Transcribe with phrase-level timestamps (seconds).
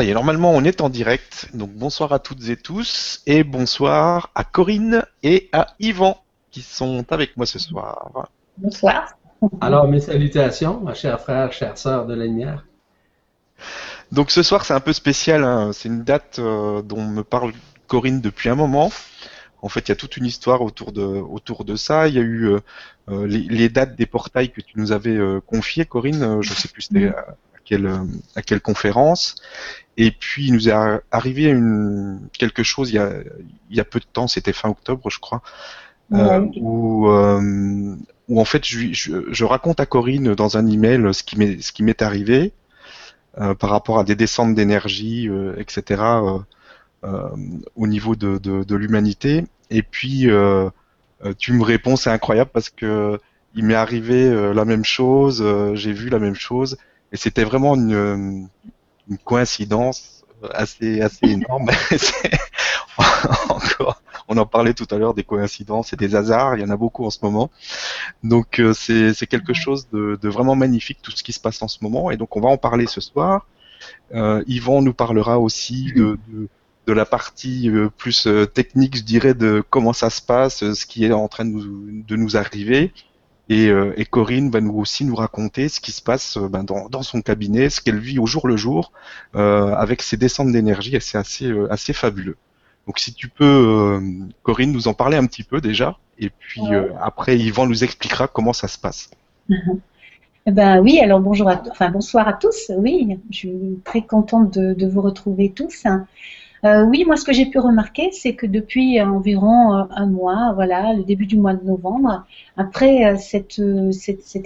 [0.00, 3.44] Ça y est, normalement on est en direct, donc bonsoir à toutes et tous, et
[3.44, 6.16] bonsoir à Corinne et à Yvan
[6.50, 8.30] qui sont avec moi ce soir.
[8.56, 9.18] Bonsoir.
[9.60, 12.64] Alors mes salutations, ma chers frères, chères sœurs de la lumière.
[14.10, 15.70] Donc ce soir c'est un peu spécial, hein.
[15.74, 17.52] c'est une date euh, dont me parle
[17.86, 18.90] Corinne depuis un moment.
[19.60, 22.08] En fait, il y a toute une histoire autour de, autour de ça.
[22.08, 22.60] Il y a eu euh,
[23.10, 26.40] euh, les, les, dates des portails que tu nous avais confiées, Corinne.
[26.40, 27.12] Je sais plus c'était
[27.72, 29.36] euh, à quelle conférence.
[29.96, 33.12] Et puis il nous est arrivé une, quelque chose il y, a,
[33.70, 35.42] il y a peu de temps, c'était fin octobre je crois,
[36.12, 37.96] euh, où, euh,
[38.28, 41.72] où en fait je, je, raconte à Corinne dans un email ce qui m'est ce
[41.72, 42.52] qui m'est arrivé
[43.34, 46.02] par rapport à des descentes d'énergie, etc.
[47.02, 49.44] au niveau de, de, de l'humanité.
[49.70, 50.28] Et puis
[51.38, 53.20] tu me réponds, c'est incroyable parce que
[53.54, 56.78] il m'est arrivé la même chose, j'ai vu la même chose,
[57.12, 58.48] et c'était vraiment une,
[59.08, 60.24] une, coïncidence
[60.54, 61.70] assez, assez énorme.
[63.48, 66.70] Encore, on en parlait tout à l'heure des coïncidences et des hasards, il y en
[66.70, 67.50] a beaucoup en ce moment.
[68.22, 71.68] Donc euh, c'est quelque chose de, de, vraiment magnifique tout ce qui se passe en
[71.68, 73.46] ce moment et donc on va en parler ce soir.
[74.14, 76.48] Euh, Yvan nous parlera aussi de, de,
[76.86, 80.86] de la partie euh, plus euh, technique, je dirais, de comment ça se passe, ce
[80.86, 82.92] qui est en train de nous, de nous arriver.
[83.50, 87.02] Euh, et, Corinne va nous aussi nous raconter ce qui se passe euh, ben, dans,
[87.02, 88.92] son cabinet, ce qu'elle vit au jour le jour
[89.34, 92.36] euh, avec ses descentes d'énergie, et c'est assez, assez fabuleux.
[92.86, 94.00] Donc si tu peux,
[94.42, 96.62] Corinne, nous en parler un petit peu déjà, et puis
[97.00, 99.10] après Yvan nous expliquera comment ça se passe.
[100.46, 102.72] Eh ben oui, alors bonjour à, enfin bonsoir à tous.
[102.74, 105.84] Oui, je suis très contente de, de vous retrouver tous.
[106.64, 110.52] Euh, oui, moi, ce que j'ai pu remarquer, c'est que depuis environ euh, un mois,
[110.54, 113.58] voilà, le début du mois de novembre, après euh, cette,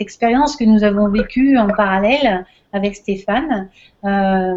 [0.00, 3.68] expérience que nous avons vécue en parallèle avec Stéphane,
[4.04, 4.54] euh,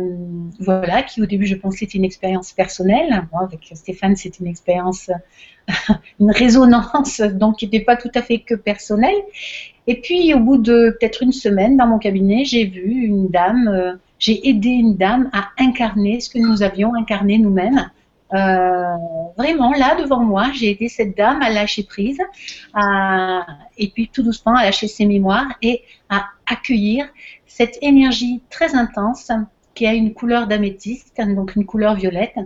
[0.59, 3.27] voilà, qui au début je pensais c'était une expérience personnelle.
[3.31, 5.09] Moi, avec Stéphane, c'était une expérience,
[6.19, 9.15] une résonance, donc qui n'était pas tout à fait que personnelle.
[9.87, 13.99] Et puis, au bout de peut-être une semaine, dans mon cabinet, j'ai vu une dame
[14.19, 17.89] j'ai aidé une dame à incarner ce que nous avions incarné nous-mêmes.
[18.33, 18.95] Euh,
[19.37, 22.19] vraiment, là, devant moi, j'ai aidé cette dame à lâcher prise,
[22.73, 23.45] à,
[23.77, 27.07] et puis tout doucement à lâcher ses mémoires et à accueillir
[27.45, 29.31] cette énergie très intense
[29.75, 32.37] qui a une couleur d'améthyste, donc une couleur violette.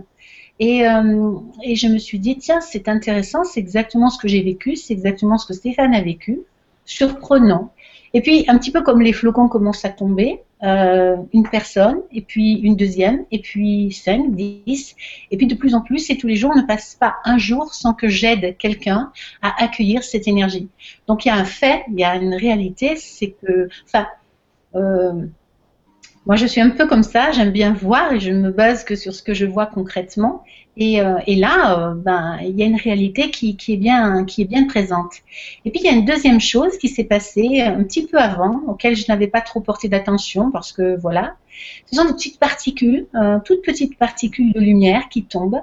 [0.60, 4.42] Et, euh, et je me suis dit, tiens, c'est intéressant, c'est exactement ce que j'ai
[4.42, 6.40] vécu, c'est exactement ce que Stéphane a vécu,
[6.84, 7.72] surprenant.
[8.14, 12.22] Et puis, un petit peu comme les flocons commencent à tomber, euh, une personne, et
[12.22, 14.94] puis une deuxième, et puis cinq, dix,
[15.30, 17.74] et puis de plus en plus, et tous les jours, ne passe pas un jour
[17.74, 19.12] sans que j'aide quelqu'un
[19.42, 20.68] à accueillir cette énergie.
[21.08, 24.06] Donc il y a un fait, il y a une réalité, c'est que, enfin,
[24.74, 25.26] euh,
[26.26, 28.94] moi, je suis un peu comme ça, j'aime bien voir et je me base que
[28.94, 30.44] sur ce que je vois concrètement.
[30.76, 34.24] Et, euh, et là, euh, ben, il y a une réalité qui, qui, est bien,
[34.24, 35.14] qui est bien présente.
[35.64, 38.62] Et puis, il y a une deuxième chose qui s'est passée un petit peu avant,
[38.68, 41.34] auquel je n'avais pas trop porté d'attention parce que, voilà,
[41.86, 45.62] ce sont des petites particules, euh, toutes petites particules de lumière qui tombent,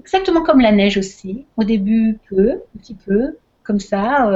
[0.00, 1.44] exactement comme la neige aussi.
[1.58, 4.30] Au début, peu, un petit peu, comme ça.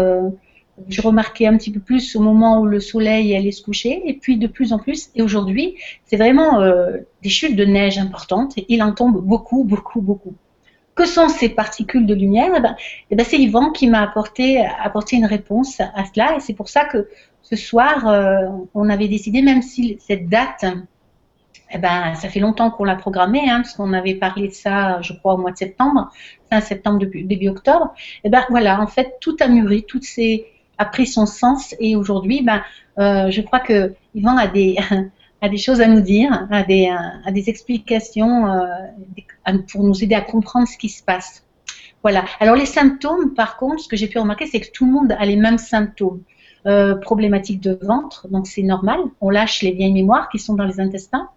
[0.89, 4.15] Je remarquais un petit peu plus au moment où le soleil allait se coucher, et
[4.15, 5.11] puis de plus en plus.
[5.15, 9.65] Et aujourd'hui, c'est vraiment euh, des chutes de neige importantes, et il en tombe beaucoup,
[9.65, 10.35] beaucoup, beaucoup.
[10.95, 12.53] Que sont ces particules de lumière?
[12.57, 12.77] Eh ben,
[13.11, 16.69] eh ben, C'est Yvan qui m'a apporté, apporté une réponse à cela, et c'est pour
[16.69, 17.09] ça que
[17.43, 20.65] ce soir, euh, on avait décidé, même si cette date,
[21.73, 25.01] eh ben, ça fait longtemps qu'on l'a programmée, hein, parce qu'on avait parlé de ça,
[25.03, 26.11] je crois, au mois de septembre,
[26.51, 27.93] fin septembre, début, début octobre.
[28.25, 30.47] Eh ben voilà, en fait, tout a mûri, toutes ces
[30.79, 32.63] a pris son sens et aujourd'hui, ben,
[32.99, 34.77] euh, je crois que Yvan a des,
[35.41, 40.15] a des choses à nous dire, a des, a des explications euh, pour nous aider
[40.15, 41.45] à comprendre ce qui se passe.
[42.03, 42.25] Voilà.
[42.39, 45.13] Alors les symptômes, par contre, ce que j'ai pu remarquer, c'est que tout le monde
[45.19, 46.21] a les mêmes symptômes.
[46.67, 48.99] Euh, problématique de ventre, donc c'est normal.
[49.21, 51.29] On lâche les vieilles mémoires qui sont dans les intestins.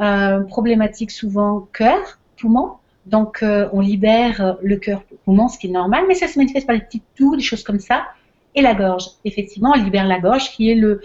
[0.00, 2.72] Euh, problématique souvent cœur, poumon.
[3.04, 6.66] Donc euh, on libère le cœur, poumon, ce qui est normal, mais ça se manifeste
[6.66, 8.06] par des petits toux, des choses comme ça
[8.54, 9.06] et la gorge.
[9.24, 11.00] Effectivement, on libère la gorge qui est le,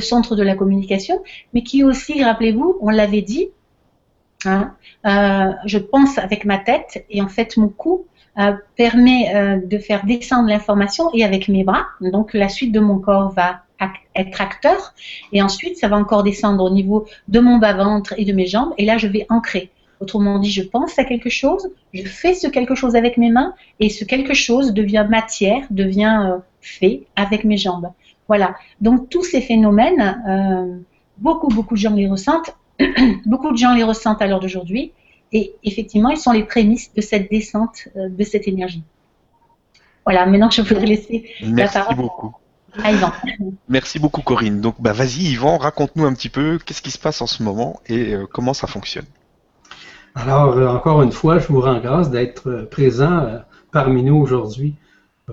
[0.00, 1.22] centre de la communication,
[1.52, 3.48] mais qui aussi, rappelez-vous, on l'avait dit,
[4.44, 4.74] hein,
[5.06, 8.06] euh, je pense avec ma tête et en fait mon cou
[8.38, 12.80] euh, permet euh, de faire descendre l'information et avec mes bras, donc la suite de
[12.80, 13.62] mon corps va
[14.14, 14.94] être acteur
[15.32, 18.72] et ensuite ça va encore descendre au niveau de mon bas-ventre et de mes jambes
[18.78, 19.70] et là je vais ancrer.
[20.00, 23.54] Autrement dit, je pense à quelque chose, je fais ce quelque chose avec mes mains
[23.80, 27.90] et ce quelque chose devient matière, devient fait avec mes jambes.
[28.28, 28.54] Voilà.
[28.80, 30.78] Donc tous ces phénomènes, euh,
[31.18, 32.56] beaucoup, beaucoup de gens les ressentent
[33.26, 34.92] beaucoup de gens les ressentent à l'heure d'aujourd'hui.
[35.32, 38.82] Et effectivement, ils sont les prémices de cette descente euh, de cette énergie.
[40.04, 42.36] Voilà, maintenant je voudrais laisser Merci la parole beaucoup.
[42.82, 43.12] à Yvan.
[43.68, 44.60] Merci beaucoup Corinne.
[44.60, 47.80] Donc bah vas-y Yvan, raconte-nous un petit peu qu'est-ce qui se passe en ce moment
[47.86, 49.06] et euh, comment ça fonctionne.
[50.14, 53.38] Alors, encore une fois, je vous rends grâce d'être présent euh,
[53.70, 54.74] parmi nous aujourd'hui.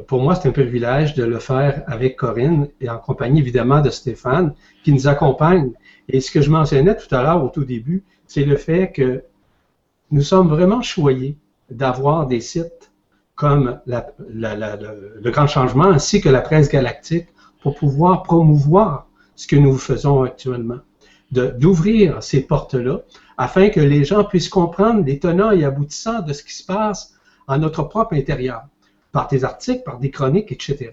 [0.08, 3.92] Pour moi, c'est un privilège de le faire avec Corinne et en compagnie évidemment de
[3.92, 5.72] Stéphane qui nous accompagne.
[6.10, 9.24] Et ce que je mentionnais tout à l'heure au tout début, c'est le fait que
[10.10, 11.38] nous sommes vraiment choyés
[11.70, 12.92] d'avoir des sites
[13.36, 17.28] comme la- la- la- le, Grand Changement ainsi que la presse galactique
[17.62, 20.80] pour pouvoir promouvoir ce que nous faisons actuellement.
[21.32, 23.02] D'ouvrir ces portes-là
[23.38, 27.14] afin que les gens puissent comprendre les tenants et aboutissants de ce qui se passe
[27.48, 28.64] en notre propre intérieur,
[29.14, 30.92] par des articles, par des chroniques, etc.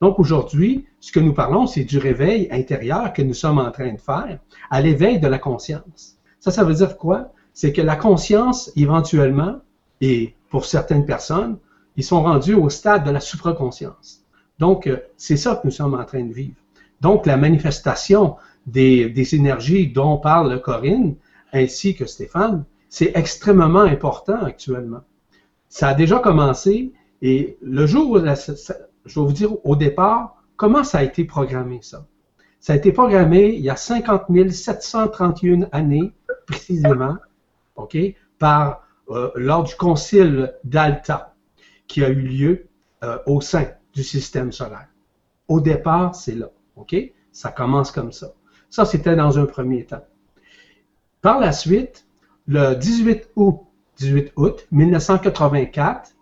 [0.00, 3.92] Donc aujourd'hui, ce que nous parlons, c'est du réveil intérieur que nous sommes en train
[3.92, 4.38] de faire
[4.70, 6.18] à l'éveil de la conscience.
[6.38, 7.32] Ça, ça veut dire quoi?
[7.52, 9.60] C'est que la conscience, éventuellement,
[10.00, 11.58] et pour certaines personnes,
[11.96, 14.24] ils sont rendus au stade de la supraconscience.
[14.58, 16.56] Donc, euh, c'est ça que nous sommes en train de vivre.
[17.00, 21.16] Donc, la manifestation des, des énergies dont parle Corinne,
[21.52, 25.00] ainsi que Stéphane, c'est extrêmement important actuellement.
[25.68, 26.92] Ça a déjà commencé
[27.26, 31.78] et le jour où, je vais vous dire au départ, comment ça a été programmé
[31.80, 32.06] ça?
[32.60, 36.12] Ça a été programmé il y a 50 731 années
[36.46, 37.16] précisément,
[37.76, 37.96] OK,
[38.38, 41.34] par, euh, lors du concile d'Alta
[41.86, 42.66] qui a eu lieu
[43.02, 44.88] euh, au sein du système solaire.
[45.48, 46.94] Au départ, c'est là, OK?
[47.32, 48.34] Ça commence comme ça.
[48.68, 50.04] Ça, c'était dans un premier temps.
[51.22, 52.06] Par la suite,
[52.46, 53.60] le 18 août,
[53.96, 56.13] 18 août 1984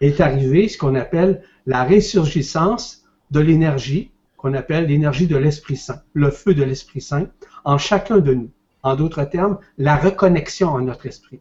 [0.00, 6.02] est arrivé ce qu'on appelle la résurgissance de l'énergie, qu'on appelle l'énergie de l'Esprit Saint,
[6.12, 7.26] le feu de l'Esprit Saint,
[7.64, 8.50] en chacun de nous.
[8.82, 11.40] En d'autres termes, la reconnexion à notre esprit.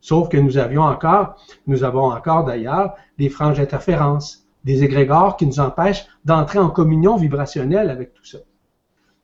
[0.00, 1.36] Sauf que nous avions encore,
[1.66, 7.16] nous avons encore d'ailleurs des franges d'interférence, des égrégores qui nous empêchent d'entrer en communion
[7.16, 8.38] vibrationnelle avec tout ça.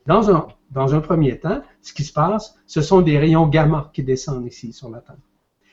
[0.06, 3.90] Dans un, dans un premier temps, ce qui se passe, ce sont des rayons gamma
[3.92, 5.16] qui descendent ici sur la Terre.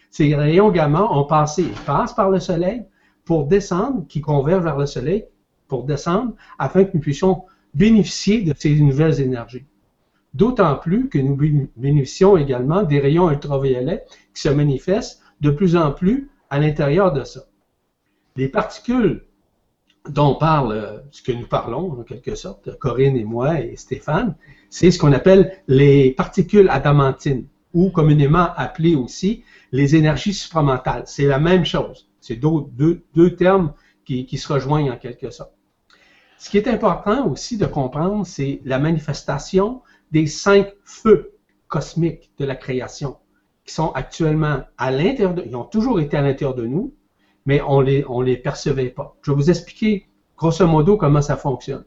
[0.09, 2.85] Ces rayons gamma ont passé, ils passent par le Soleil
[3.25, 5.25] pour descendre, qui convergent vers le Soleil,
[5.67, 7.43] pour descendre, afin que nous puissions
[7.73, 9.65] bénéficier de ces nouvelles énergies.
[10.33, 11.37] D'autant plus que nous
[11.75, 14.03] bénéficions également des rayons ultraviolets
[14.33, 17.41] qui se manifestent de plus en plus à l'intérieur de ça.
[18.35, 19.25] Les particules
[20.09, 24.35] dont parle euh, ce que nous parlons, en quelque sorte, Corinne et moi et Stéphane,
[24.69, 31.03] c'est ce qu'on appelle les particules adamantines, ou communément appelées aussi les énergies supramentales.
[31.05, 32.09] C'est la même chose.
[32.23, 33.73] C'est deux, termes
[34.05, 35.51] qui, se rejoignent en quelque sorte.
[36.37, 39.81] Ce qui est important aussi de comprendre, c'est la manifestation
[40.11, 41.33] des cinq feux
[41.67, 43.17] cosmiques de la création,
[43.65, 46.93] qui sont actuellement à l'intérieur de, ils ont toujours été à l'intérieur de nous,
[47.45, 49.17] mais on les, les percevait pas.
[49.21, 51.83] Je vais vous expliquer grosso modo comment ça fonctionne.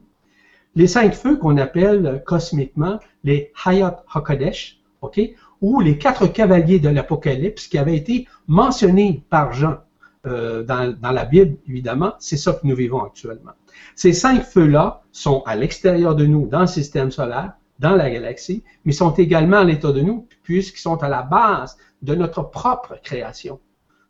[0.75, 5.19] Les cinq feux qu'on appelle cosmiquement les Hayat HaKadesh, ok,
[5.61, 9.77] ou les quatre cavaliers de l'Apocalypse qui avaient été mentionnés par Jean
[10.25, 13.51] euh, dans, la Bible, évidemment, c'est ça que nous vivons actuellement.
[13.95, 18.63] Ces cinq feux-là sont à l'extérieur de nous, dans le système solaire, dans la galaxie,
[18.85, 22.99] mais sont également à l'état de nous, puisqu'ils sont à la base de notre propre
[23.03, 23.59] création.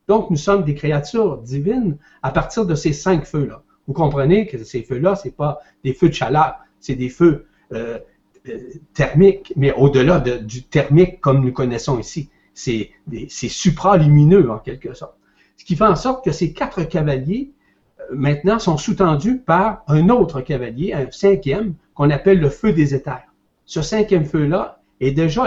[0.07, 3.63] Donc, nous sommes des créatures divines à partir de ces cinq feux-là.
[3.87, 7.99] Vous comprenez que ces feux-là, c'est pas des feux de chaleur, c'est des feux euh,
[8.47, 8.59] euh,
[8.93, 12.29] thermiques, mais au-delà de, du thermique comme nous connaissons ici.
[12.53, 12.89] C'est
[13.29, 15.15] supralumineux en quelque sorte.
[15.57, 17.51] Ce qui fait en sorte que ces quatre cavaliers,
[17.99, 22.95] euh, maintenant, sont sous-tendus par un autre cavalier, un cinquième, qu'on appelle le feu des
[22.95, 23.27] éthers.
[23.65, 25.45] Ce cinquième feu-là est déjà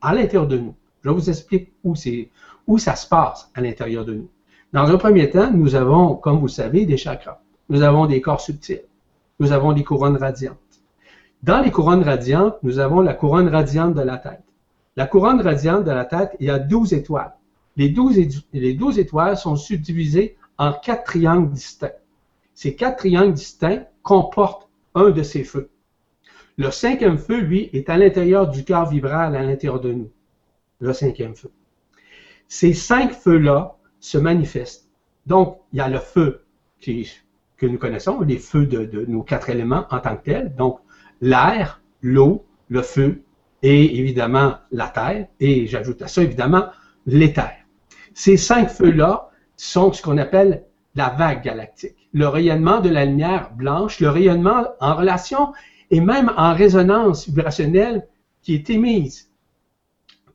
[0.00, 0.74] à l'intérieur de nous.
[1.02, 1.94] Je vous explique où
[2.66, 4.28] où ça se passe à l'intérieur de nous.
[4.72, 7.40] Dans un premier temps, nous avons, comme vous le savez, des chakras.
[7.68, 8.82] Nous avons des corps subtils.
[9.40, 10.56] Nous avons des couronnes radiantes.
[11.42, 14.42] Dans les couronnes radiantes, nous avons la couronne radiante de la tête.
[14.96, 17.32] La couronne radiante de la tête, il y a 12 étoiles.
[17.76, 21.92] Les 12, les 12 étoiles sont subdivisées en quatre triangles distincts.
[22.54, 25.70] Ces quatre triangles distincts comportent un de ces feux.
[26.58, 30.10] Le cinquième feu, lui, est à l'intérieur du cœur vibral, à l'intérieur de nous.
[30.80, 31.50] Le cinquième feu.
[32.48, 34.90] Ces cinq feux-là se manifestent.
[35.26, 36.44] Donc, il y a le feu
[36.80, 40.54] que nous connaissons, les feux de, de, nos quatre éléments en tant que tels.
[40.54, 40.80] Donc,
[41.20, 43.22] l'air, l'eau, le feu
[43.62, 45.28] et évidemment la terre.
[45.38, 46.66] Et j'ajoute à ça, évidemment,
[47.06, 47.59] l'éther.
[48.14, 50.64] Ces cinq feux-là sont ce qu'on appelle
[50.94, 52.08] la vague galactique.
[52.12, 55.52] Le rayonnement de la lumière blanche, le rayonnement en relation
[55.90, 58.06] et même en résonance vibrationnelle
[58.42, 59.30] qui est émise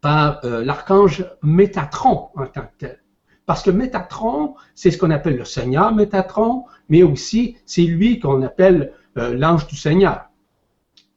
[0.02, 3.04] par euh, l'archange Métatron en tant que tel.
[3.46, 8.42] Parce que Métatron, c'est ce qu'on appelle le Seigneur Métatron, mais aussi c'est lui qu'on
[8.42, 10.26] appelle euh, l'ange du Seigneur,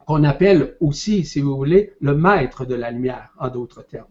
[0.07, 4.07] qu'on appelle aussi, si vous voulez, le maître de la lumière, en d'autres termes.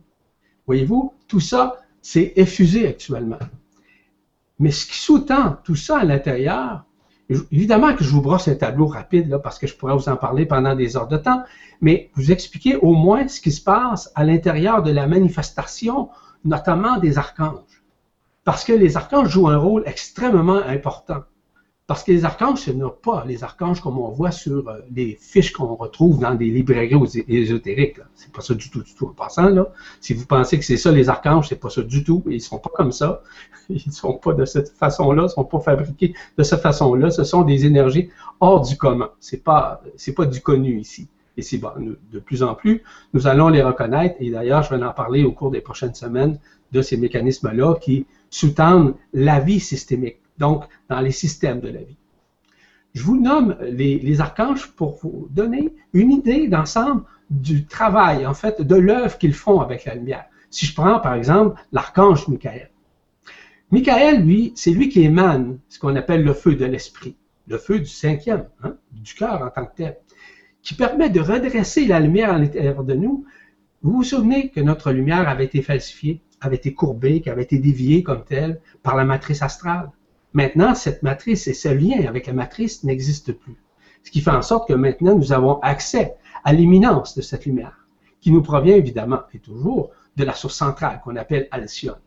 [0.66, 3.40] Voyez-vous, tout ça, c'est effusé actuellement.
[4.60, 6.86] Mais ce qui sous-tend tout ça à l'intérieur,
[7.30, 10.46] évidemment que je vous brosse un tableau rapide, parce que je pourrais vous en parler
[10.46, 11.44] pendant des heures de temps,
[11.82, 16.10] mais vous expliquer au moins ce qui se passe à l'intérieur de la manifestation,
[16.44, 17.84] notamment des archanges.
[18.44, 21.24] Parce que les archanges jouent un rôle extrêmement important.
[21.88, 25.18] Parce que les archanges, ce n'est pas les archanges comme on voit sur euh, les
[25.22, 28.02] fiches qu'on retrouve dans des librairies ésotériques.
[28.14, 29.48] C'est pas ça du tout, du tout en passant.
[29.48, 29.70] Là.
[30.02, 32.26] Si vous pensez que c'est ça les archanges, c'est pas ça du tout.
[32.30, 33.24] Ils sont pas comme ça.
[33.70, 35.28] Ils sont pas de cette façon-là.
[35.28, 37.10] Ils sont pas fabriqués de cette façon-là.
[37.10, 38.10] Ce sont des énergies
[38.42, 39.12] hors du commun.
[39.22, 41.08] C'est pas, c'est pas du connu ici.
[41.38, 41.72] Et c'est bon,
[42.12, 44.18] de plus en plus, nous allons les reconnaître.
[44.20, 46.38] Et d'ailleurs, je vais en parler au cours des prochaines semaines
[46.74, 51.98] de ces mécanismes-là qui sous-tendent la vie systémique donc dans les systèmes de la vie.
[52.94, 58.62] Je vous nomme les, archanges pour vous donner une idée d'ensemble du travail, en fait,
[58.62, 60.26] de l'œuvre qu'ils font avec la lumière.
[60.50, 62.72] Si je prends par exemple l'archange Michael.
[63.70, 67.16] Michael, lui, c'est lui qui émane ce qu'on appelle le feu de l'esprit,
[67.48, 69.98] le feu du cinquième, hein, du cœur en tant que tel,
[70.64, 73.26] qui permet de redresser la lumière à l'intérieur de nous.
[73.84, 77.60] Vous vous souvenez que notre lumière avait été falsifiée, avait été courbée, qui avait été
[77.60, 79.92] déviée comme telle par la matrice astrale?
[80.38, 83.56] Maintenant, cette matrice et ce lien avec la matrice n'existent plus.
[84.04, 86.14] Ce qui fait en sorte que maintenant, nous avons accès
[86.44, 87.88] à l'imminence de cette lumière,
[88.22, 91.98] qui nous provient évidemment et toujours de la source centrale qu'on appelle Alcyone,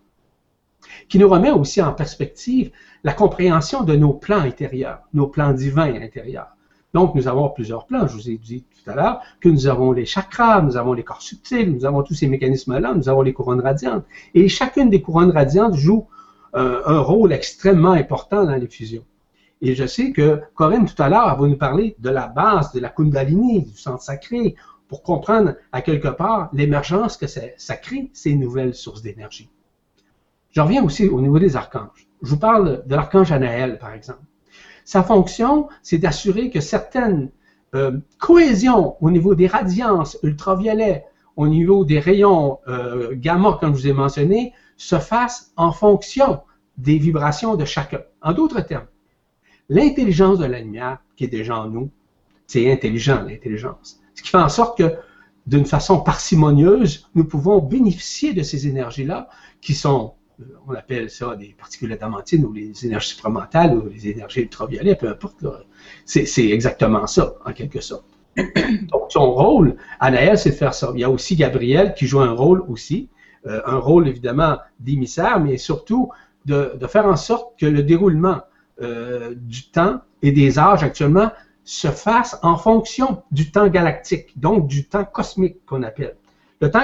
[1.09, 2.71] qui nous remet aussi en perspective
[3.03, 6.55] la compréhension de nos plans intérieurs, nos plans divins intérieurs.
[6.95, 8.07] Donc, nous avons plusieurs plans.
[8.07, 11.03] Je vous ai dit tout à l'heure que nous avons les chakras, nous avons les
[11.03, 14.05] corps subtils, nous avons tous ces mécanismes-là, nous avons les couronnes radiantes.
[14.35, 16.07] Et chacune des couronnes radiantes joue
[16.53, 19.05] un, rôle extrêmement important dans les fusions.
[19.63, 22.81] Et je sais que Corinne, tout à l'heure, va nous parler de la base de
[22.81, 24.55] la Kundalini, du centre sacré,
[24.89, 29.49] pour comprendre à quelque part l'émergence que ça, crée, ces nouvelles sources d'énergie.
[30.51, 32.09] Je reviens aussi au niveau des archanges.
[32.23, 34.23] Je vous parle de l'archange Anaël, par exemple.
[34.85, 37.31] Sa fonction, c'est d'assurer que certaines
[37.77, 41.05] euh, cohésions au niveau des radiances ultraviolets,
[41.37, 46.41] au niveau des rayons euh, gamma, comme je vous ai mentionné, se fasse en fonction
[46.79, 48.01] des vibrations de chacun.
[48.23, 48.87] En d'autres termes,
[49.69, 51.91] l'intelligence de la lumière, qui est déjà en nous,
[52.47, 54.01] c'est intelligent, l'intelligence.
[54.15, 54.95] Ce qui fait en sorte que,
[55.47, 59.29] d'une façon parcimonieuse, nous pouvons bénéficier de ces énergies-là,
[59.61, 64.09] qui sont, euh, on appelle ça des particules adamantines ou les énergies supramentales ou les
[64.09, 65.45] énergies ultraviolettes, peu importe.
[66.07, 68.07] C'est exactement ça, en quelque sorte.
[68.37, 70.91] Donc, son rôle, Anaël, c'est de faire ça.
[70.95, 73.11] Il y a aussi Gabriel qui joue un rôle aussi.
[73.47, 76.11] Euh, un rôle évidemment d'émissaire, mais surtout
[76.45, 78.41] de, faire en sorte que le déroulement
[78.83, 81.31] euh, du temps et des âges actuellement
[81.65, 86.17] se fasse en fonction du temps galactique, donc du temps cosmique qu'on appelle.
[86.61, 86.83] Le temps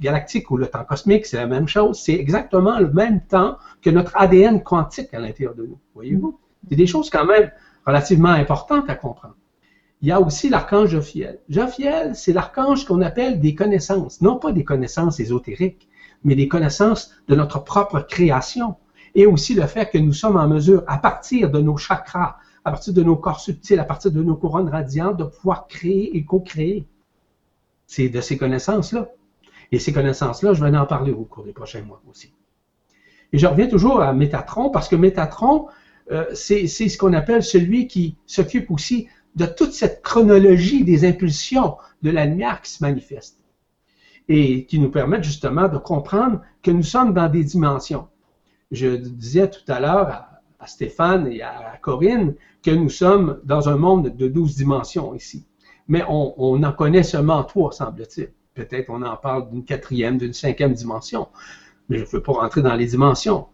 [0.00, 3.90] galactique ou le temps cosmique, c'est la même chose, c'est exactement le même temps que
[3.90, 5.78] notre ADN quantique à l'intérieur de nous.
[5.94, 6.38] Voyez-vous?
[6.70, 7.50] C'est des choses quand même
[7.86, 9.36] relativement importantes à comprendre.
[10.00, 11.40] Il y a aussi l'archange Jophiel.
[11.50, 15.88] Jophiel, c'est l'archange qu'on appelle des connaissances, non pas des connaissances ésotériques,
[16.24, 18.76] mais des connaissances de notre propre création.
[19.14, 22.70] Et aussi le fait que nous sommes en mesure, à partir de nos chakras, à
[22.70, 26.24] partir de nos corps subtils, à partir de nos couronnes radiantes, de pouvoir créer et
[26.24, 26.86] co-créer.
[27.86, 29.08] C'est de ces connaissances-là.
[29.72, 32.32] Et ces connaissances-là, je vais en parler au cours des prochains mois aussi.
[33.32, 35.66] Et je reviens toujours à Métatron, parce que Métatron,
[36.10, 41.76] euh, c'est ce qu'on appelle celui qui s'occupe aussi de toute cette chronologie des impulsions
[42.02, 43.37] de la lumière qui se manifeste
[44.28, 48.08] et qui nous permettent justement de comprendre que nous sommes dans des dimensions.
[48.70, 50.24] Je disais tout à l'heure
[50.60, 55.46] à, Stéphane et à, Corinne que nous sommes dans un monde de 12 dimensions ici.
[55.86, 58.30] Mais on, en connaît seulement trois, semble-t-il.
[58.52, 61.28] Peut-être on en parle d'une quatrième, d'une cinquième dimension.
[61.88, 63.46] Mais je ne veux pas rentrer dans les dimensions.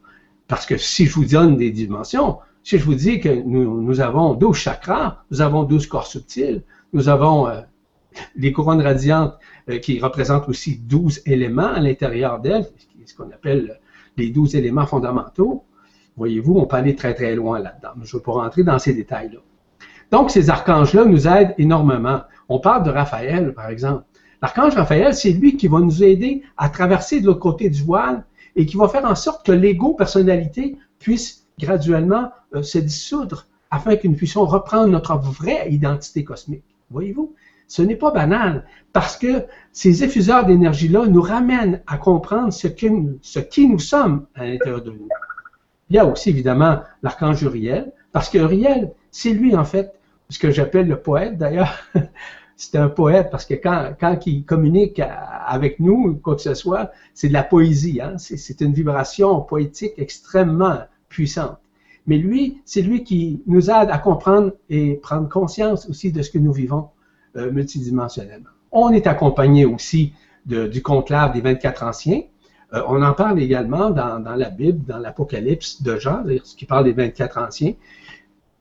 [0.48, 4.34] Parce que si je vous donne des dimensions, si je vous dis que nous, avons
[4.34, 6.62] 12 chakras, nous avons 12 corps subtils,
[6.92, 7.60] nous avons euh,
[8.36, 9.38] les couronnes radiantes
[9.82, 12.66] qui représentent aussi 12 éléments à l'intérieur d'elles,
[13.06, 13.80] ce qu'on appelle
[14.16, 15.64] les 12 éléments fondamentaux.
[16.16, 17.90] Voyez-vous, on peut aller très très loin là-dedans.
[18.02, 19.40] Je ne vais pas rentrer dans ces détails-là.
[20.10, 22.20] Donc, ces archanges-là nous aident énormément.
[22.48, 24.04] On parle de Raphaël, par exemple.
[24.42, 28.24] L'archange Raphaël, c'est lui qui va nous aider à traverser de l'autre côté du voile
[28.56, 33.96] et qui va faire en sorte que l'ego personnalité puisse graduellement euh, se dissoudre afin
[33.96, 36.64] que nous puissions reprendre notre vraie identité cosmique.
[36.90, 37.34] Voyez-vous?
[37.66, 43.68] Ce n'est pas banal, parce que ces effuseurs d'énergie-là nous ramènent à comprendre ce, qui
[43.68, 45.08] nous sommes à l'intérieur de nous.
[45.90, 49.92] Il y a aussi évidemment l'archange Uriel, parce que Uriel, c'est lui en fait,
[50.28, 51.74] ce que j'appelle le poète d'ailleurs.
[52.56, 56.92] c'est un poète parce que quand, quand il communique avec nous, quoi que ce soit,
[57.12, 58.00] c'est de la poésie.
[58.00, 58.14] Hein?
[58.18, 60.78] C'est une vibration poétique extrêmement
[61.08, 61.58] puissante.
[62.06, 66.30] Mais lui, c'est lui qui nous aide à comprendre et prendre conscience aussi de ce
[66.30, 66.88] que nous vivons
[67.36, 68.50] euh, multidimensionnellement.
[68.72, 70.12] On est accompagné aussi
[70.46, 72.22] de, du conclave des 24 anciens.
[72.72, 76.24] Euh, on en parle également dans, la Bible, dans l'Apocalypse de Jean,
[76.56, 77.74] qui parle des 24 anciens.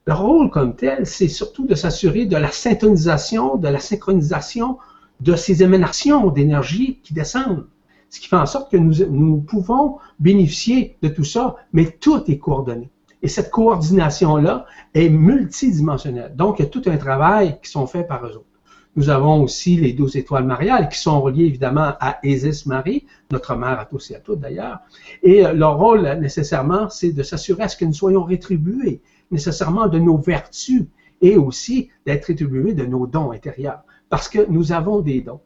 [0.05, 4.77] Le rôle comme tel, c'est surtout de s'assurer de la syntonisation, de la synchronisation
[5.21, 7.67] de ces émanations d'énergie qui descendent.
[8.09, 12.23] Ce qui fait en sorte que nous, nous pouvons bénéficier de tout ça, mais tout
[12.29, 12.89] est coordonné.
[13.21, 16.35] Et cette coordination-là est multidimensionnelle.
[16.35, 18.52] Donc, il y a tout un travail qui sont faits par eux autres.
[18.95, 23.55] Nous avons aussi les douze étoiles mariales qui sont reliées évidemment à Isis Marie, notre
[23.55, 24.79] mère à tous et à toutes d'ailleurs.
[25.23, 29.87] Et euh, leur rôle nécessairement, c'est de s'assurer à ce que nous soyons rétribués nécessairement
[29.87, 30.85] de nos vertus
[31.21, 33.81] et aussi d'être rétribués de nos dons intérieurs.
[34.09, 35.41] Parce que nous avons des dons.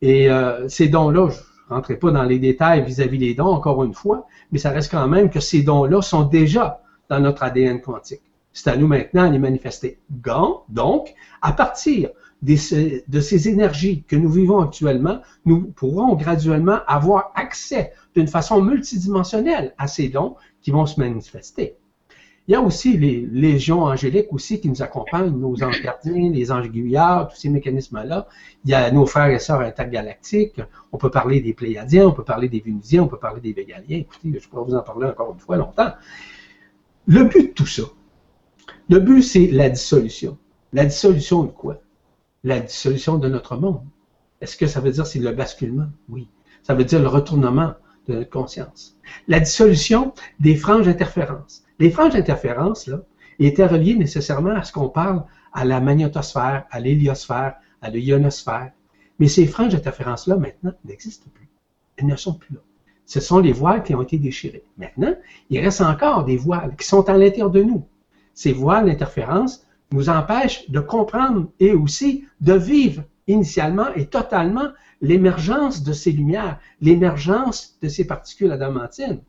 [0.00, 1.38] Et euh, ces dons-là, je
[1.70, 4.92] ne rentrerai pas dans les détails vis-à-vis des dons, encore une fois, mais ça reste
[4.92, 8.22] quand même que ces dons-là sont déjà dans notre ADN quantique.
[8.52, 9.98] C'est à nous maintenant de les manifester.
[10.08, 12.10] Donc, à partir
[12.42, 19.74] de ces énergies que nous vivons actuellement, nous pourrons graduellement avoir accès d'une façon multidimensionnelle
[19.78, 21.76] à ces dons qui vont se manifester.
[22.48, 26.52] Il y a aussi les légions angéliques aussi qui nous accompagnent, nos anges gardiens, les
[26.52, 28.28] anges aiguillards, tous ces mécanismes-là.
[28.64, 30.60] Il y a nos frères et sœurs intergalactiques.
[30.92, 33.98] On peut parler des Pléiadiens, on peut parler des Vénusiens, on peut parler des Végaliens.
[33.98, 35.90] Écoutez, je pourrais vous en parler encore une fois longtemps.
[37.08, 37.82] Le but de tout ça,
[38.88, 40.38] le but, c'est la dissolution.
[40.72, 41.80] La dissolution de quoi?
[42.46, 43.82] La dissolution de notre monde.
[44.40, 45.88] Est-ce que ça veut dire c'est le basculement?
[46.08, 46.28] Oui.
[46.62, 47.74] Ça veut dire le retournement
[48.06, 48.96] de notre conscience.
[49.26, 51.64] La dissolution des franges interférences.
[51.80, 53.00] Les franges d'interférence, là,
[53.40, 58.70] étaient reliées nécessairement à ce qu'on parle à la magnétosphère, à l'héliosphère, à l'ionosphère.
[59.18, 61.48] Mais ces franges d'interférence-là, maintenant, n'existent plus.
[61.96, 62.60] Elles ne sont plus là.
[63.06, 64.62] Ce sont les voiles qui ont été déchirées.
[64.78, 65.16] Maintenant,
[65.50, 67.84] il reste encore des voiles qui sont à l'intérieur de nous.
[68.34, 69.65] Ces voiles d'interférence
[69.96, 74.68] nous empêchent de comprendre et aussi de vivre initialement et totalement
[75.00, 79.22] l'émergence de ces lumières, l'émergence de ces particules adamantines.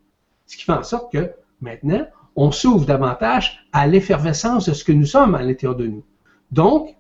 [0.46, 4.92] Ce qui fait en sorte que maintenant, on s'ouvre davantage à l'effervescence de ce que
[4.92, 6.04] nous sommes à l'intérieur de nous.
[6.52, 6.96] Donc,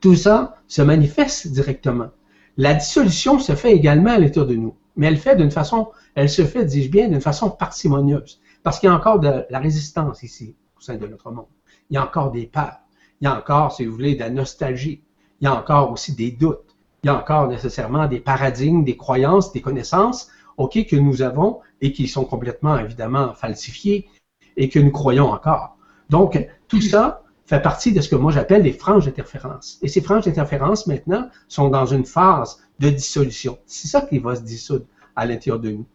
[0.00, 2.08] tout ça se manifeste directement.
[2.56, 6.30] La dissolution se fait également à l'intérieur de nous, mais elle fait d'une façon, elle
[6.30, 10.22] se fait, dis-je bien, d'une façon parcimonieuse, parce qu'il y a encore de la résistance
[10.22, 11.46] ici, au sein de notre monde.
[11.90, 12.78] Il y a encore des peurs,
[13.20, 15.02] il y a encore, si vous voulez, de la nostalgie,
[15.40, 18.96] il y a encore aussi des doutes, il y a encore nécessairement des paradigmes, des
[18.96, 24.08] croyances, des connaissances, que nous avons et qui sont complètement, évidemment, falsifiées
[24.56, 25.76] et que nous croyons encore.
[26.10, 29.78] Donc, tout ça fait partie de ce que moi j'appelle les franges d'interférence.
[29.82, 33.58] Et ces franges d'interférence, maintenant, sont dans une phase de dissolution.
[33.66, 35.86] C'est ça qui va se dissoudre à l'intérieur de nous.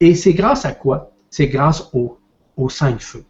[0.00, 1.12] Et c'est grâce à quoi?
[1.30, 2.18] C'est grâce aux,
[2.68, 3.24] cinq feux.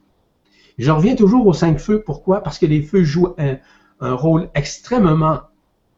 [0.80, 2.02] Je reviens toujours aux cinq feux.
[2.02, 2.42] Pourquoi?
[2.42, 3.58] Parce que les feux jouent un,
[4.00, 5.40] rôle extrêmement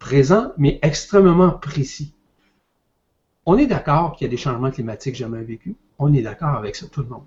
[0.01, 2.17] présent, mais extrêmement précis.
[3.47, 5.77] On est d'accord qu'il y a des changements climatiques jamais vécus.
[6.01, 7.23] On est d'accord avec ça, tout le monde.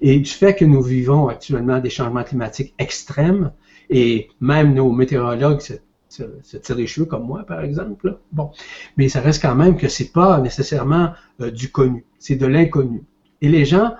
[0.00, 3.52] Et du fait que nous vivons actuellement des changements climatiques extrêmes,
[3.90, 5.74] et même nos météorologues se,
[6.08, 8.18] tirent les cheveux comme moi, par exemple.
[8.32, 8.52] Bon,
[8.96, 13.04] mais ça reste quand même que c'est pas nécessairement euh, du connu, c'est de l'inconnu.
[13.42, 13.92] Et les gens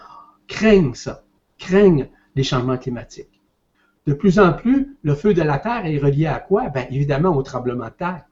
[0.48, 1.24] craignent ça,
[1.58, 3.40] craignent les changements climatiques.
[4.06, 6.68] De plus en plus, le feu de la Terre est relié à quoi?
[6.68, 8.24] Bien, évidemment, au tremblement de terre.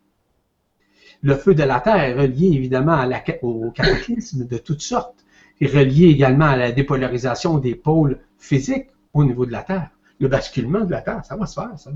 [1.23, 3.05] Le feu de la Terre est relié évidemment
[3.43, 5.25] au cataclysme de toutes sortes
[5.61, 9.91] est relié également à la dépolarisation des pôles physiques au niveau de la Terre.
[10.21, 11.91] Le basculement de la Terre, ça va se faire, ça.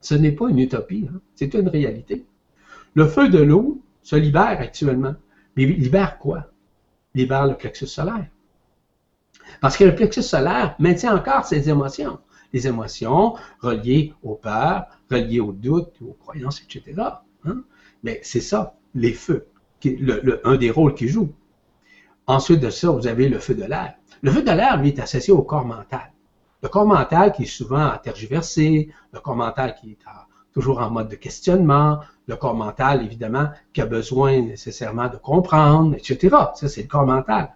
[0.00, 1.20] Ce n'est pas une utopie, hein.
[1.34, 2.24] c'est une réalité.
[2.94, 5.14] Le feu de l'eau se libère actuellement.
[5.56, 6.50] Mais libère quoi?
[7.14, 8.26] Libère le plexus solaire.
[9.60, 12.18] Parce que le plexus solaire maintient encore ses émotions.
[12.52, 16.94] Les émotions reliées aux peurs, reliées aux doutes, aux croyances, etc.
[17.44, 17.62] Hein.
[18.02, 19.48] Mais c'est ça, les feux,
[20.44, 21.32] un des rôles qu'ils jouent.
[22.26, 23.94] Ensuite de ça, vous avez le feu de l'air.
[24.22, 26.12] Le feu de l'air, lui, est associé au corps mental.
[26.62, 29.98] Le corps mental qui est souvent tergiversé, le corps mental qui est
[30.52, 35.94] toujours en mode de questionnement, le corps mental, évidemment, qui a besoin nécessairement de comprendre,
[35.94, 36.36] etc.
[36.54, 37.54] Ça, c'est le corps mental.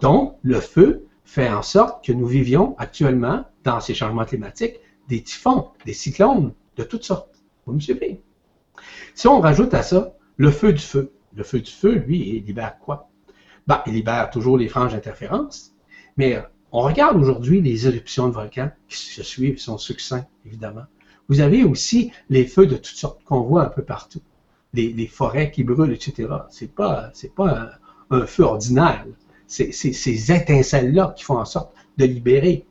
[0.00, 5.22] Donc, le feu fait en sorte que nous vivions actuellement, dans ces changements climatiques, des
[5.22, 7.42] typhons, des cyclones de toutes sortes.
[7.66, 8.20] Vous me suivez?
[9.14, 12.44] Si on rajoute à ça le feu du feu, le feu du feu, lui, il
[12.44, 13.08] libère quoi?
[13.66, 15.74] Ben, il libère toujours les franges d'interférence,
[16.16, 20.84] mais on regarde aujourd'hui les éruptions de volcans qui se suivent, sont succincts, évidemment.
[21.28, 24.20] Vous avez aussi les feux de toutes sortes qu'on voit un peu partout.
[24.72, 26.28] Les, forêts qui brûlent, etc.
[26.50, 27.70] C'est pas, c'est pas
[28.10, 29.06] un, feu ordinaire.
[29.46, 32.66] Ces étincelles-là qui font en sorte de libérer.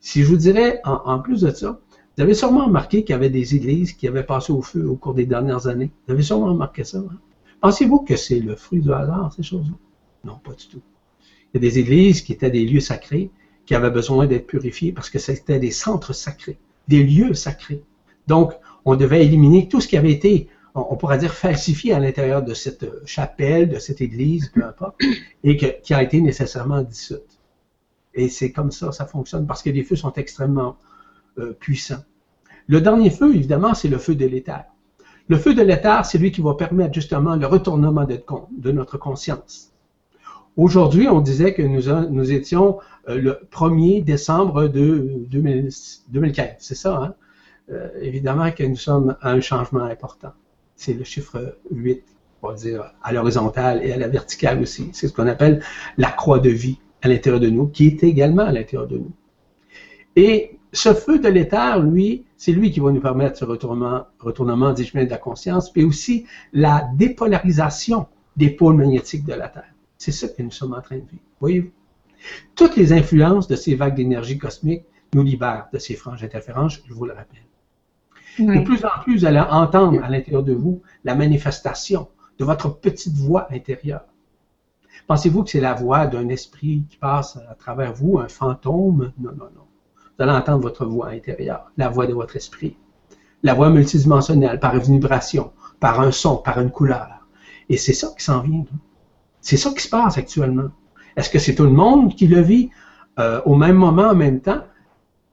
[0.00, 1.80] Si je vous dirais, en, plus de ça,
[2.16, 4.96] vous avez sûrement remarqué qu'il y avait des églises qui avaient passé au feu au
[4.96, 5.90] cours des dernières années.
[6.06, 6.98] Vous avez sûrement remarqué ça.
[6.98, 7.18] Hein?
[7.60, 9.74] Pensez-vous que c'est le fruit du hasard, ces choses-là?
[10.24, 10.82] Non, pas du tout.
[11.52, 13.30] Il y a des églises qui étaient des lieux sacrés,
[13.64, 16.58] qui avaient besoin d'être purifiés parce que c'était des centres sacrés,
[16.88, 17.82] des lieux sacrés.
[18.26, 18.52] Donc,
[18.84, 22.54] on devait éliminer tout ce qui avait été, on pourrait dire, falsifié à l'intérieur de
[22.54, 25.00] cette chapelle, de cette église, peu importe,
[25.42, 27.40] et qui a été nécessairement dissoute.
[28.14, 30.76] Et c'est comme ça, ça fonctionne, parce que les feux sont extrêmement
[31.38, 32.04] euh, puissants.
[32.66, 34.64] Le dernier feu, évidemment, c'est le feu de l'éther.
[35.28, 39.72] Le feu de l'éther, c'est lui qui va permettre justement le retournement de notre conscience.
[40.56, 46.56] Aujourd'hui, on disait que nous, étions euh, le 1er décembre de 2015.
[46.58, 47.14] C'est ça, hein?
[47.70, 50.32] Euh, évidemment que nous sommes à un changement important.
[50.76, 52.02] C'est le chiffre 8,
[52.42, 54.90] on va dire, à l'horizontale et à la verticale aussi.
[54.92, 55.62] C'est ce qu'on appelle
[55.96, 59.12] la croix de vie à l'intérieur de nous, qui est également à l'intérieur de nous.
[60.16, 64.72] Et ce feu de l'éther, lui, c'est lui qui va nous permettre ce retournement, retournement
[64.72, 69.72] des chemins de la conscience, puis aussi la dépolarisation des pôles magnétiques de la Terre.
[69.96, 71.22] C'est ça que nous sommes en train de vivre.
[71.40, 71.70] Voyez-vous?
[72.54, 74.84] Toutes les influences de ces vagues d'énergie cosmique
[75.14, 77.45] nous libèrent de ces franges d'interférence, je vous le rappelle.
[78.38, 82.68] De plus en plus, vous allez entendre à l'intérieur de vous la manifestation de votre
[82.80, 84.04] petite voix intérieure.
[85.06, 89.12] Pensez-vous que c'est la voix d'un esprit qui passe à travers vous, un fantôme?
[89.18, 89.62] Non, non, non.
[89.96, 92.76] Vous allez entendre votre voix intérieure, la voix de votre esprit.
[93.42, 97.26] La voix multidimensionnelle, par une vibration, par un son, par une couleur.
[97.68, 98.64] Et c'est ça qui s'en vient.
[99.40, 100.70] C'est ça qui se passe actuellement.
[101.16, 102.70] Est-ce que c'est tout le monde qui le vit
[103.18, 104.62] euh, au même moment, en même temps?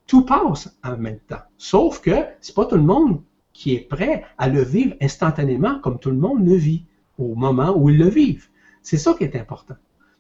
[0.08, 1.42] Tout passe en même temps.
[1.58, 3.22] Sauf que c'est pas tout le monde
[3.54, 6.86] qui est prêt à le vivre instantanément comme tout le monde le vit
[7.18, 8.50] au moment où ils le vivent.
[8.82, 9.76] C'est ça qui est important.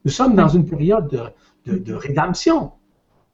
[0.05, 1.33] Nous sommes dans une période
[1.65, 2.71] de, de, rédemption.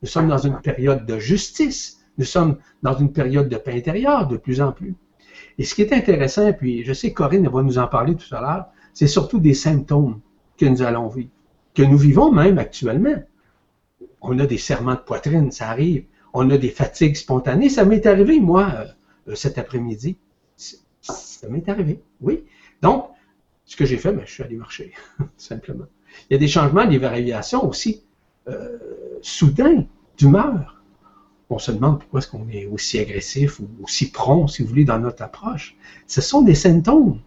[0.01, 2.05] Nous sommes dans une période de justice.
[2.17, 4.95] Nous sommes dans une période de paix intérieure de plus en plus.
[5.57, 8.33] Et ce qui est intéressant, puis je sais que Corinne va nous en parler tout
[8.35, 10.19] à l'heure, c'est surtout des symptômes
[10.57, 11.29] que nous allons vivre,
[11.73, 13.15] que nous vivons même actuellement.
[14.21, 16.05] On a des serments de poitrine, ça arrive.
[16.33, 17.69] On a des fatigues spontanées.
[17.69, 18.85] Ça m'est arrivé, moi,
[19.27, 20.17] euh, cet après-midi.
[21.01, 22.43] Ça m'est arrivé, oui.
[22.81, 23.07] Donc,
[23.65, 24.93] ce que j'ai fait, ben, je suis allé marcher,
[25.37, 25.85] simplement.
[26.29, 28.03] Il y a des changements, des variations aussi
[28.47, 28.77] euh,
[29.21, 29.85] soudains
[30.17, 30.83] d'humeur.
[31.49, 34.85] On se demande pourquoi est-ce qu'on est aussi agressif ou aussi prompt, si vous voulez,
[34.85, 35.75] dans notre approche.
[36.07, 37.19] Ce sont des symptômes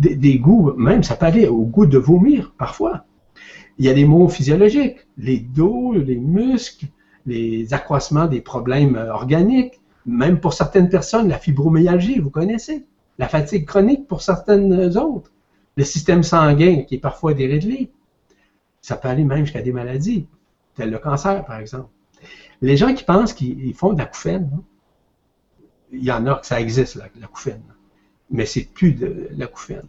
[0.00, 3.04] des, goûts, même ça peut aller au goût de vomir parfois.
[3.78, 6.86] Il y a des mots physiologiques, les dos, les muscles,
[7.26, 12.86] les accroissements des problèmes euh, organiques, même pour certaines personnes, la fibromyalgie, vous connaissez,
[13.18, 15.30] la fatigue chronique pour certaines autres,
[15.76, 17.90] le système sanguin qui est parfois déréglé.
[18.80, 20.26] Ça peut aller même jusqu'à des maladies,
[20.74, 21.90] telles le cancer, par exemple.
[22.62, 24.62] Les gens qui pensent qu'ils font de la couffaine, hein,
[25.92, 27.28] il y en a que ça existe, la, la
[28.30, 29.88] mais c'est plus de l'acouphène.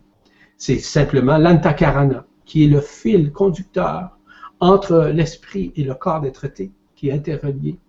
[0.57, 4.17] C'est simplement l'antakarana, qui est le fil conducteur
[4.59, 7.79] entre l'esprit et le corps d'être traité, qui est interrelié,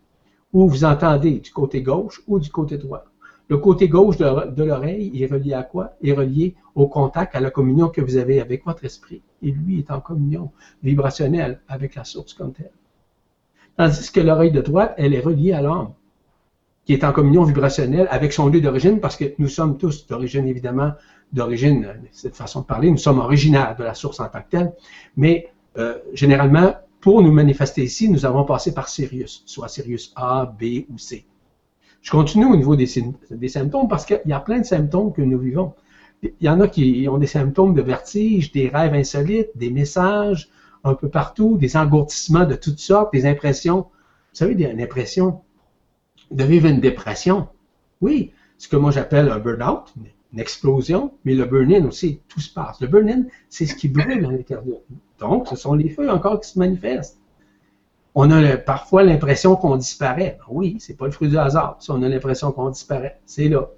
[0.55, 3.05] où vous entendez du côté gauche ou du côté droit.
[3.48, 5.92] Le côté gauche de, l'oreille est relié à quoi?
[6.03, 9.20] Est relié au contact, à la communion que vous avez avec votre esprit.
[9.42, 10.51] Et lui est en communion
[10.83, 12.70] vibrationnelle avec la source comme telle.
[13.77, 15.92] Tandis que l'oreille de droite, elle est reliée à l'âme
[16.87, 20.46] qui est en communion vibrationnelle avec son lieu d'origine, parce que nous sommes tous d'origine,
[20.48, 20.92] évidemment,
[21.35, 24.72] d'origine, cette façon de parler, nous sommes originaires de la source en tant que telle,
[25.18, 30.47] mais euh, généralement, pour nous manifester ici, nous avons passé par Sirius, soit Sirius A,
[30.47, 31.27] B ou C.
[32.01, 35.38] Je continue au niveau des, symptômes parce qu'il y a plein de symptômes que nous
[35.38, 35.75] vivons.
[36.23, 40.49] Il y en a qui ont des symptômes de vertige, des rêves insolites, des messages
[40.85, 43.81] un peu partout, des engourdissements de toutes sortes, des impressions.
[43.81, 45.41] Vous savez, des impressions
[46.31, 47.49] de vivre une dépression.
[48.01, 49.93] Oui, ce que moi j'appelle un burn-out,
[50.33, 52.81] une explosion, mais le burn-in aussi, tout se passe.
[52.81, 54.79] Le burn-in, c'est ce qui brûle à l'intérieur.
[55.23, 57.19] Donc, ce sont les feux encore qui se manifestent.
[58.15, 60.39] On a parfois l'impression qu'on disparaît.
[60.49, 61.79] Oui, c'est pas le fruit du hasard.
[61.89, 63.69] On a l'impression qu'on disparaît, c'est là.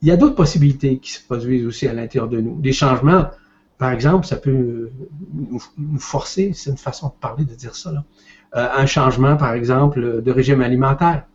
[0.00, 2.60] Il y a d'autres possibilités qui se produisent aussi à l'intérieur de nous.
[2.60, 3.26] Des changements,
[3.76, 4.90] par exemple, ça peut
[5.76, 10.22] nous forcer, c'est une façon de parler, de dire ça, euh, un changement, par exemple,
[10.22, 11.26] de régime alimentaire,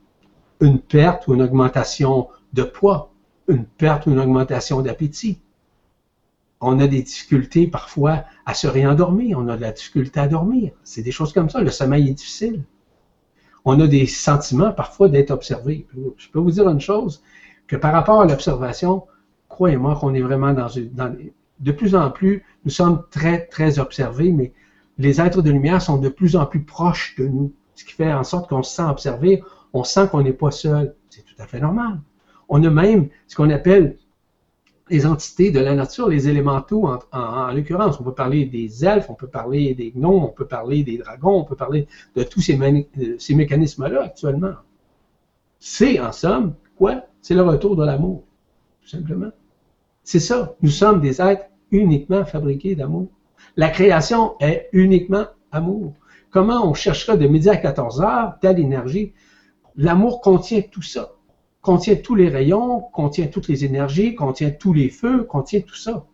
[0.61, 3.11] une perte ou une augmentation de poids,
[3.49, 5.39] une perte ou une augmentation d'appétit.
[6.65, 10.71] On a des difficultés parfois à se réendormir, on a de la difficulté à dormir.
[10.85, 12.63] C'est des choses comme ça, le sommeil est difficile.
[13.65, 15.85] On a des sentiments parfois d'être observé.
[16.17, 17.21] Je peux vous dire une chose,
[17.67, 19.03] que par rapport à l'observation,
[19.49, 20.89] croyez-moi qu'on est vraiment dans, une,
[21.59, 24.53] de plus en plus, nous sommes très, très observés, mais
[24.97, 28.13] les êtres de lumière sont de plus en plus proches de nous, ce qui fait
[28.13, 30.95] en sorte qu'on se sent observé, on sent qu'on n'est pas seul.
[31.09, 31.99] C'est tout à fait normal.
[32.47, 33.97] On a même ce qu'on appelle
[34.89, 37.99] les entités de la nature, les élémentaux en, l'occurrence.
[37.99, 41.39] On peut parler des elfes, on peut parler des gnomes, on peut parler des dragons,
[41.39, 44.53] on peut parler de tous ces, mécanismes-là actuellement.
[45.59, 47.03] C'est, en somme, quoi?
[47.21, 48.23] C'est le retour de l'amour,
[48.81, 49.31] tout simplement.
[50.03, 50.55] C'est ça.
[50.61, 53.07] Nous sommes des êtres uniquement fabriqués d'amour.
[53.55, 55.93] La création est uniquement amour.
[56.29, 59.13] Comment on cherchera de midi à 14 heures telle énergie?
[59.75, 61.13] L'amour contient tout ça.
[61.63, 66.05] Contient tous les rayons, contient toutes les énergies, contient tous les feux, contient tout ça.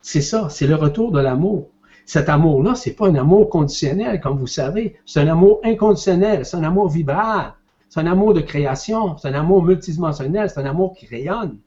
[0.00, 1.68] C'est ça, c'est le retour de l'amour.
[2.06, 4.94] Cet amour-là, c'est pas un amour conditionnel, comme vous savez.
[5.04, 7.54] C'est un amour inconditionnel, c'est un amour vibral,
[7.88, 11.58] c'est un amour de création, c'est un amour multidimensionnel, c'est un amour qui rayonne.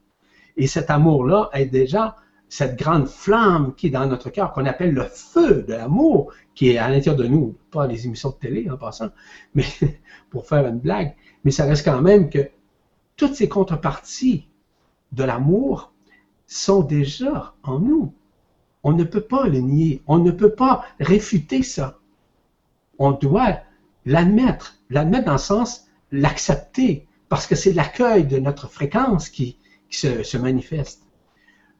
[0.56, 2.16] Et cet amour-là est déjà
[2.48, 6.70] cette grande flamme qui est dans notre cœur, qu'on appelle le feu de l'amour, qui
[6.70, 9.10] est à l'intérieur de nous, pas les émissions de télé en passant,
[9.54, 9.66] mais
[10.30, 11.14] pour faire une blague,
[11.44, 12.48] mais ça reste quand même que
[13.18, 14.48] toutes ces contreparties
[15.12, 15.92] de l'amour
[16.46, 18.14] sont déjà en nous.
[18.82, 21.98] On ne peut pas le nier, on ne peut pas réfuter ça.
[22.98, 23.58] On doit
[24.06, 29.58] l'admettre, l'admettre dans le sens l'accepter, parce que c'est l'accueil de notre fréquence qui,
[29.90, 31.02] se manifeste.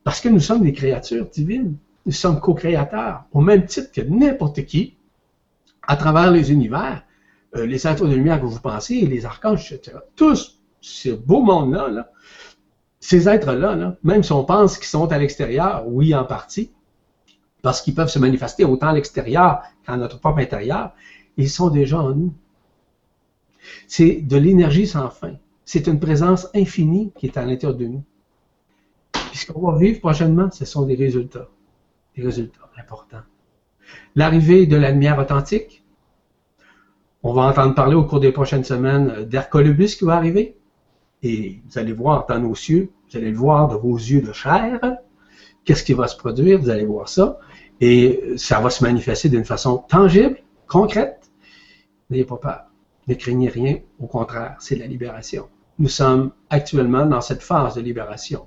[0.03, 1.77] Parce que nous sommes des créatures divines.
[2.07, 4.97] Nous sommes co-créateurs, au même titre que n'importe qui,
[5.87, 7.05] à travers les univers,
[7.55, 9.99] euh, les êtres de lumière que vous pensez, les archanges, etc.
[10.17, 12.11] Tous, ce beau monde-là,
[13.01, 16.73] ces êtres-là, même si on pense qu'ils sont à l'extérieur, oui, en partie,
[17.63, 20.93] parce qu'ils peuvent se manifester autant à l'extérieur qu'à notre propre intérieur,
[21.37, 22.35] ils sont déjà en nous.
[23.87, 25.35] C'est de l'énergie sans fin.
[25.65, 28.05] C'est une présence infinie qui est à l'intérieur de nous.
[29.13, 31.49] Puis ce qu'on va vivre prochainement, ce sont des résultats.
[32.17, 33.23] Des résultats importants.
[34.15, 35.85] L'arrivée de la lumière authentique.
[37.23, 40.58] On va entendre parler au cours des prochaines semaines d'Hercolubus qui va arriver.
[41.23, 44.33] Et vous allez voir dans nos cieux, vous allez le voir de vos yeux de
[44.33, 44.81] chair.
[45.65, 46.59] Qu'est-ce qui va se produire?
[46.61, 47.39] Vous allez voir ça.
[47.81, 51.31] Et ça va se manifester d'une façon tangible, concrète.
[52.11, 52.65] N'ayez pas peur.
[53.07, 53.79] Ne craignez rien.
[54.01, 55.49] Au contraire, c'est la libération.
[55.79, 58.47] Nous sommes actuellement dans cette phase de libération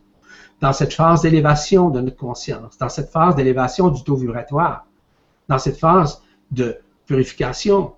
[0.61, 4.85] dans cette phase d'élévation de notre conscience, dans cette phase d'élévation du taux vibratoire,
[5.49, 7.93] dans cette phase de purification.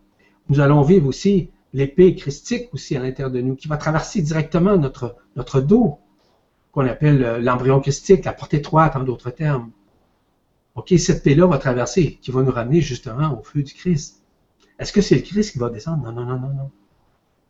[0.50, 4.78] Nous allons vivre aussi l'épée christique aussi à l'intérieur de nous, qui va traverser directement
[4.78, 6.00] notre, notre dos,
[6.72, 9.72] qu'on appelle euh, l'embryon christique, la porte étroite en d'autres termes.
[10.76, 14.24] OK, cette épée-là va traverser, qui va nous ramener justement au feu du Christ.
[14.80, 16.04] Est-ce que c'est le Christ qui va descendre?
[16.04, 16.72] Non, non, non, non, non.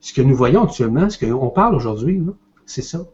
[0.02, 2.22] Ce que nous voyons actuellement, ce qu'on parle aujourd'hui,
[2.66, 3.06] c'est ça.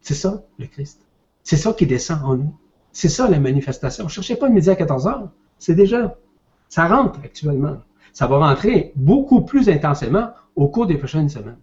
[0.00, 1.02] C'est ça, le Christ.
[1.42, 2.54] C'est ça qui descend en nous.
[2.92, 4.04] C'est ça la manifestation.
[4.04, 5.30] Ne cherchez pas le midi à 14 heures.
[5.58, 6.16] C'est déjà.
[6.70, 7.78] Ça rentre actuellement.
[8.18, 11.60] Ça va rentrer beaucoup plus intensément au cours des prochaines semaines.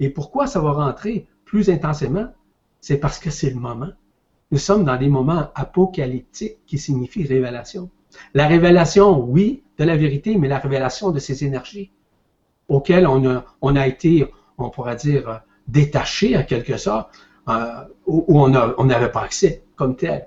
[0.00, 2.26] Et pourquoi ça va rentrer plus intensément?
[2.80, 3.90] C'est parce que c'est le moment.
[4.50, 7.88] Nous sommes dans des moments apocalyptiques qui signifient révélation.
[8.34, 11.92] La révélation, oui, de la vérité, mais la révélation de ces énergies
[12.66, 17.10] auxquelles on a, été, on pourrait dire, détaché en quelque sorte,
[17.48, 20.26] euh, où on n'avait pas accès comme tel.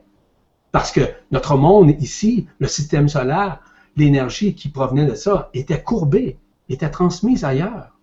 [0.72, 3.60] Parce que notre monde ici, le système solaire,
[3.98, 6.38] l'énergie qui provenait de ça était courbée,
[6.70, 7.98] était transmise ailleurs.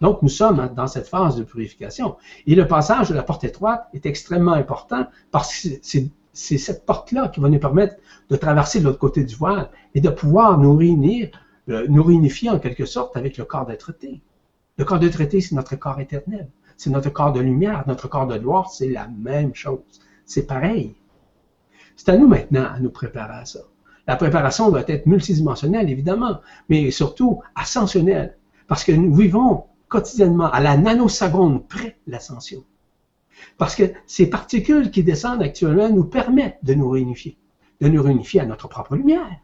[0.00, 2.16] Donc, nous sommes dans cette phase de purification.
[2.46, 5.68] Et le passage de la porte étroite est extrêmement important parce que
[6.32, 7.96] c'est cette porte-là qui va nous permettre
[8.30, 11.30] de traverser l'autre côté du voile et de pouvoir nous réunir,
[11.68, 14.22] euh, nous réunifier en quelque sorte avec le corps d'être traité.
[14.78, 16.48] Le corps de traité, c'est notre corps éternel
[16.80, 19.80] c'est notre corps de lumière, notre corps de gloire, c'est la même chose.
[20.24, 20.94] C'est pareil.
[21.94, 23.60] C'est à nous maintenant à nous préparer à ça.
[24.10, 30.58] La préparation doit être multidimensionnelle, évidemment, mais surtout ascensionnelle, parce que nous vivons quotidiennement à
[30.58, 32.64] la nanoseconde près l'ascension.
[33.56, 37.36] Parce que ces particules qui descendent actuellement nous permettent de nous réunifier,
[37.80, 39.38] de nous réunifier à notre propre lumière.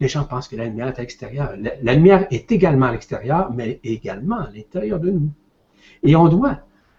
[0.00, 1.54] Les gens pensent que la lumière est à l'extérieur.
[1.60, 5.30] La, lumière est également à l'extérieur, mais également à l'intérieur de nous.
[6.02, 6.58] Et on doit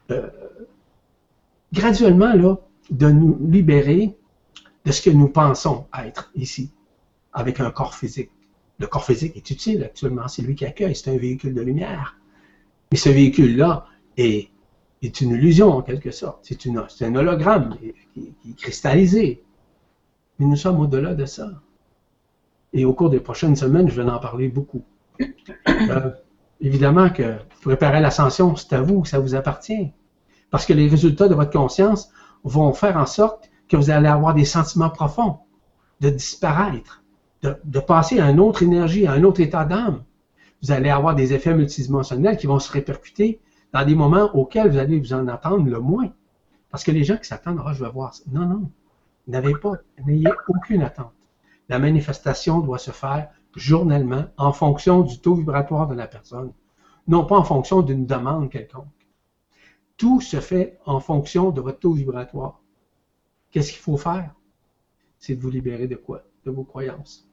[0.10, 0.30] euh,
[1.74, 4.16] graduellement de nous libérer
[4.86, 6.72] de ce que nous pensons être ici,
[7.34, 8.32] avec un corps physique.
[8.80, 12.18] Le corps physique est utile actuellement, c'est lui qui accueille, c'est un véhicule de lumière.
[12.92, 13.86] Mais ce véhicule-là
[14.18, 14.50] est,
[15.02, 16.40] une illusion en quelque sorte.
[16.44, 17.78] C'est un hologramme
[18.14, 19.44] qui, est cristallisé.
[20.40, 21.50] Mais nous sommes au-delà de ça.
[22.72, 24.84] Et au cours des prochaines semaines, je vais en parler beaucoup.
[25.68, 26.12] Euh,
[26.62, 29.92] évidemment que préparer l'ascension, c'est à vous, ça vous appartient.
[30.50, 32.10] Parce que les résultats de votre conscience
[32.44, 35.38] vont faire en sorte que vous allez avoir des sentiments profonds,
[36.00, 37.03] de disparaître,
[37.44, 40.04] de, passer à une autre énergie, à un autre état d'âme.
[40.62, 43.42] Vous allez avoir des effets multidimensionnels qui vont se répercuter
[43.74, 46.10] dans des moments auxquels vous allez vous en attendre le moins.
[46.70, 48.24] Parce que les gens qui s'attendent, ah, je vais voir ça.
[48.32, 48.72] Non, non.
[49.28, 49.74] N'avez pas,
[50.06, 51.14] n'ayez aucune attente.
[51.70, 56.52] La manifestation doit se faire journellement en fonction du taux vibratoire de la personne,
[57.08, 58.88] non pas en fonction d'une demande quelconque.
[59.98, 62.62] Tout se fait en fonction de votre taux vibratoire.
[63.52, 64.34] Qu'est-ce qu'il faut faire?
[65.20, 66.24] C'est de vous libérer de quoi?
[66.46, 67.30] De vos croyances.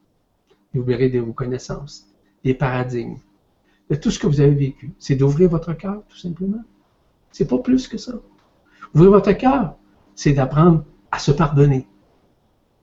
[0.73, 2.07] Vous libérer de vos connaissances,
[2.43, 3.17] des paradigmes,
[3.89, 4.93] de tout ce que vous avez vécu.
[4.99, 6.63] C'est d'ouvrir votre cœur, tout simplement.
[7.31, 8.13] C'est pas plus que ça.
[8.95, 9.75] Ouvrir votre cœur,
[10.15, 11.87] c'est d'apprendre à se pardonner.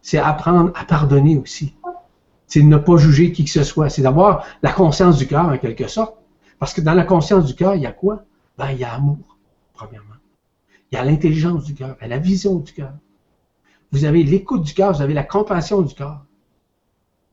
[0.03, 1.75] C'est apprendre à pardonner aussi.
[2.47, 3.91] C'est de ne pas juger qui que ce soit.
[3.91, 6.17] C'est d'avoir la conscience du cœur, en quelque sorte.
[6.59, 8.25] Parce que dans la conscience du cœur, il y a quoi?
[8.57, 9.39] Ben, il y a amour,
[9.75, 10.15] premièrement.
[10.91, 12.93] Il y a l'intelligence du cœur, il y a la vision du cœur.
[13.93, 16.25] Vous avez l'écoute du cœur, vous avez la compassion du cœur.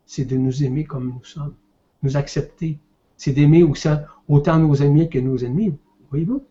[0.06, 1.56] C'est de nous aimer comme nous sommes,
[2.04, 2.78] nous accepter,
[3.18, 3.64] c'est d'aimer
[4.28, 5.76] autant nos amis que nos ennemis.
[6.10, 6.44] Voyez-vous?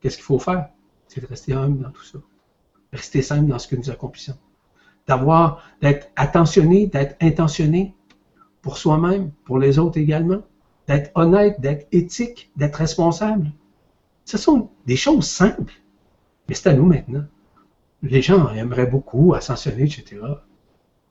[0.00, 0.68] Qu'est-ce qu'il faut faire?
[1.08, 2.18] C'est de rester humble dans tout ça.
[2.92, 4.38] Rester simple dans ce que nous accomplissons.
[5.06, 7.94] D'avoir, d'être attentionné, d'être intentionné
[8.62, 10.42] pour soi-même, pour les autres également.
[10.86, 13.50] D'être honnête, d'être éthique, d'être responsable.
[14.24, 15.74] Ce sont des choses simples.
[16.48, 17.24] Mais c'est à nous maintenant.
[18.02, 20.20] Les gens aimeraient beaucoup ascensionner, etc.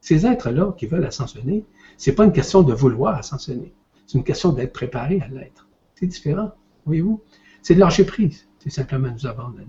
[0.01, 1.65] Ces êtres-là qui veulent ascensionner,
[1.97, 3.73] c'est pas une question de vouloir ascensionner.
[4.07, 5.67] C'est une question d'être préparé à l'être.
[5.95, 6.51] C'est différent,
[6.85, 7.21] voyez-vous.
[7.61, 8.47] C'est de lâcher prise.
[8.59, 9.67] C'est simplement nous abandonner.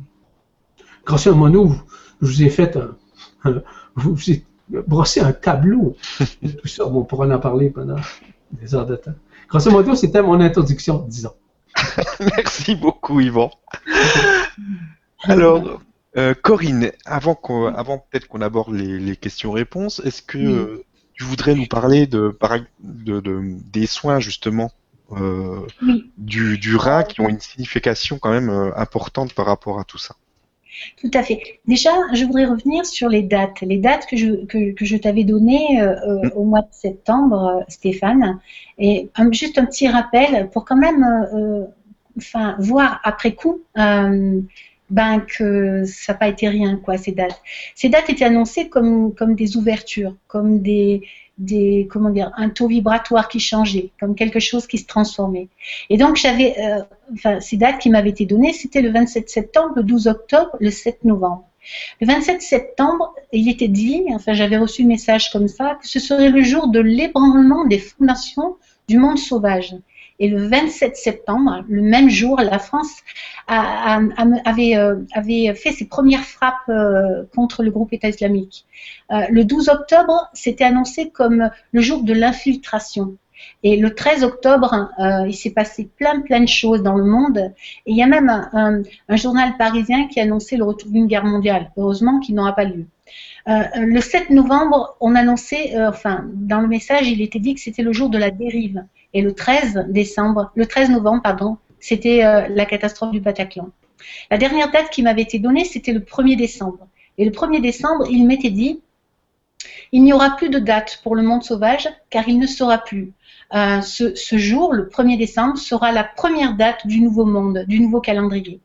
[1.05, 1.75] Grosso modo,
[2.21, 3.63] je vous ai fait un,
[3.95, 4.45] vous ai
[4.87, 5.97] brossé un tableau
[6.43, 6.87] de tout ça.
[6.87, 7.97] on pourra en parler pendant
[8.53, 9.15] des heures de temps.
[9.49, 11.35] Grosso modo, c'était mon introduction, disons.
[12.21, 13.51] Merci beaucoup, Yvan.
[15.23, 15.81] Alors,
[16.17, 17.39] euh, Corinne, avant,
[17.77, 22.37] avant peut-être qu'on aborde les, questions-réponses, est-ce que tu voudrais nous parler de,
[22.81, 24.71] des soins justement
[25.13, 25.67] euh,
[26.19, 29.99] du, du, rein qui ont une signification quand même euh, importante par rapport à tout
[29.99, 30.15] ça?
[31.01, 31.43] Tout à fait.
[31.67, 33.61] Déjà, je voudrais revenir sur les dates.
[33.61, 36.31] Les dates que je, que, je t'avais données euh, mm.
[36.37, 38.41] au mois de septembre, Stéphane.
[38.79, 41.05] Et juste un petit rappel pour quand même
[42.17, 43.61] enfin, voir après coup
[44.91, 47.41] ben que ça n'a pas été rien, quoi, ces dates.
[47.75, 51.03] Ces dates étaient annoncées comme, comme des ouvertures, comme des,
[51.39, 55.49] des, comment dire, un taux vibratoire qui changeait, comme quelque chose qui se transformait.
[55.89, 56.83] Et donc, j'avais, euh,
[57.15, 60.71] enfin, ces dates qui m'avaient été données, c'était le 27 septembre, le 12 octobre, le
[60.71, 61.45] 7 novembre.
[62.01, 65.99] Le 27 septembre, il était dit, enfin, j'avais reçu le message comme ça, que ce
[65.99, 68.57] serait le jour de l'ébranlement des fondations
[68.89, 69.75] du monde sauvage.
[70.21, 72.93] Et le 27 septembre, le même jour, la France
[73.47, 78.67] avait, euh, avait, fait ses premières frappes euh, contre le groupe État islamique.
[79.11, 83.17] Euh, le 12 octobre, c'était annoncé comme le jour de l'infiltration.
[83.63, 84.91] Et le 13 octobre,
[85.27, 87.39] il s'est passé plein plein de choses dans le monde.
[87.87, 91.07] Et il y a même un, un journal parisien qui a annoncé le retour d'une
[91.07, 91.71] guerre mondiale.
[91.79, 92.85] Heureusement qu'il n'aura pas lieu.
[93.47, 97.95] le 7 novembre, on annonçait, enfin, dans le message, il était dit que c'était le
[97.95, 98.85] jour de la dérive.
[99.15, 103.71] Et le 13 décembre, le 13 novembre, pardon, c'était euh, la catastrophe du Bataclan.
[104.31, 106.87] La dernière date qui m'avait été donnée, c'était le 1er décembre.
[107.19, 108.81] Et le 1er décembre, il m'était dit,
[109.93, 113.13] il n'y aura plus de date pour le monde sauvage, car il ne sera plus.
[113.53, 117.81] Euh, ce, ce, jour, le 1er décembre, sera la première date du nouveau monde, du
[117.81, 118.61] nouveau calendrier.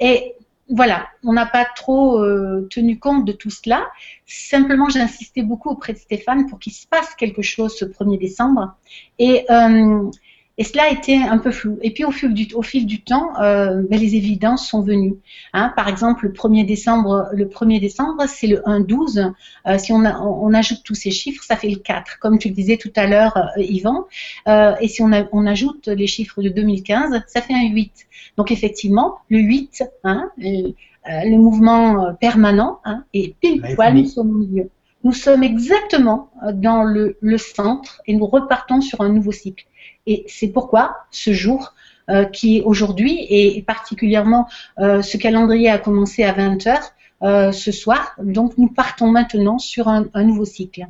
[0.00, 0.34] Et
[0.70, 3.86] voilà, on n'a pas trop euh, tenu compte de tout cela.
[4.24, 8.18] Simplement, j'ai insisté beaucoup auprès de Stéphane pour qu'il se passe quelque chose ce 1er
[8.18, 8.74] décembre.
[9.18, 10.10] Et euh,
[10.56, 11.78] et cela a été un peu flou.
[11.82, 15.16] Et puis au fil du, au fil du temps, euh, ben, les évidences sont venues.
[15.52, 15.72] Hein.
[15.74, 19.32] Par exemple, le 1er décembre, le 1er décembre, c'est le 1-12.
[19.66, 22.54] Euh, si on, on, ajoute tous ces chiffres, ça fait le 4, comme tu le
[22.54, 24.06] disais tout à l'heure, euh, Yvan.
[24.46, 28.06] Euh, et si on, a, on, ajoute les chiffres de 2015, ça fait un 8.
[28.36, 30.72] Donc effectivement, le 8, hein, le,
[31.06, 34.70] le mouvement permanent, hein, et pile poil, sommes au milieu.
[35.04, 39.66] Nous sommes exactement dans le, centre et nous repartons sur un nouveau cycle.
[40.06, 41.74] Et c'est pourquoi ce jour,
[42.10, 44.48] euh, qui est aujourd'hui, et particulièrement
[44.78, 46.92] euh, ce calendrier a commencé à 20 heures
[47.22, 50.86] euh, ce soir, donc nous partons maintenant sur un, nouveau cycle.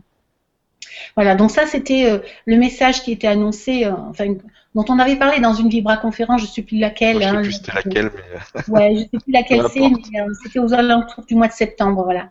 [1.17, 4.35] Voilà, donc ça c'était euh, le message qui était annoncé, euh, enfin
[4.75, 7.23] dont on avait parlé dans une Vibra conférence, je ne sais plus laquelle.
[7.23, 8.75] je ne sais plus c'était laquelle, mais.
[8.75, 12.31] ouais, je sais plus laquelle c'est, mais c'était aux alentours du mois de septembre, voilà.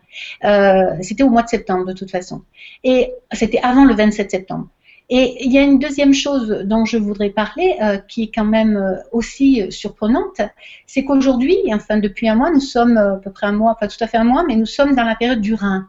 [1.02, 2.42] c'était au mois de septembre de toute façon,
[2.82, 4.68] et c'était avant le 27 septembre.
[5.10, 8.44] Et il y a une deuxième chose dont je voudrais parler, euh, qui est quand
[8.44, 10.40] même euh, aussi euh, surprenante,
[10.86, 14.02] c'est qu'aujourd'hui, enfin depuis un mois, nous sommes à peu près un mois, pas tout
[14.02, 15.88] à fait un mois, mais nous sommes dans la période du rein.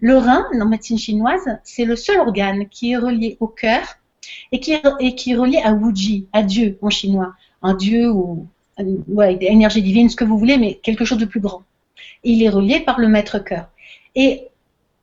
[0.00, 3.82] Le rein, en médecine chinoise, c'est le seul organe qui est relié au cœur
[4.50, 8.46] et qui est, relié à Wuji, à Dieu en chinois, un Dieu ou
[9.08, 11.62] ouais, énergie divine, ce que vous voulez, mais quelque chose de plus grand.
[12.24, 13.68] Il est relié par le maître cœur.
[14.14, 14.48] Et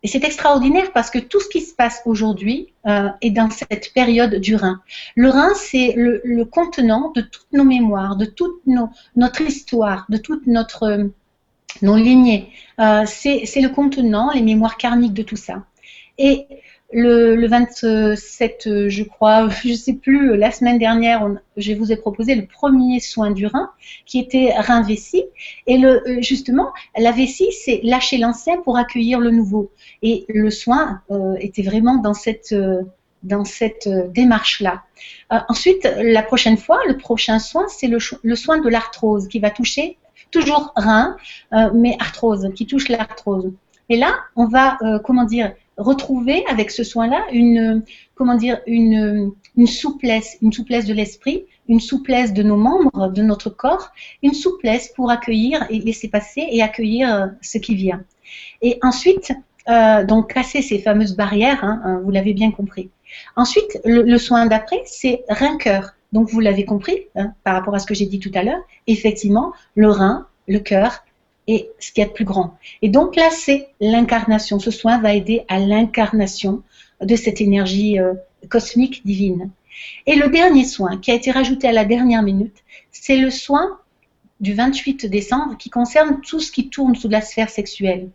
[0.03, 4.35] c'est extraordinaire parce que tout ce qui se passe aujourd'hui euh, est dans cette période
[4.35, 4.81] du Rhin.
[5.15, 8.61] Le Rhin, c'est le, contenant de toutes nos mémoires, de toute
[9.15, 11.11] notre histoire, de toute notre
[11.83, 12.49] euh, nos lignées.
[12.79, 15.63] Euh, c'est le contenant, les mémoires karmiques de tout ça.
[16.17, 16.45] Et
[16.91, 21.95] le, 27, euh, je crois, je ne sais plus, la semaine dernière, je vous ai
[21.95, 23.71] proposé le premier soin du rein,
[24.05, 25.25] qui était rein vessie.
[25.67, 29.71] Et le, euh, justement, la vessie, c'est lâcher l'ancien pour accueillir le nouveau.
[30.01, 32.55] Et le soin euh, était vraiment dans cette,
[33.23, 34.83] dans cette démarche-là.
[35.29, 39.51] ensuite, la prochaine fois, le prochain soin, c'est le, le, soin de l'arthrose qui va
[39.51, 39.97] toucher
[40.31, 41.17] toujours rein,
[41.73, 43.51] mais arthrose, qui touche l'arthrose.
[43.89, 47.83] Et là, on va, comment dire, retrouver avec ce soin-là une,
[48.15, 49.33] comment dire, une,
[49.65, 54.89] souplesse, une souplesse de l'esprit, une souplesse de nos membres, de notre corps, une souplesse
[54.89, 58.03] pour accueillir et laisser passer et accueillir euh, ce qui vient.
[58.61, 59.31] Et ensuite,
[59.69, 62.89] euh, donc casser ces fameuses barrières, hein, hein, vous l'avez bien compris.
[63.35, 65.95] Ensuite, le, soin d'après, c'est rein-cœur.
[66.11, 68.61] Donc vous l'avez compris hein, par rapport à ce que j'ai dit tout à l'heure.
[68.87, 71.03] Effectivement, le rein, le cœur,
[71.49, 72.57] et ce qui est plus grand.
[72.83, 74.59] Et donc là, c'est l'incarnation.
[74.59, 76.61] Ce soin va aider à l'incarnation
[77.01, 78.13] de cette énergie euh,
[78.49, 79.49] cosmique divine.
[80.05, 82.57] Et le dernier soin qui a été rajouté à la dernière minute,
[82.91, 83.79] c'est le soin
[84.39, 88.09] du 28 décembre qui concerne tout ce qui tourne sous la sphère sexuelle.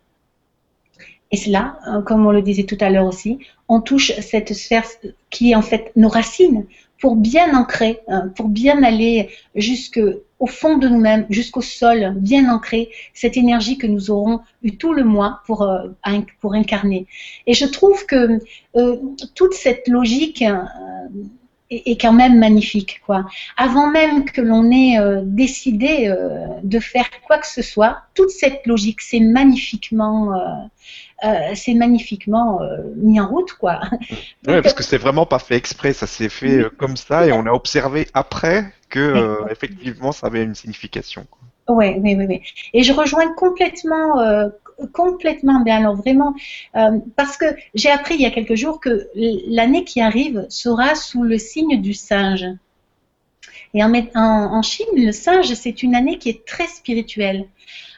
[1.31, 4.85] Et cela, euh, comme on le disait tout à l'heure aussi, on touche cette sphère
[5.29, 6.65] qui est en fait nos racines
[7.05, 12.89] pour bien ancrer, hein, pour bien aller jusqu'au fond de nous-mêmes, jusqu'au sol, bien ancrer
[13.13, 15.89] cette énergie que nous aurons eu tout le mois pour, euh,
[16.41, 17.05] pour incarner.
[17.45, 18.39] Et je trouve que
[18.75, 18.97] euh,
[19.35, 20.63] toute cette logique euh,
[21.69, 23.01] est, quand même magnifique.
[23.05, 23.27] Quoi.
[23.55, 26.11] Avant même que l'on ait décidé
[26.63, 30.31] de faire quoi que ce soit, toute cette logique, c'est magnifiquement
[31.23, 33.79] euh, c'est magnifiquement euh, mis en route, quoi.
[34.47, 37.31] Oui, parce que c'est vraiment pas fait exprès, ça s'est fait euh, comme ça et
[37.31, 41.25] on a observé après que effectivement ça avait une signification.
[41.67, 42.41] Oui, oui, oui, oui.
[42.73, 44.49] Et je rejoins complètement,
[44.93, 45.77] complètement bien.
[45.77, 46.35] Alors vraiment,
[47.15, 51.23] parce que j'ai appris il y a quelques jours que l'année qui arrive sera sous
[51.23, 52.45] le signe du singe.
[53.73, 57.47] Et en, en Chine, le singe, c'est une année qui est très spirituelle.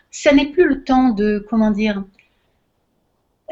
[0.09, 2.03] Ça n'est plus le temps de, comment dire,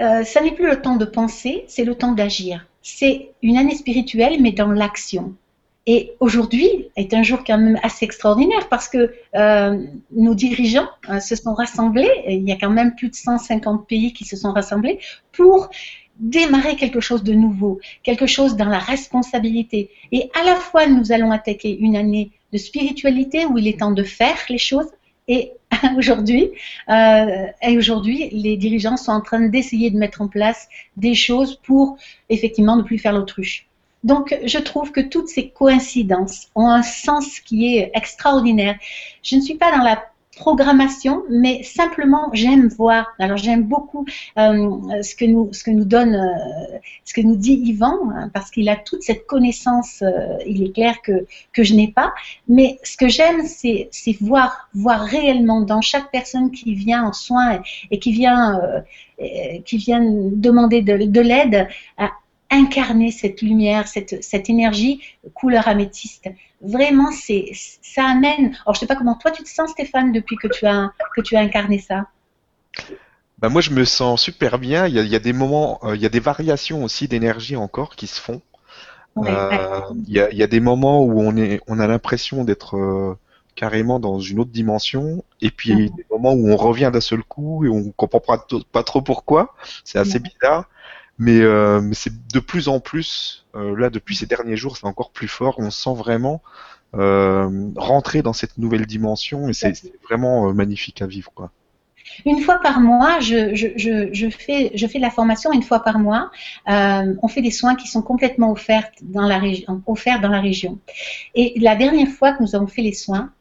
[0.02, 2.68] euh, ça n'est plus le temps de penser, c'est le temps d'agir.
[2.82, 5.36] C'est une année spirituelle, mais dans l'action.
[5.88, 11.20] Et aujourd'hui est un jour quand même assez extraordinaire parce que euh, nos dirigeants euh,
[11.20, 14.52] se sont rassemblés, il y a quand même plus de 150 pays qui se sont
[14.52, 15.00] rassemblés
[15.32, 15.70] pour
[16.18, 19.92] démarrer quelque chose de nouveau, quelque chose dans la responsabilité.
[20.12, 23.92] Et à la fois, nous allons attaquer une année de spiritualité où il est temps
[23.92, 24.88] de faire les choses,
[25.28, 25.52] et
[25.98, 26.52] aujourd'hui,
[26.90, 30.68] euh, et aujourd'hui, les dirigeants sont en train d'essayer de mettre en place
[30.98, 31.98] des choses pour
[32.30, 33.68] effectivement ne plus faire l'autruche.
[34.04, 38.78] Donc, je trouve que toutes ces coïncidences ont un sens qui est extraordinaire.
[39.24, 40.04] Je ne suis pas dans la
[40.36, 43.08] programmation, mais simplement j'aime voir.
[43.20, 44.06] Alors j'aime beaucoup
[44.38, 48.30] euh, ce que nous ce que nous donne euh, ce que nous dit Yvan hein,
[48.34, 50.02] parce qu'il a toute cette connaissance.
[50.02, 52.14] Euh, il est clair que que je n'ai pas,
[52.48, 57.14] mais ce que j'aime c'est c'est voir voir réellement dans chaque personne qui vient en
[57.14, 57.62] soins
[57.92, 58.62] et, qui vient
[59.66, 61.68] qui vient demander de, de l'aide
[62.52, 65.02] incarner cette lumière, cette, cette énergie
[65.34, 66.30] couleur améthyste.
[66.62, 68.58] Vraiment, c'est ça amène.
[68.66, 71.22] Alors, je sais pas comment toi tu te sens, Stéphane, depuis que tu as que
[71.22, 72.08] tu as incarné ça?
[73.40, 74.88] Bah moi, je me sens super bien.
[74.88, 77.08] Il y a, il y a des moments, euh, il y a des variations aussi
[77.08, 78.42] d'énergie encore qui se font.
[79.18, 82.44] Euh, il, y a, il, y a, des moments où on est, on a l'impression
[82.44, 83.18] d'être euh,
[83.56, 86.90] carrément dans une autre dimension, et puis il y a des moments où on revient
[86.92, 89.56] d'un seul coup et on comprend pas, pas trop pourquoi.
[89.86, 90.66] C'est assez bizarre.
[91.18, 94.86] Mais, euh, mais c'est de plus en plus, euh, là depuis ces derniers jours, c'est
[94.86, 95.56] encore plus fort.
[95.60, 96.42] On sent vraiment
[96.94, 101.50] euh, rentrer dans cette nouvelle dimension et c'est vraiment magnifique à vivre.
[102.26, 106.32] Une fois par mois, je, fais, je fais la formation une fois par mois.
[106.70, 110.40] Euh, on fait des soins qui sont complètement offerts dans, la région, offerts dans la
[110.40, 110.80] région.
[111.34, 113.32] Et la dernière fois que nous avons fait les soins,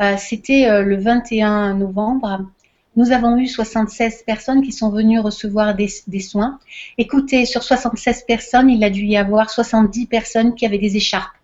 [0.00, 2.46] euh, c'était euh, le 21 novembre.
[2.94, 5.88] Nous avons eu 76 personnes qui sont venues recevoir des,
[6.20, 6.58] soins.
[6.98, 11.34] Écoutez, sur 76 personnes, il a dû y avoir 70 personnes qui avaient des écharpes.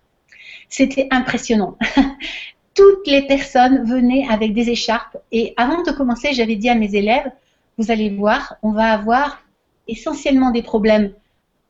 [0.69, 1.79] C'était impressionnant.
[2.75, 5.17] toutes les personnes venaient avec des écharpes.
[5.33, 7.31] Et avant de commencer, j'avais dit à mes élèves,
[7.79, 9.43] vous allez voir, on va avoir
[9.89, 11.13] essentiellement des problèmes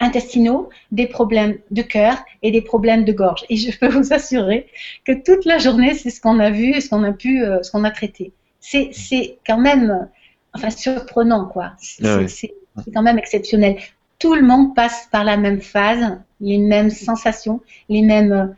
[0.01, 3.45] intestinaux, des problèmes de cœur et des problèmes de gorge.
[3.49, 4.67] Et je peux vous assurer
[5.05, 7.63] que toute la journée, c'est ce qu'on a vu et ce qu'on a pu, euh,
[7.63, 8.33] ce qu'on a traité.
[8.61, 10.09] C'est, quand même,
[10.53, 11.73] enfin, surprenant, quoi.
[12.05, 12.55] Ah c'est,
[12.95, 13.77] quand même exceptionnel.
[14.19, 18.55] Tout le monde passe par la même phase, les mêmes sensations, les mêmes,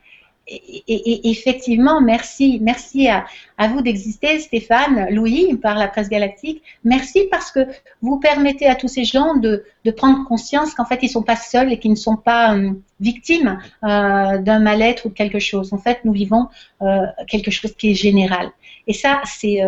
[0.50, 3.26] et, effectivement, merci, merci à,
[3.68, 6.62] vous d'exister, Stéphane, Louis, par la presse galactique.
[6.82, 7.60] Merci parce que
[8.02, 9.64] vous permettez à tous ces gens de,
[9.96, 12.72] prendre conscience qu'en fait, ils ne sont pas seuls et qu'ils ne sont pas euh,
[13.00, 15.72] victimes euh, d'un mal-être ou de quelque chose.
[15.72, 16.48] En fait, nous vivons
[16.82, 18.50] euh, quelque chose qui est général.
[18.86, 19.60] Et ça, c'est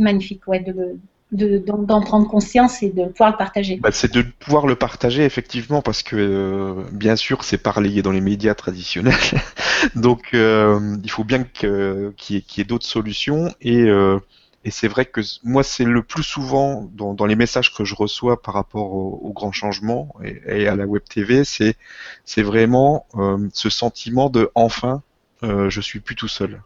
[0.00, 0.98] magnifique ouais, de,
[1.32, 3.76] d'en prendre conscience et de pouvoir le partager.
[3.76, 8.10] Bah, c'est de pouvoir le partager effectivement parce que euh, bien sûr c'est parlé dans
[8.10, 9.14] les médias traditionnels,
[9.94, 14.18] donc euh, il faut bien qu'il y ait, d'autres solutions et, euh,
[14.64, 18.42] et c'est vrai que moi c'est le plus souvent dans, les messages que je reçois
[18.42, 21.76] par rapport au, grand changement et, et, à la web TV, c'est
[22.24, 23.06] c'est vraiment
[23.52, 25.02] ce sentiment de enfin
[25.42, 26.60] je suis plus tout seul.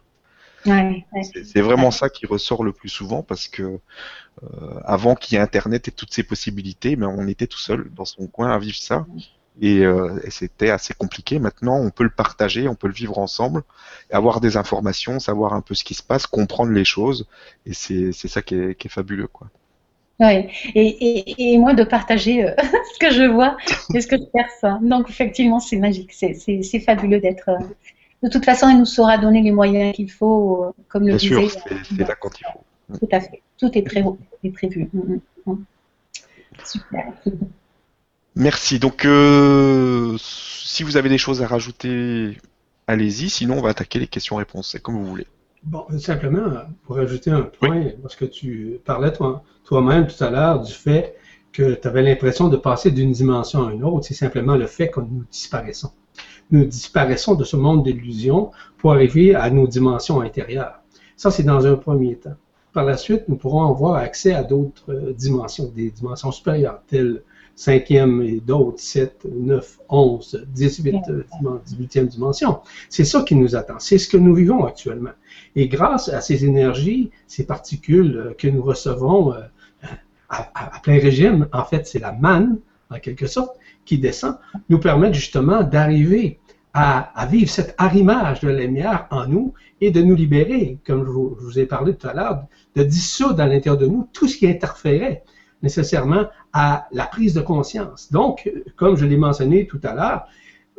[1.43, 3.79] C'est vraiment ça qui ressort le plus souvent parce que
[4.43, 7.89] euh, avant qu'il y ait Internet et toutes ces possibilités, mais on était tout seul
[7.95, 9.05] dans son coin à vivre ça.
[9.63, 11.39] Euh, et, c'était assez compliqué.
[11.39, 13.63] Maintenant, on peut le partager, on peut le vivre ensemble,
[14.11, 17.27] avoir des informations, savoir un peu ce qui se passe, comprendre les choses.
[17.65, 19.47] Et c'est ça qui est, qui est, fabuleux, quoi.
[20.21, 22.53] Oui, et, et, moi de partager euh,
[22.93, 23.57] ce que je vois
[23.93, 24.79] et ce que je perçois.
[24.81, 27.49] Donc effectivement, c'est magique, c'est fabuleux d'être
[28.25, 31.17] de toute façon, il nous saura donner les moyens qu'il faut, euh, comme le Bien
[31.17, 31.49] disait.
[31.49, 32.97] Sûr, c'est là quand il faut.
[32.99, 33.41] Tout à fait.
[33.59, 34.89] Tout est, prévu.
[34.91, 35.65] Mm, mm, mm.
[36.65, 37.13] Super.
[38.35, 38.79] Merci.
[38.79, 42.37] Donc, euh, si vous avez des choses à rajouter,
[42.87, 43.29] allez-y.
[43.29, 44.71] Sinon, on va attaquer les questions-réponses.
[44.71, 45.27] C'est comme vous voulez.
[45.61, 46.49] Bon, simplement,
[46.85, 49.13] pour ajouter un point, parce que tu parlais
[49.65, 51.15] toi-même tout à l'heure du fait
[51.53, 54.89] que tu avais l'impression de passer d'une dimension à une autre, c'est simplement le fait
[54.89, 55.91] que nous disparaissons
[56.51, 60.79] nous disparaissons de ce monde d'illusions pour arriver à nos dimensions intérieures.
[61.17, 62.35] Ça, c'est dans un premier temps.
[62.73, 67.21] Par la suite, nous pourrons avoir accès à d'autres euh, dimensions, des dimensions supérieures, telles
[67.55, 70.95] cinquième et d'autres, 7, 9, 11, 18,
[71.41, 72.59] 18e dimension.
[72.89, 73.79] C'est ça qui nous attend.
[73.79, 75.11] C'est ce que nous vivons actuellement.
[75.55, 79.39] Et grâce à ces énergies, ces particules euh, que nous recevons euh,
[80.29, 82.57] à plein régime, en fait, c'est la manne,
[82.89, 83.55] en quelque sorte,
[83.85, 84.37] qui descend,
[84.69, 86.39] nous permettent justement d'arriver
[86.73, 91.57] à, vivre cet arrimage de lumière en nous et de nous libérer, comme je vous,
[91.57, 92.43] ai parlé tout à l'heure,
[92.75, 95.23] de dissoudre à l'intérieur de nous tout ce qui interférait
[95.63, 98.11] nécessairement à la prise de conscience.
[98.11, 100.27] Donc, comme je l'ai mentionné tout à l'heure,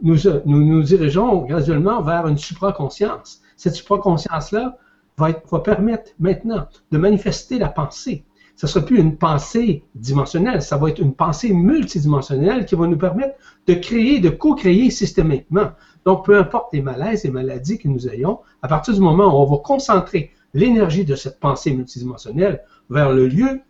[0.03, 3.41] nous, nous dirigeons graduellement vers une supraconscience.
[3.57, 4.77] Cette supraconscience-là
[5.17, 8.25] va permettre maintenant de manifester la pensée,
[8.57, 12.87] ce ne sera plus une pensée dimensionnelle, ça va être une pensée multidimensionnelle qui va
[12.87, 13.37] nous permettre
[13.67, 15.73] de créer, de co-créer systématiquement.
[16.07, 19.43] Donc, peu importe les malaises et maladies que nous ayons, à partir du moment où
[19.43, 23.61] on va concentrer l'énergie de cette pensée multidimensionnelle vers le lieu,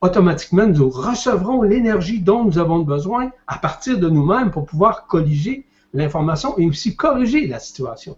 [0.00, 5.66] automatiquement, nous recevrons l'énergie dont nous avons besoin à partir de nous-mêmes pour pouvoir colliger
[5.92, 8.16] l'information et aussi corriger la situation.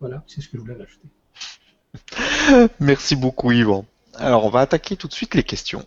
[0.00, 1.08] Voilà, c'est ce que je voulais rajouter.
[2.80, 3.86] Merci beaucoup, Yvan.
[4.16, 5.84] Alors, on va attaquer tout de suite les questions,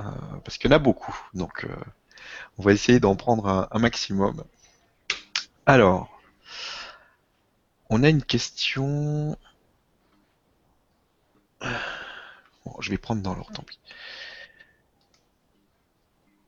[0.00, 0.02] euh,
[0.44, 1.16] parce qu'il y en a beaucoup.
[1.34, 1.76] Donc, euh,
[2.58, 4.44] on va essayer d'en prendre un, maximum.
[5.66, 6.20] Alors,
[7.90, 9.36] on a une question.
[11.60, 13.78] Bon, je vais prendre dans l'ordre, tant pis.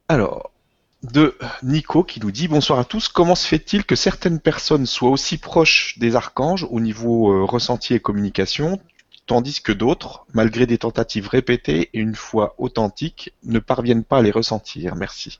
[0.08, 0.50] Alors,
[1.02, 3.08] de Nico qui nous dit bonsoir à tous.
[3.08, 7.94] Comment se fait-il que certaines personnes soient aussi proches des archanges au niveau euh, ressenti
[7.94, 8.80] et communication,
[9.28, 14.22] tandis que d'autres, malgré des tentatives répétées et une fois authentiques, ne parviennent pas à
[14.22, 14.96] les ressentir.
[14.96, 15.38] Merci.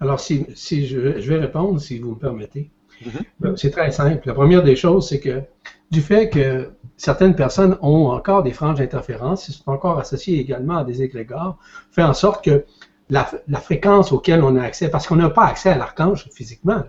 [0.00, 0.46] Alors, si,
[0.86, 2.70] je, vais répondre, si vous me permettez.
[3.04, 3.12] Mhm.
[3.40, 4.20] Ben, c'est très simple.
[4.26, 5.42] La première des choses, c'est que
[5.90, 10.76] du fait que certaines personnes ont encore des franges d'interférence, ils sont encore associés également
[10.76, 11.58] à des égrégores,
[11.90, 12.64] fait en sorte que
[13.08, 13.24] la,
[13.60, 16.84] fréquence auquel on a accès, parce qu'on n'a pas accès à l'archange physiquement,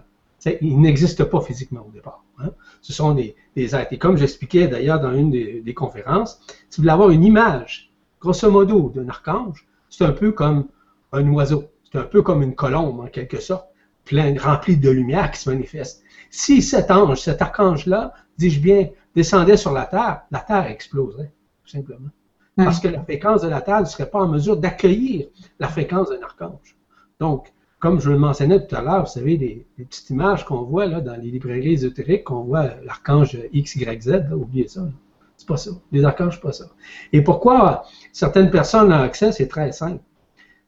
[0.61, 2.23] il n'existe pas physiquement au départ.
[2.39, 2.51] Hein.
[2.81, 3.91] Ce sont des, êtres.
[3.91, 6.39] Et comme j'expliquais d'ailleurs dans une des, conférences,
[6.69, 10.67] si vous voulez avoir une image grosso modo, d'un archange, c'est un peu comme
[11.11, 11.65] un oiseau.
[11.91, 13.67] C'est un peu comme une colombe, en quelque sorte,
[14.05, 16.03] plein, remplie de lumière qui se manifeste.
[16.29, 21.33] Si cet ange, cet archange-là, dis-je bien, descendait sur la Terre, la Terre exploserait,
[21.63, 22.09] tout simplement.
[22.55, 25.27] Parce que la fréquence de la Terre ne serait pas en mesure d'accueillir
[25.59, 26.77] la fréquence d'un archange.
[27.19, 30.85] Donc, comme je le mentionnais tout à l'heure, vous savez, les, petites images qu'on voit
[30.85, 34.87] là, dans les librairies ésotériques, qu'on voit l'archange X, Y, Z, oubliez ça.
[35.35, 35.71] C'est pas ça.
[35.91, 36.65] Les archanges, c'est pas ça.
[37.11, 39.99] Et pourquoi certaines personnes ont accès, c'est très simple.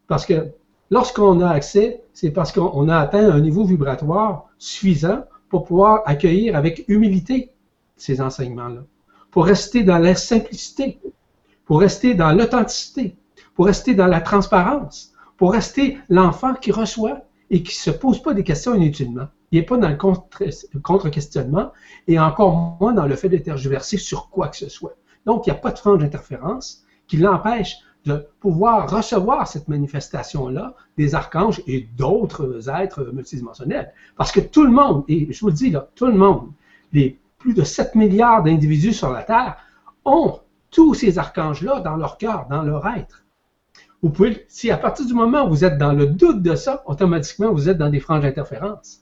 [0.07, 0.47] Parce que
[0.89, 6.55] lorsqu'on a accès, c'est parce qu'on a atteint un niveau vibratoire suffisant pour pouvoir accueillir
[6.55, 7.51] avec humilité
[7.95, 8.85] ces enseignements-là.
[9.29, 10.99] Pour rester dans la simplicité,
[11.65, 13.15] pour rester dans l'authenticité,
[13.53, 18.21] pour rester dans la transparence, pour rester l'enfant qui reçoit et qui ne se pose
[18.21, 19.27] pas des questions inutilement.
[19.51, 19.97] Il n'est pas dans le
[20.79, 21.71] contre-questionnement
[22.07, 24.95] et encore moins dans le fait de tergiverser sur quoi que ce soit.
[25.25, 30.75] Donc, il n'y a pas de frange d'interférence qui l'empêche de pouvoir recevoir cette manifestation-là
[30.97, 33.93] des archanges et d'autres êtres multidimensionnels.
[34.17, 36.51] Parce que tout le monde, et je vous le dis là, tout le monde,
[36.91, 39.57] les plus de 7 milliards d'individus sur la Terre
[40.05, 40.39] ont
[40.71, 43.22] tous ces archanges-là dans leur cœur, dans leur être.
[44.03, 46.83] Vous pouvez, si à partir du moment où vous êtes dans le doute de ça,
[46.87, 49.01] automatiquement vous êtes dans des franges d'interférence.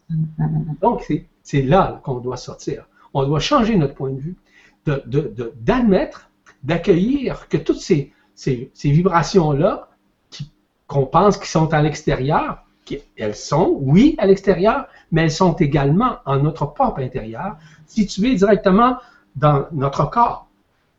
[0.80, 2.88] Donc, c'est là qu'on doit sortir.
[3.16, 4.38] On doit changer notre point de vue,
[4.86, 6.30] d'admettre,
[6.64, 9.89] d'accueillir que toutes ces, ces, vibrations-là,
[10.86, 12.64] qu'on pense qui sont à l'extérieur,
[13.18, 18.97] elles sont, oui, à l'extérieur, mais elles sont également en notre propre intérieur, situées directement
[19.36, 20.47] dans notre corps.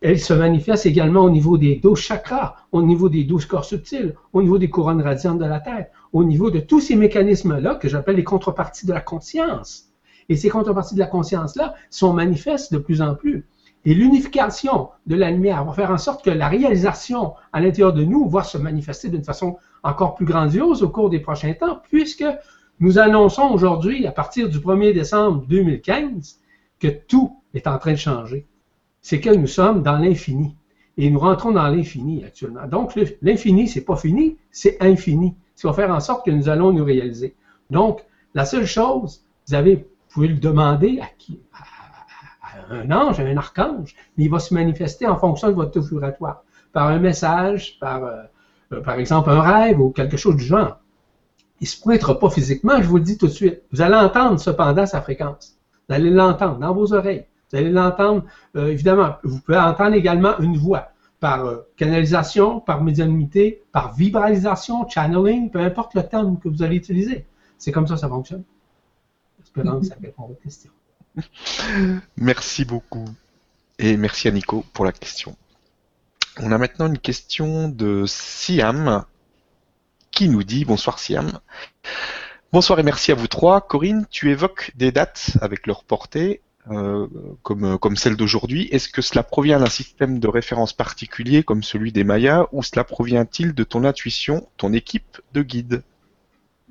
[0.05, 4.17] Elles se manifestent également au niveau des douze chakras, au niveau des douze corps subtils,
[4.33, 7.89] au niveau des couronnes radiantes de la tête, au niveau de tous ces mécanismes-là que
[7.89, 9.91] j'appelle les contreparties de la conscience.
[10.29, 13.47] Et ces contreparties de la conscience-là sont manifestes de plus en plus.
[13.85, 18.03] Et l'unification de la lumière va faire en sorte que la réalisation à l'intérieur de
[18.03, 22.25] nous va se manifester d'une façon encore plus grandiose au cours des prochains temps, puisque
[22.81, 26.41] nous annonçons aujourd'hui, à partir du 1er décembre 2015,
[26.81, 28.49] que tout est en train de changer.
[29.03, 30.57] C'est que nous sommes dans l'infini.
[30.97, 32.67] Et nous rentrons dans l'infini actuellement.
[32.67, 35.35] Donc, l'infini, c'est pas fini, c'est infini.
[35.55, 37.35] Ça va faire en sorte que nous allons nous réaliser.
[37.71, 41.41] Donc, la seule chose, vous avez, vous pouvez le demander à qui?
[42.71, 46.89] un ange, un archange, mais il va se manifester en fonction de votre vibratoire, par
[46.89, 50.79] un message, par, euh, par exemple un rêve ou quelque chose du genre.
[51.61, 53.63] Il ne se pointera pas physiquement, je vous le dis tout de suite.
[53.73, 55.57] Vous allez entendre cependant sa fréquence.
[55.89, 57.27] Vous allez l'entendre dans vos oreilles.
[57.53, 58.25] Vous allez l'entendre,
[58.57, 61.47] euh, évidemment, vous pouvez entendre également une voix par
[61.77, 67.27] canalisation, par médiumnité, par vibralisation, channeling, peu importe le terme que vous allez utiliser.
[67.59, 68.43] C'est comme ça que ça fonctionne.
[69.39, 70.41] J'espère que ça répond à votre.
[72.17, 73.05] Merci beaucoup.
[73.79, 75.37] Et merci à Nico pour la question.
[76.41, 79.05] On a maintenant une question de Siam
[80.11, 81.41] qui nous dit Bonsoir Siam.
[82.53, 83.61] Bonsoir et merci à vous trois.
[83.61, 87.07] Corinne, tu évoques des dates avec leur portée, euh,
[87.43, 88.69] comme, comme celle d'aujourd'hui.
[88.71, 92.85] Est-ce que cela provient d'un système de référence particulier comme celui des Mayas ou cela
[92.85, 95.83] provient-il de ton intuition, ton équipe de guide?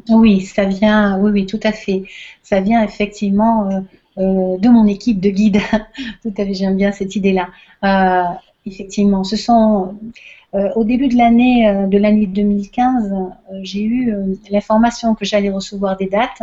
[0.10, 2.04] Oui, ça vient, oui, oui, tout à fait.
[2.44, 3.82] Ça vient effectivement euh,
[4.18, 5.60] euh, de mon équipe de guide.
[6.22, 7.50] Tout à fait, j'aime bien cette idée-là.
[7.84, 8.36] Euh,
[8.66, 10.10] effectivement, ce sont euh,
[10.54, 13.14] au début de l'année de l'année 2015,
[13.62, 14.14] j'ai eu
[14.50, 16.42] l'information que j'allais recevoir des dates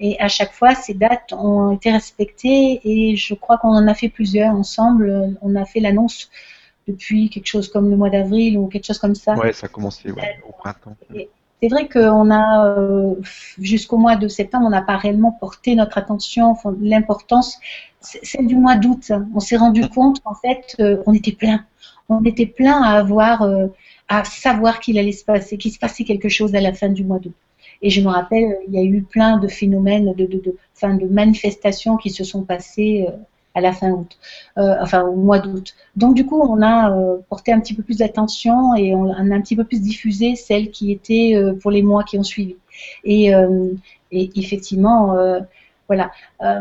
[0.00, 3.94] et à chaque fois ces dates ont été respectées et je crois qu'on en a
[3.94, 5.36] fait plusieurs ensemble.
[5.40, 6.30] On a fait l'annonce
[6.88, 9.34] depuis quelque chose comme le mois d'avril ou quelque chose comme ça.
[9.34, 10.96] Ouais, ça a commencé au printemps.
[11.62, 13.14] C'est vrai qu'on a, euh,
[13.58, 17.58] jusqu'au mois de septembre, on n'a pas réellement porté notre attention, l'importance,
[18.04, 19.12] celle du mois d'août.
[19.34, 21.64] On s'est rendu compte qu'en fait, euh, on était plein.
[22.08, 23.68] On était plein à avoir, euh,
[24.08, 27.04] à savoir qu'il allait se passer, qu'il se passait quelque chose à la fin du
[27.04, 27.34] mois d'août.
[27.82, 31.06] Et je me rappelle, il y a eu plein de phénomènes, de, de, de, de
[31.12, 33.06] manifestations qui se sont passées
[33.54, 34.18] à la fin août,
[34.58, 35.74] euh, enfin au mois d'août.
[35.96, 39.34] Donc du coup, on a euh, porté un petit peu plus d'attention et on a
[39.34, 42.56] un petit peu plus diffusé celles qui étaient euh, pour les mois qui ont suivi.
[43.04, 43.30] Et,
[44.10, 45.14] et effectivement,
[45.88, 46.10] voilà.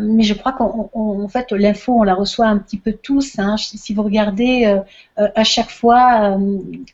[0.01, 3.39] mais je crois qu'en fait, l'info, on la reçoit un petit peu tous.
[3.39, 3.55] Hein.
[3.57, 4.79] Si vous regardez
[5.17, 6.37] à chaque fois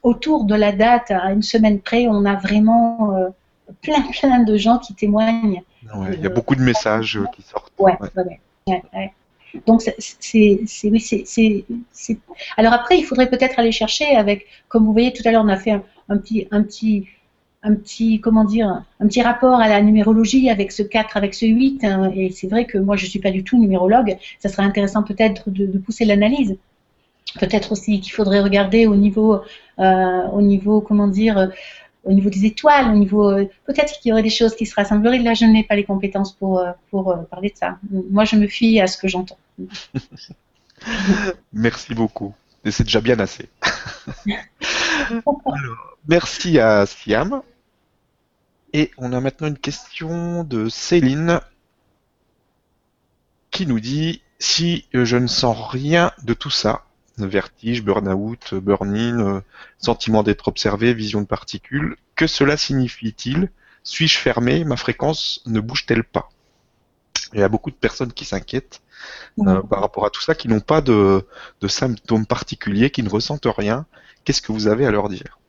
[0.03, 3.32] autour de la date, à une semaine près, on a vraiment
[3.82, 5.63] plein, plein de gens qui témoignent.
[6.13, 7.73] il y a beaucoup de messages qui sortent.
[7.80, 8.39] Ouais, ouais.
[8.93, 9.13] ouais
[9.65, 12.17] donc, c'est, oui, c'est,
[12.57, 15.49] Alors après, il faudrait peut-être aller chercher avec, comme vous voyez tout à l'heure, on
[15.49, 17.07] a fait un, petit, un petit,
[17.62, 21.45] un petit, comment dire, un petit rapport à la numérologie avec ce 4, avec ce
[21.45, 21.84] 8.
[21.84, 24.18] Hein, et c'est vrai que moi, je ne suis pas du tout numérologue.
[24.39, 26.57] Ça serait intéressant peut-être de, pousser l'analyse.
[27.39, 29.41] peut-être aussi qu'il faudrait regarder au niveau,
[29.78, 31.51] au niveau, comment dire,
[32.05, 33.36] au niveau des étoiles, au niveau
[33.66, 35.20] peut-être qu'il y aurait des choses qui se rassembleraient.
[35.20, 37.78] Là, je n'ai pas les compétences pour pour parler de ça.
[38.10, 39.38] Moi, je me fie à ce que j'entends.
[41.53, 42.34] Merci beaucoup.
[42.66, 43.49] Et c'est déjà bien assez.
[46.07, 47.41] merci à Siam.
[48.74, 51.41] Et on a maintenant une question de Céline
[53.51, 56.86] qui nous dit si je ne sens rien de tout ça,
[57.18, 59.43] vertige, burn-out, burn-in,
[59.80, 63.49] sentiment d'être observé, vision de particules, que cela signifie-t-il?
[63.84, 64.64] Suis-je fermé?
[64.66, 66.30] Ma fréquence ne bouge-t-elle pas?
[67.34, 68.82] Il y a beaucoup de personnes qui s'inquiètent
[69.39, 71.26] euh, par rapport à tout ça, qui n'ont pas de,
[71.68, 73.86] symptômes particuliers, qui ne ressentent rien.
[74.24, 75.39] Qu'est-ce que vous avez à leur dire?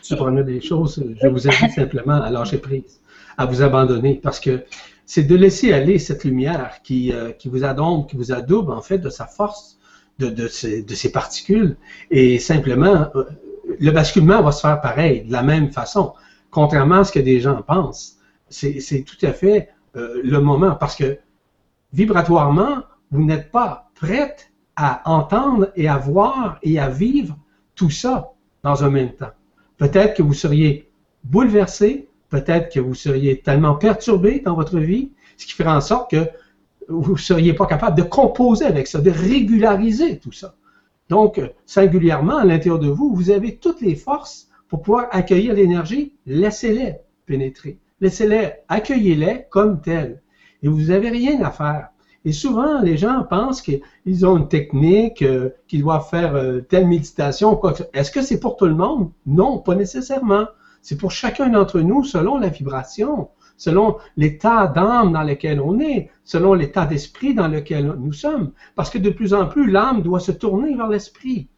[0.00, 3.00] C'est pour des choses, je vous invite simplement à lâcher prise,
[3.36, 4.64] à vous abandonner, parce que
[5.06, 8.80] c'est de laisser aller cette lumière qui, euh, qui vous adombe, qui vous adoube en
[8.80, 9.78] fait de sa force,
[10.18, 11.76] de, de, ces, de particules,
[12.10, 13.24] et simplement, euh,
[13.78, 16.14] le basculement va se faire pareil, de la même façon,
[16.50, 18.18] contrairement à ce que des gens pensent.
[18.48, 21.18] C'est tout à fait le moment, parce que
[21.92, 27.36] vibratoirement, vous n'êtes pas prête à entendre et à voir et à vivre
[27.74, 29.30] tout ça dans un même temps.
[29.78, 30.88] Peut-être que vous seriez
[31.24, 36.10] bouleversé, peut-être que vous seriez tellement perturbé dans votre vie, ce qui ferait en sorte
[36.10, 36.28] que
[36.88, 40.54] vous ne seriez pas capable de composer avec ça, de régulariser tout ça.
[41.08, 46.14] Donc, singulièrement, à l'intérieur de vous, vous avez toutes les forces pour pouvoir accueillir l'énergie.
[46.26, 46.94] Laissez-les
[47.26, 47.78] pénétrer.
[48.00, 50.22] Laissez-les, accueillez-les comme telles
[50.62, 51.88] et vous n'avez rien à faire.
[52.24, 56.86] Et souvent, les gens pensent qu'ils ont une technique, euh, qu'ils doivent faire euh, telle
[56.86, 57.60] méditation.
[57.92, 59.10] Est-ce que c'est pour tout le monde?
[59.26, 60.46] Non, pas nécessairement.
[60.82, 66.10] C'est pour chacun d'entre nous selon la vibration, selon l'état d'âme dans lequel on est,
[66.24, 68.52] selon l'état d'esprit dans lequel nous sommes.
[68.76, 71.48] Parce que de plus en plus, l'âme doit se tourner vers l'esprit.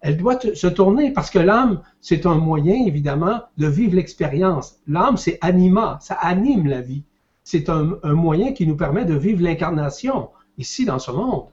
[0.00, 4.76] Elle doit se tourner parce que l'âme, c'est un moyen, évidemment, de vivre l'expérience.
[4.86, 7.04] L'âme, c'est anima, ça anime la vie
[7.44, 11.44] c'est un, moyen qui nous permet de vivre l'incarnation ici dans ce monde.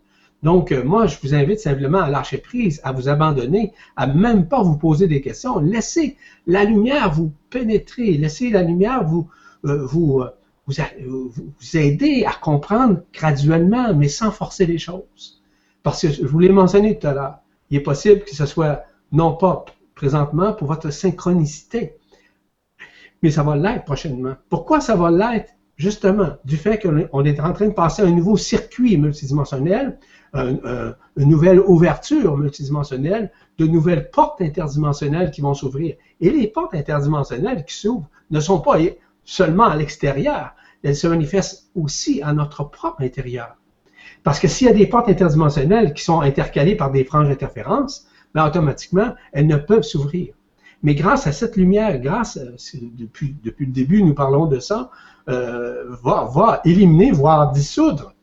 [0.41, 4.47] Donc, euh, moi, je vous invite simplement à lâcher prise, à vous abandonner, à même
[4.47, 5.59] pas vous poser des questions.
[5.59, 6.17] Laissez
[6.47, 9.29] la lumière vous pénétrer, laissez la lumière vous,
[9.65, 10.29] euh, vous, euh,
[11.05, 15.43] vous, vous, aider à comprendre graduellement, mais sans forcer les choses.
[15.83, 17.37] Parce que je vous l'ai mentionné tout à l'heure,
[17.69, 21.97] il est possible que ce soit non pas présentement pour votre synchronicité,
[23.21, 24.35] mais ça va l'être prochainement.
[24.49, 25.53] Pourquoi ça va l'être?
[25.82, 29.97] Justement, du fait qu'on est en train de passer un nouveau circuit multidimensionnel,
[30.34, 35.95] une nouvelle ouverture multidimensionnelle, de nouvelles portes interdimensionnelles qui vont s'ouvrir.
[36.21, 38.77] Et les portes interdimensionnelles qui s'ouvrent ne sont pas
[39.25, 43.55] seulement à l'extérieur, elles se manifestent aussi à notre propre intérieur.
[44.23, 48.07] Parce que s'il y a des portes interdimensionnelles qui sont intercalées par des franges d'interférence,
[48.36, 50.34] ben automatiquement, elles ne peuvent s'ouvrir.
[50.84, 54.89] Mais grâce à cette lumière, grâce, depuis le début, nous parlons de ça,
[55.30, 58.13] euh, va, va, éliminer, voire dissoudre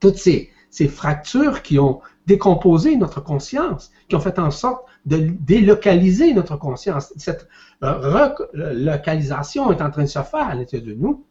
[0.00, 5.18] toutes ces, ces fractures qui ont décomposé notre conscience, qui ont fait en sorte de
[5.40, 7.12] délocaliser notre conscience.
[7.16, 7.48] Cette
[7.82, 11.24] euh, relocalisation est en train de se faire à l'intérieur de nous.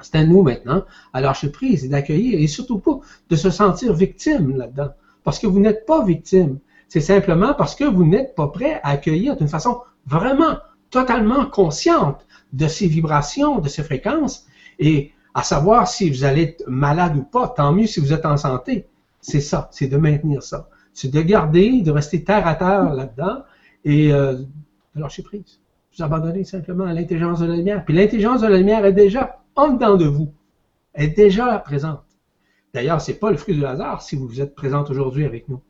[0.00, 3.00] C'est à nous maintenant à lâcher prise d'accueillir et surtout pas
[3.30, 4.90] de se sentir victime là-dedans.
[5.24, 6.58] Parce que vous n'êtes pas victime.
[6.88, 10.56] C'est simplement parce que vous n'êtes pas prêt à accueillir d'une façon vraiment
[10.90, 14.46] totalement consciente de ces vibrations, de ces fréquences,
[14.78, 18.26] et à savoir si vous allez être malade ou pas, tant mieux si vous êtes
[18.26, 18.86] en santé.
[19.20, 20.68] C'est ça, c'est de maintenir ça.
[20.92, 23.42] C'est de garder, de rester terre à terre là-dedans
[23.84, 24.34] et euh,
[24.94, 25.60] de lâcher prise.
[25.96, 27.84] Vous abandonnez simplement à l'intelligence de la lumière.
[27.84, 30.32] Puis l'intelligence de la lumière est déjà en dedans de vous.
[30.94, 32.02] Est déjà présente.
[32.74, 35.60] D'ailleurs, c'est pas le fruit du hasard si vous êtes présente aujourd'hui avec nous.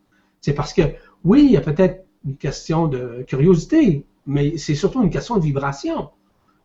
[0.41, 0.83] C'est parce que
[1.25, 5.43] oui, il y a peut-être une question de curiosité, mais c'est surtout une question de
[5.43, 6.11] vibration.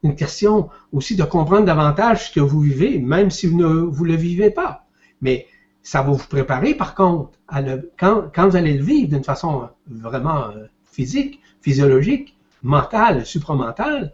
[0.04, 4.06] Une question aussi de comprendre davantage ce que vous vivez, même si vous ne vous
[4.06, 4.86] le vivez pas.
[5.22, 5.48] Mais
[5.82, 9.24] ça va vous préparer, par contre, à le, quand, quand vous allez le vivre d'une
[9.24, 14.12] façon vraiment euh, physique, physiologique, mentale, supramentale,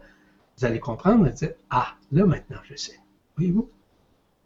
[0.58, 2.98] vous allez comprendre et dire Ah, là maintenant, je sais.
[3.36, 3.68] Voyez-vous?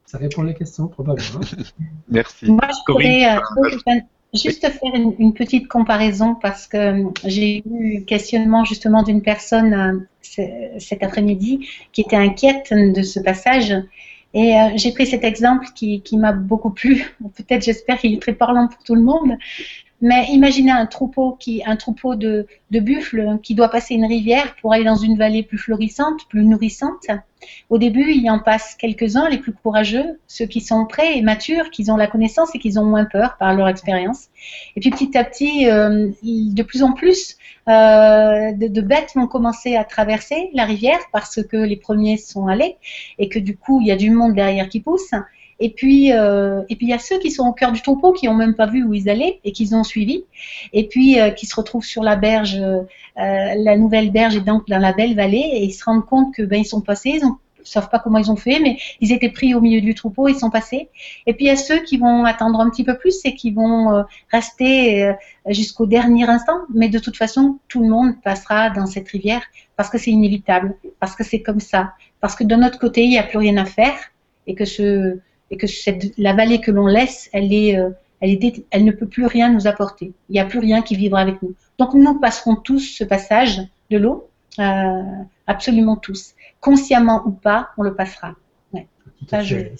[0.06, 1.40] Ça répond à la question, probablement.
[2.08, 2.46] Merci.
[2.46, 4.00] Moi, je pourrais, euh,
[4.34, 10.06] juste faire une, petite comparaison parce que euh, j'ai eu questionnement justement d'une personne
[10.38, 13.74] euh, cet après-midi qui était inquiète de ce passage.
[14.34, 17.14] Et euh, j'ai pris cet exemple qui, qui m'a beaucoup plu.
[17.36, 19.38] Peut-être, j'espère qu'il est très parlant pour tout le monde.
[20.04, 24.74] Mais imaginez un troupeau qui, un troupeau de, buffles qui doit passer une rivière pour
[24.74, 27.06] aller dans une vallée plus florissante, plus nourrissante.
[27.70, 31.22] Au début, il y en passe quelques-uns, les plus courageux, ceux qui sont prêts et
[31.22, 34.28] matures, qui ont la connaissance et qui ont moins peur par leur expérience.
[34.76, 39.74] Et puis petit à petit, euh, de plus en plus euh, de, bêtes vont commencer
[39.74, 42.76] à traverser la rivière parce que les premiers sont allés
[43.18, 45.14] et que du coup, il y a du monde derrière qui pousse.
[45.60, 48.12] Et puis, euh, et puis il y a ceux qui sont au cœur du troupeau,
[48.12, 50.24] qui n'ont même pas vu où ils allaient et qui ont suivi,
[50.72, 52.82] et puis euh, qui se retrouvent sur la berge, euh,
[53.16, 56.42] la nouvelle berge est donc dans la belle vallée, et ils se rendent compte que
[56.42, 59.30] ben ils sont passés, ils ont savent pas comment ils ont fait, mais ils étaient
[59.30, 60.88] pris au milieu du troupeau, ils sont passés.
[61.26, 63.50] Et puis il y a ceux qui vont attendre un petit peu plus et qui
[63.50, 65.12] vont euh, rester euh,
[65.48, 69.42] jusqu'au dernier instant, mais de toute façon, tout le monde passera dans cette rivière
[69.76, 73.10] parce que c'est inévitable, parce que c'est comme ça, parce que de notre côté, il
[73.10, 73.96] n'y a plus rien à faire
[74.46, 75.18] et que ce
[75.54, 77.90] et que cette, la vallée que l'on laisse, elle est, euh,
[78.20, 80.12] elle, est, elle ne peut plus rien nous apporter.
[80.28, 81.54] Il n'y a plus rien qui vivra avec nous.
[81.78, 84.28] Donc nous passerons tous ce passage de l'eau,
[84.58, 85.02] euh,
[85.46, 88.34] absolument tous, consciemment ou pas, on le passera.
[88.72, 88.88] Ouais.
[89.20, 89.74] Tout à fait.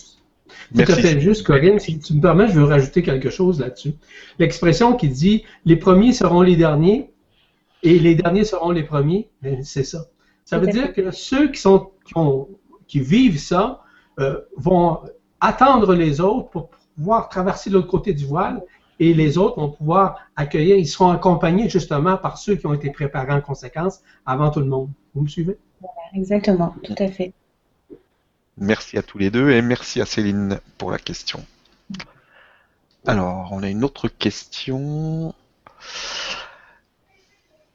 [0.72, 1.80] Tout à fait juste, Corinne.
[1.80, 3.94] Si tu me permets, je veux rajouter quelque chose là-dessus.
[4.38, 7.10] L'expression qui dit les premiers seront les derniers
[7.82, 10.06] et les derniers seront les premiers, ben, c'est ça.
[10.44, 12.48] Ça veut dire que ceux qui, sont, qui, ont,
[12.86, 13.82] qui vivent ça
[14.20, 15.00] euh, vont
[15.44, 18.62] attendre les autres pour pouvoir traverser l'autre côté du voile
[18.98, 22.90] et les autres vont pouvoir accueillir, ils seront accompagnés justement par ceux qui ont été
[22.90, 24.88] préparés en conséquence avant tout le monde.
[25.14, 25.58] Vous me suivez?
[26.14, 27.32] Exactement, tout à fait.
[28.56, 31.44] Merci à tous les deux et merci à Céline pour la question.
[33.06, 35.34] Alors, on a une autre question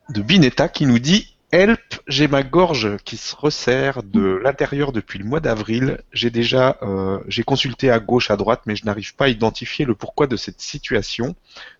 [0.10, 5.18] de Binetta qui nous dit Help, j'ai ma gorge qui se resserre de l'intérieur depuis
[5.18, 5.98] le mois d'avril.
[6.12, 9.84] J'ai déjà, euh, j'ai consulté à gauche, à droite, mais je n'arrive pas à identifier
[9.84, 11.36] le pourquoi de cette situation.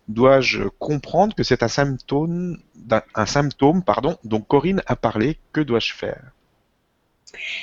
[0.08, 2.58] Dois-je comprendre que c'est un symptôme,
[3.26, 6.32] symptôme, pardon, dont Corinne a parlé Que dois-je faire?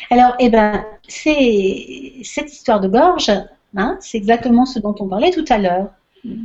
[0.10, 3.32] Alors, eh ben, c'est cette histoire de gorge.
[3.76, 5.90] Hein, c'est exactement ce dont on parlait tout à l'heure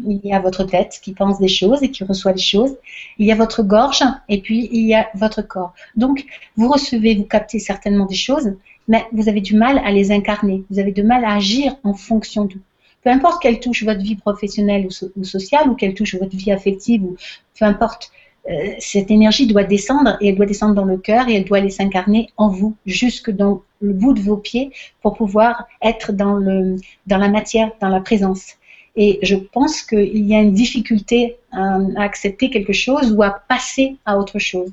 [0.07, 2.77] il y a votre tête qui pense des choses et qui reçoit des choses.
[3.19, 5.73] Il y a votre gorge et puis il y a votre corps.
[5.97, 6.25] Donc,
[6.57, 8.53] vous recevez, vous captez certainement des choses,
[8.89, 10.65] mais vous avez du mal à les incarner.
[10.71, 12.61] Vous avez du mal à agir en fonction d'eux.
[13.03, 17.03] Peu importe qu'elle touche votre vie professionnelle ou, sociale ou qu'elle touche votre vie affective
[17.03, 17.17] ou
[17.59, 18.13] peu importe.
[18.51, 21.59] Euh, cette énergie doit descendre et elle doit descendre dans le cœur et elle doit
[21.59, 26.35] aller s'incarner en vous, jusque dans le bout de vos pieds pour pouvoir être dans,
[26.35, 26.77] le,
[27.07, 28.57] dans la matière, dans la présence.
[28.97, 33.97] Et je pense qu'il y a une difficulté à, accepter quelque chose ou à passer
[34.05, 34.71] à autre chose.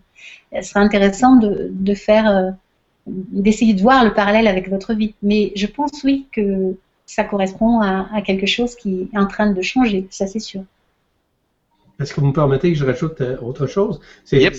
[0.53, 2.51] Ce serait intéressant de, de faire, euh,
[3.07, 5.13] d'essayer de voir le parallèle avec votre vie.
[5.21, 9.51] Mais je pense oui que ça correspond à, à quelque chose qui est en train
[9.51, 10.63] de changer, ça c'est sûr.
[11.99, 13.99] Est-ce que vous me permettez que je rajoute euh, autre chose?
[14.23, 14.55] C'est yep.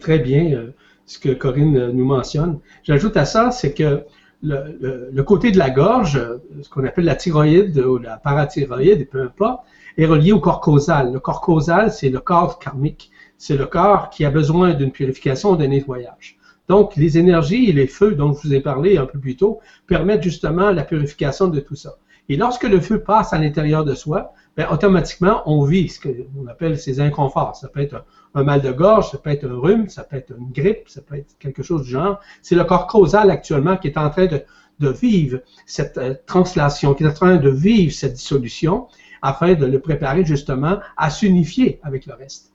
[0.00, 0.74] très bien euh,
[1.06, 2.58] ce que Corinne nous mentionne.
[2.82, 4.04] J'ajoute à ça, c'est que
[4.42, 6.20] le, le, côté de la gorge,
[6.62, 9.62] ce qu'on appelle la thyroïde ou la parathyroïde, peu importe,
[9.96, 11.12] est relié au corps causal.
[11.12, 13.10] Le corps causal, c'est le corps karmique.
[13.38, 16.38] C'est le corps qui a besoin d'une purification, d'un nettoyage.
[16.68, 19.60] Donc, les énergies et les feux dont je vous ai parlé un peu plus tôt
[19.86, 21.96] permettent justement la purification de tout ça.
[22.28, 26.46] Et lorsque le feu passe à l'intérieur de soi, ben, automatiquement, on vit ce qu'on
[26.46, 27.56] appelle ces inconforts.
[27.56, 28.04] Ça peut être
[28.34, 31.00] un, mal de gorge, ça peut être un rhume, ça peut être une grippe, ça
[31.00, 32.20] peut être quelque chose du genre.
[32.42, 34.42] C'est le corps causal actuellement qui est en train de,
[34.78, 38.88] de vivre cette euh, translation, qui est en train de vivre cette dissolution
[39.22, 42.52] afin de le préparer justement à s'unifier avec le reste.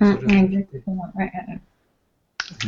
[0.00, 1.12] Mmh, exactement.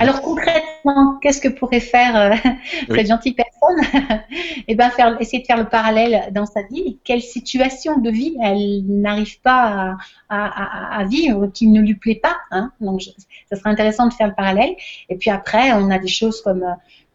[0.00, 2.50] Alors concrètement, qu'est-ce que pourrait faire euh,
[2.94, 4.02] cette gentille personne
[4.68, 6.98] Eh bien, faire, essayer de faire le parallèle dans sa vie.
[7.04, 9.96] Quelle situation de vie elle n'arrive pas
[10.28, 13.02] à, vivre, qui ne lui plaît pas hein Donc,
[13.50, 14.74] ça serait intéressant de faire le parallèle.
[15.08, 16.64] Et puis après, on a des choses comme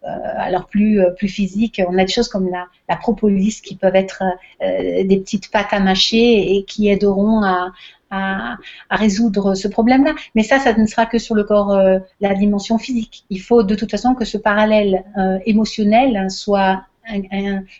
[0.06, 3.76] euh, alors plus euh, plus physiques, on a des choses comme la, la propolis qui
[3.76, 4.24] peuvent être
[4.60, 7.72] des petites pâtes à mâcher et qui aideront à,
[8.14, 8.58] à,
[8.90, 10.14] résoudre ce problème-là.
[10.36, 13.26] Mais ça, ça ne sera que sur le corps, euh, la dimension physique.
[13.30, 16.84] Il faut de toute façon que ce parallèle euh, émotionnel soit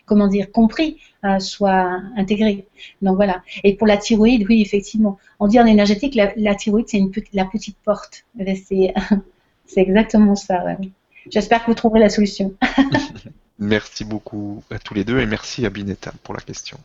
[0.04, 2.66] comment dire compris, euh, soit intégré.
[3.00, 3.42] Donc voilà.
[3.62, 7.00] Et pour la thyroïde, oui, effectivement, on dit en énergétique, la, thyroïde c'est
[7.32, 8.24] la petite porte.
[9.66, 10.62] C'est exactement ça.
[11.30, 12.52] J'espère que vous trouverez la solution.
[13.58, 16.78] merci beaucoup à tous les deux et merci à Binetta pour la question.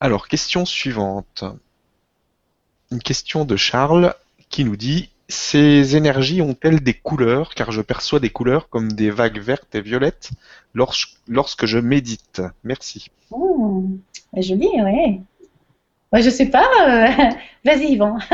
[0.00, 1.42] Alors, question suivante
[2.90, 4.14] une question de Charles
[4.50, 7.54] qui nous dit Ces énergies ont-elles des couleurs?
[7.54, 10.30] Car je perçois des couleurs comme des vagues vertes et violettes
[10.74, 12.40] lorsque, je médite.
[12.64, 13.10] Merci.
[13.30, 13.84] Oh,
[14.36, 15.20] joli, oui.
[16.12, 16.66] Ouais, je sais pas.
[16.88, 17.06] euh,
[17.64, 18.18] Vas-y, Yvan.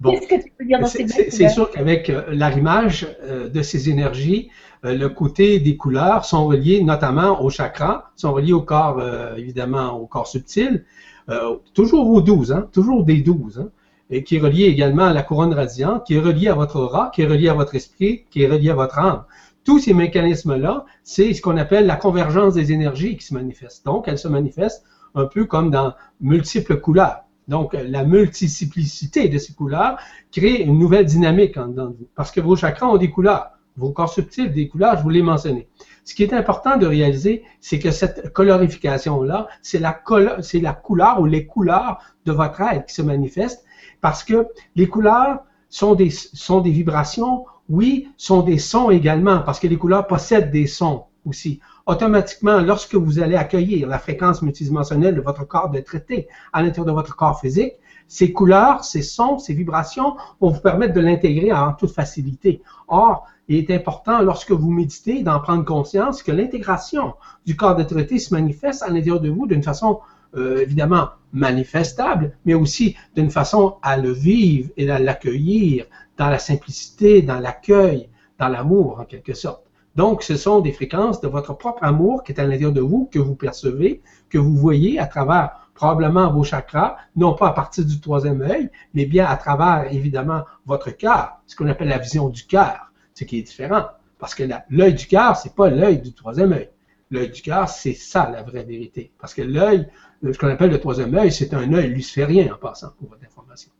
[0.00, 0.12] Bon.
[0.12, 3.62] Qu'est-ce que tu peux dire dans C'est- ces C'est sûr qu'avec euh, l'arrimage euh, de
[3.62, 4.48] ces énergies,
[4.84, 9.02] euh, le côté des couleurs sont reliés notamment au chakra, sont reliés au corps,
[9.36, 10.84] évidemment, au corps subtil,
[11.28, 13.68] euh, toujours aux 12, hein, toujours des 12, hein,
[14.10, 17.10] et qui est relié également à la couronne radiante, qui est relié à votre aura,
[17.14, 19.24] qui est relié à votre esprit, qui est relié à votre âme.
[19.64, 23.84] Tous ces mécanismes-là, c'est ce qu'on appelle la convergence des énergies qui se manifeste.
[23.84, 27.24] Donc, elles se manifestent un peu comme dans multiples couleurs.
[27.48, 29.98] Donc, la multiplicité de ces couleurs
[30.32, 32.08] crée une nouvelle dynamique en dedans de vous.
[32.14, 33.50] Parce que vos chakras ont des couleurs.
[33.76, 35.68] Vos corps subtils, des couleurs, je vous l'ai mentionné.
[36.08, 40.72] Ce qui est important de réaliser, c'est que cette colorification-là, c'est la, colo- c'est la
[40.72, 43.62] couleur ou les couleurs de votre être qui se manifestent
[44.00, 49.60] parce que les couleurs sont des, sont des vibrations, oui, sont des sons également, parce
[49.60, 51.60] que les couleurs possèdent des sons aussi.
[51.84, 56.86] Automatiquement, lorsque vous allez accueillir la fréquence multidimensionnelle de votre corps de traité à l'intérieur
[56.86, 57.74] de votre corps physique,
[58.06, 62.62] ces couleurs, ces sons, ces vibrations vont vous permettre de l'intégrer en toute facilité.
[62.86, 67.14] Or, il est important, lorsque vous méditez, d'en prendre conscience que l'intégration
[67.46, 70.00] du corps de traité se manifeste à l'intérieur de vous d'une façon
[70.36, 75.86] euh, évidemment manifestable, mais aussi d'une façon à le vivre et à l'accueillir
[76.18, 79.62] dans la simplicité, dans l'accueil, dans l'amour en quelque sorte.
[79.96, 83.08] Donc, ce sont des fréquences de votre propre amour qui est à l'intérieur de vous,
[83.10, 87.84] que vous percevez, que vous voyez à travers probablement vos chakras, non pas à partir
[87.84, 92.28] du troisième œil, mais bien à travers évidemment votre cœur, ce qu'on appelle la vision
[92.28, 92.87] du cœur,
[93.18, 93.84] ce qui est différent.
[94.18, 96.68] Parce que l'œil du cœur, c'est pas l'œil du troisième œil.
[97.10, 99.12] L'œil du cœur, c'est ça la vraie vérité.
[99.20, 99.88] Parce que l'œil,
[100.24, 103.24] euh, ce qu'on appelle le troisième œil, c'est un œil luciférien en passant pour votre
[103.24, 103.70] information.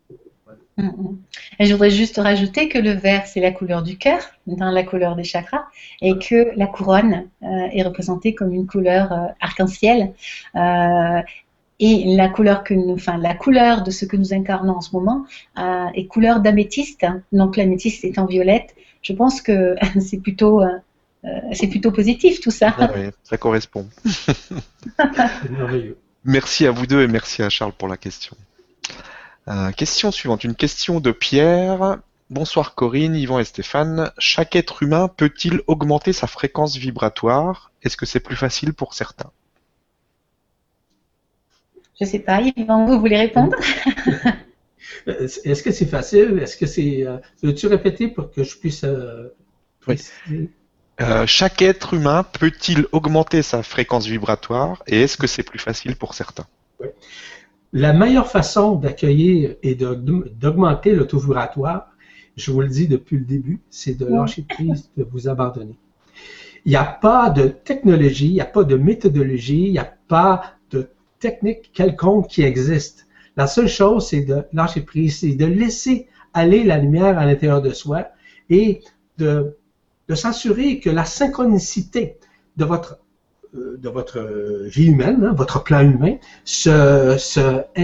[0.76, 1.18] Mm, mm.
[1.58, 4.82] Et je voudrais juste rajouter que le vert, c'est la couleur du cœur, dans la
[4.84, 5.64] couleur des chakras,
[6.00, 10.14] et que la couronne euh, est représentée comme une couleur euh, arc-en-ciel.
[10.54, 11.20] Euh,
[11.80, 14.94] et la couleur que nous, enfin la couleur de ce que nous incarnons en ce
[14.94, 15.24] moment
[15.58, 17.06] euh, est couleur d'améthyste.
[17.32, 18.74] Donc l'améthyste étant violette,
[19.08, 20.68] je pense que c'est plutôt, euh,
[21.24, 22.74] euh, c'est plutôt positif tout ça.
[22.78, 23.88] Ah oui, ça correspond.
[26.24, 28.36] Merci à vous deux et merci à Charles pour la question.
[29.46, 31.98] Euh, question suivante, une question de Pierre.
[32.28, 34.10] Bonsoir Corinne, Yvan et Stéphane.
[34.18, 37.70] Chaque être humain peut-il augmenter sa fréquence vibratoire?
[37.82, 39.30] Est-ce que c'est plus facile pour certains?
[41.98, 43.56] Je sais pas, Yvan, vous voulez répondre?
[45.44, 46.38] Est-ce que c'est facile?
[46.42, 47.06] Est-ce que c'est.
[47.06, 48.84] euh, Veux-tu répéter pour que je puisse.
[48.84, 49.28] euh,
[49.86, 49.96] Oui.
[49.96, 50.50] préciser?
[51.00, 55.96] Euh, Chaque être humain peut-il augmenter sa fréquence vibratoire et est-ce que c'est plus facile
[55.96, 56.46] pour certains?
[57.72, 61.88] La meilleure façon d'accueillir et de- d'augmenter le taux vibratoire,
[62.36, 65.76] je vous le dis depuis le début, c'est de lâcher prise, de vous abandonner.
[66.64, 69.92] Il n'y a pas de technologie, il n'y a pas de méthodologie, il n'y a
[70.08, 70.88] pas de
[71.20, 73.06] technique quelconque qui existe.
[73.38, 77.62] La seule chose, c'est de lâcher prise, c'est de laisser aller la lumière à l'intérieur
[77.62, 78.08] de soi
[78.50, 78.80] et
[79.16, 79.56] de,
[80.12, 82.18] s'assurer que la synchronicité
[82.56, 82.98] de votre,
[83.54, 87.16] euh, de votre euh, vie humaine, hein, votre plan humain, se,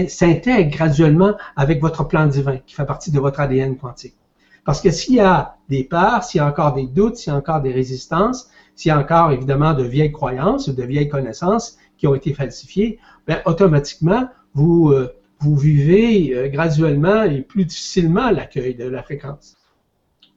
[0.09, 4.17] s'intègre graduellement avec votre plan divin qui fait partie de votre ADN quantique.
[4.65, 7.33] Parce que s'il y a des peurs, s'il y a encore des doutes, s'il y
[7.33, 11.07] a encore des résistances, s'il y a encore évidemment de vieilles croyances ou de vieilles
[11.07, 17.65] connaissances qui ont été falsifiées, ben, automatiquement, vous, euh, vous vivez euh, graduellement et plus
[17.65, 19.55] difficilement l'accueil de la fréquence.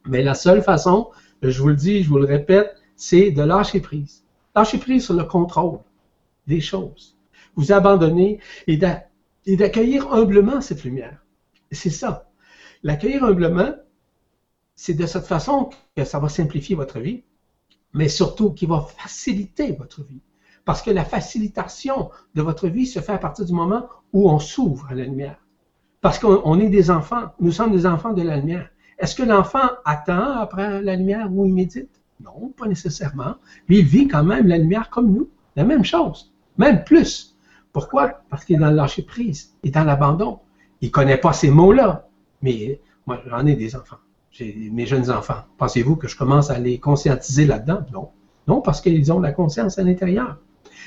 [0.06, 1.10] Mais la seule façon,
[1.42, 4.24] je vous le dis, je vous le répète, c'est de lâcher prise.
[4.54, 5.80] Lâcher prise sur le contrôle
[6.46, 7.16] des choses.
[7.54, 9.04] Vous abandonner et d'a-
[9.46, 11.24] et d'accueillir humblement cette lumière.
[11.70, 12.28] C'est ça.
[12.82, 13.74] L'accueillir humblement,
[14.74, 17.24] c'est de cette façon que ça va simplifier votre vie,
[17.94, 20.20] mais surtout qui va faciliter votre vie.
[20.68, 24.38] Parce que la facilitation de votre vie se fait à partir du moment où on
[24.38, 25.38] s'ouvre à la lumière.
[26.02, 28.68] Parce qu'on on est des enfants, nous sommes des enfants de la lumière.
[28.98, 32.02] Est-ce que l'enfant attend après la lumière ou il médite?
[32.22, 33.36] Non, pas nécessairement.
[33.70, 35.30] Mais il vit quand même la lumière comme nous.
[35.56, 37.34] La même chose, même plus.
[37.72, 38.20] Pourquoi?
[38.28, 40.40] Parce qu'il est dans le lâcher prise, il est dans l'abandon.
[40.82, 42.06] Il connaît pas ces mots-là.
[42.42, 43.96] Mais moi, j'en ai des enfants.
[44.38, 45.44] Mes jeunes enfants.
[45.56, 47.86] Pensez-vous que je commence à les conscientiser là-dedans?
[47.90, 48.10] Non.
[48.46, 50.36] Non, parce qu'ils ont la conscience à l'intérieur.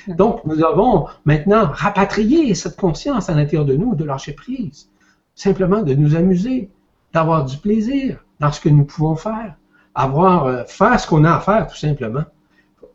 [0.08, 4.88] Donc, nous avons maintenant rapatrié cette conscience à l'intérieur de nous, de lâcher prise.
[5.34, 6.70] Simplement de nous amuser,
[7.12, 9.56] d'avoir du plaisir dans ce que nous pouvons faire.
[9.94, 12.24] Avoir, euh, faire ce qu'on a à faire, tout simplement.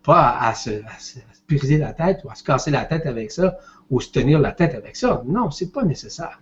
[0.04, 0.82] Pas à se,
[1.48, 3.58] briser la tête ou à se casser la tête avec ça
[3.90, 5.24] ou se tenir la tête avec ça.
[5.26, 6.42] Non, c'est pas nécessaire.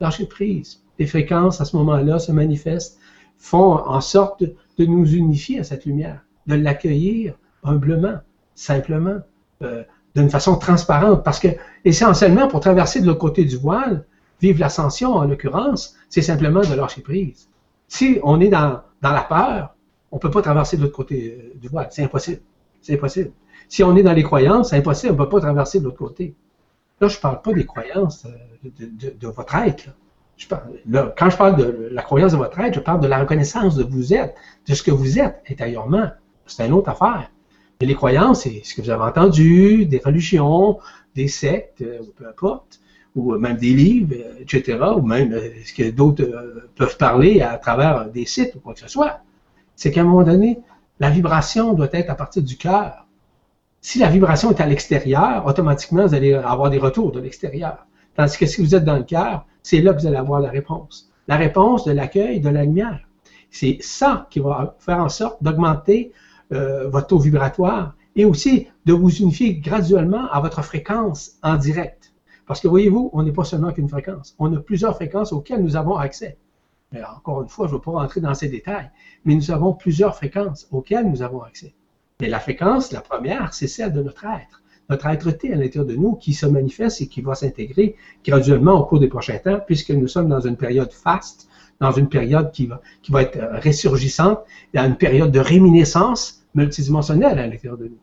[0.00, 0.82] Lâcher prise.
[0.98, 2.98] Les fréquences à ce moment-là se manifestent,
[3.36, 7.34] font en sorte de nous unifier à cette lumière, de l'accueillir
[7.64, 8.18] humblement,
[8.54, 9.20] simplement,
[9.64, 9.82] euh,
[10.14, 11.24] d'une façon transparente.
[11.24, 11.48] Parce que,
[11.84, 14.04] essentiellement, pour traverser de l'autre côté du voile,
[14.40, 17.48] vivre l'ascension en l'occurrence, c'est simplement de lâcher prise.
[17.88, 19.74] Si on est dans, la peur,
[20.10, 21.88] on ne peut pas traverser de l'autre côté euh, du voile.
[21.90, 22.40] C'est impossible.
[22.80, 23.32] C'est impossible.
[23.68, 25.12] Si on est dans les croyances, c'est impossible.
[25.12, 26.34] On ne peut pas traverser de l'autre côté.
[27.00, 29.88] Là, je ne parle pas des croyances euh, de, votre être.
[31.16, 33.84] quand je parle de la croyance de votre être, je parle de la reconnaissance de
[33.84, 34.34] vous êtes,
[34.68, 36.10] de ce que vous êtes intérieurement.
[36.46, 37.30] C'est une autre affaire.
[37.80, 40.78] Mais les croyances, c'est ce que vous avez entendu, des religions,
[41.14, 42.80] des sectes, euh, peu importe,
[43.14, 46.24] ou même des livres, euh, etc., ou même ce que d'autres
[46.76, 49.20] peuvent parler à travers des sites ou quoi que ce soit.
[49.76, 50.60] C'est qu'à un moment donné,
[51.00, 53.06] la vibration doit être à partir du cœur.
[53.80, 57.86] Si la vibration est à l'extérieur, automatiquement, vous allez avoir des retours de l'extérieur.
[58.16, 60.50] Tandis que si vous êtes dans le cœur, c'est là que vous allez avoir la
[60.50, 61.10] réponse.
[61.26, 63.00] La réponse de l'accueil de la lumière.
[63.50, 66.12] C'est ça qui va faire en sorte d'augmenter
[66.54, 72.12] euh, votre taux vibratoire et aussi de vous unifier graduellement à votre fréquence en direct.
[72.46, 74.34] Parce que voyez-vous, on n'est pas seulement qu'une fréquence.
[74.38, 76.36] On a plusieurs fréquences auxquelles nous avons accès.
[77.16, 78.90] Encore une fois, je ne vais pas rentrer dans ces détails,
[79.24, 81.74] mais nous avons plusieurs fréquences auxquelles nous avons accès.
[82.20, 84.62] Mais la fréquence, la première, c'est celle de notre être.
[84.90, 88.84] Notre être-té à l'intérieur de nous qui se manifeste et qui va s'intégrer graduellement au
[88.84, 91.48] cours des prochains temps, puisque nous sommes dans une période faste,
[91.80, 94.40] dans une période qui va, qui va être ressurgissante,
[94.74, 97.98] dans une période de réminiscence multidimensionnelle à l'intérieur de nous.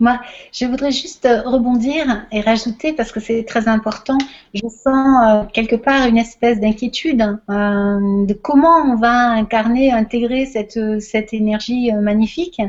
[0.00, 0.20] Moi,
[0.52, 4.18] je voudrais juste euh, rebondir et rajouter, parce que c'est très important,
[4.52, 10.46] je sens euh, quelque part une espèce d'inquiétude euh, de comment on va incarner, intégrer
[10.46, 12.60] cette, cette énergie magnifique.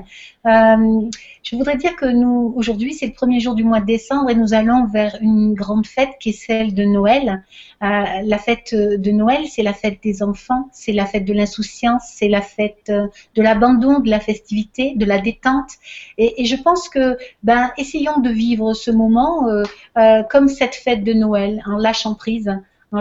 [0.45, 4.35] Je voudrais dire que nous, aujourd'hui, c'est le premier jour du mois de décembre et
[4.35, 7.43] nous allons vers une grande fête qui est celle de Noël.
[7.81, 12.29] la fête de Noël, c'est la fête des enfants, c'est la fête de l'insouciance, c'est
[12.29, 12.91] la fête
[13.35, 15.71] de l'abandon, de la festivité, de la détente.
[16.17, 19.63] Et, je pense que ben, essayons de vivre ce moment euh,
[19.97, 22.51] euh, comme cette fête de Noël, en lâchant prise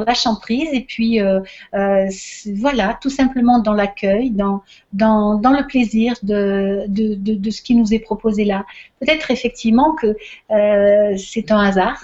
[0.00, 1.40] lâchant prise et puis euh,
[1.72, 7.74] voilà, tout simplement dans l'accueil, dans, dans, dans, le plaisir de, de, de, ce qui
[7.74, 8.64] nous est proposé là.
[9.00, 10.16] Peut-être effectivement que
[11.18, 12.02] c'est un hasard,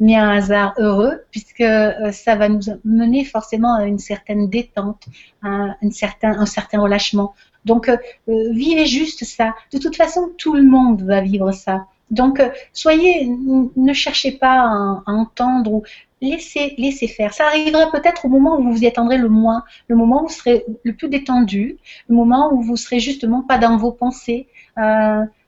[0.00, 1.64] mais un hasard heureux puisque
[2.12, 5.04] ça va nous mener forcément à une certaine détente,
[5.42, 7.34] à un certain, un certain relâchement.
[7.66, 7.96] Donc, euh,
[8.28, 9.54] euh, vivez juste ça.
[9.72, 11.86] De toute façon, tout le monde va vivre ça.
[12.10, 15.82] Donc, euh, soyez, ne cherchez pas à, entendre ou
[16.20, 17.34] laissez, laissez faire.
[17.34, 20.26] Ça arrivera peut-être au moment où vous vous y attendrez le moins, le moment où
[20.26, 24.46] vous serez le plus détendu, le moment où vous serez justement pas dans vos pensées.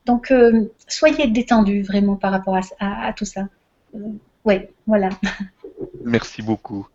[0.07, 0.33] donc,
[0.87, 3.49] soyez détendu vraiment par rapport à, à tout ça.
[4.45, 4.57] oui,
[4.87, 5.11] voilà.
[6.05, 6.87] Merci beaucoup.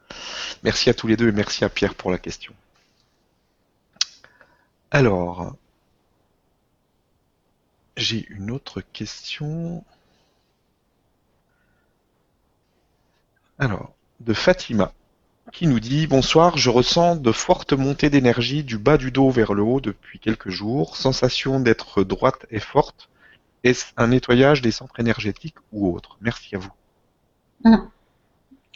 [0.63, 2.53] Merci à tous les deux et merci à Pierre pour la question.
[4.91, 5.55] Alors,
[7.97, 9.83] j'ai une autre question.
[13.59, 14.93] Alors, de Fatima,
[15.51, 19.53] qui nous dit Bonsoir, je ressens de fortes montées d'énergie du bas du dos vers
[19.53, 23.09] le haut depuis quelques jours, sensation d'être droite et forte.
[23.63, 26.17] Est-ce un nettoyage des centres énergétiques ou autre?
[26.21, 26.71] Merci à vous.
[27.65, 27.85] Ah.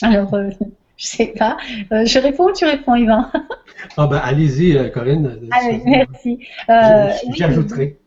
[0.04, 0.50] Alors, euh,
[0.98, 1.58] je sais pas.
[1.92, 3.30] Euh, je réponds ou tu réponds, Yvan?
[3.98, 5.40] Ah ben, Allez-y, euh, Corinne.
[5.52, 6.48] Allez, merci.
[6.70, 8.00] Euh, J'ajouterai.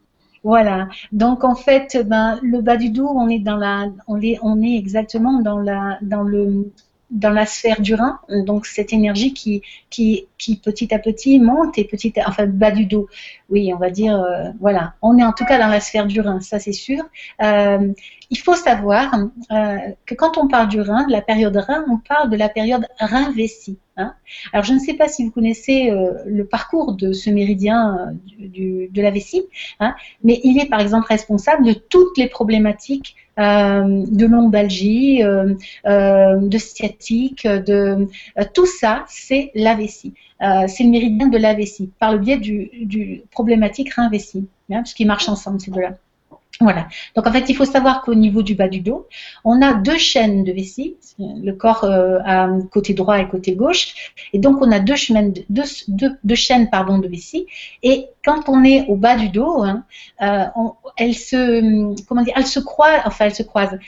[0.43, 0.88] Voilà.
[1.12, 4.62] Donc en fait, ben, le bas du dos, on est dans la, on est, on
[4.62, 6.72] est exactement dans la, dans le,
[7.11, 11.76] dans la sphère du rein, donc cette énergie qui, qui, qui petit à petit monte
[11.76, 13.09] et petit, à, enfin bas du dos.
[13.51, 16.20] Oui, on va dire, euh, voilà, on est en tout cas dans la sphère du
[16.20, 17.03] rein, ça c'est sûr.
[17.43, 17.93] Euh,
[18.30, 19.12] il faut savoir
[19.50, 19.76] euh,
[20.06, 22.86] que quand on parle du rein, de la période rein, on parle de la période
[22.98, 23.78] rein-vessie.
[23.96, 24.14] Hein.
[24.52, 25.92] Alors je ne sais pas si vous connaissez
[26.24, 29.42] le parcours de ce méridien du, de la vessie,
[29.78, 35.54] hein, mais il est par exemple responsable de toutes les problématiques euh, de lombalgie, euh,
[35.86, 38.07] euh, de sciatique, de
[38.52, 40.12] tout ça, c'est la vessie.
[40.40, 45.61] c'est le méridien de la vessie, par le biais du, problématique rein-vessie, hein, marchent ensemble
[45.61, 45.96] ces deux-là.
[46.61, 46.88] Voilà.
[47.16, 49.08] Donc en fait, il faut savoir qu'au niveau du bas du dos,
[49.45, 54.12] on a deux chaînes de vessie, le corps euh, à côté droit et côté gauche,
[54.34, 54.95] et donc on a deux,
[55.49, 57.46] deux, chaînes pardon de vessie.
[57.82, 59.84] Et quand on est au bas du dos, hein,
[60.20, 60.45] euh,
[60.99, 63.78] elles se comment dire, elles se croisent, enfin elles se croisent.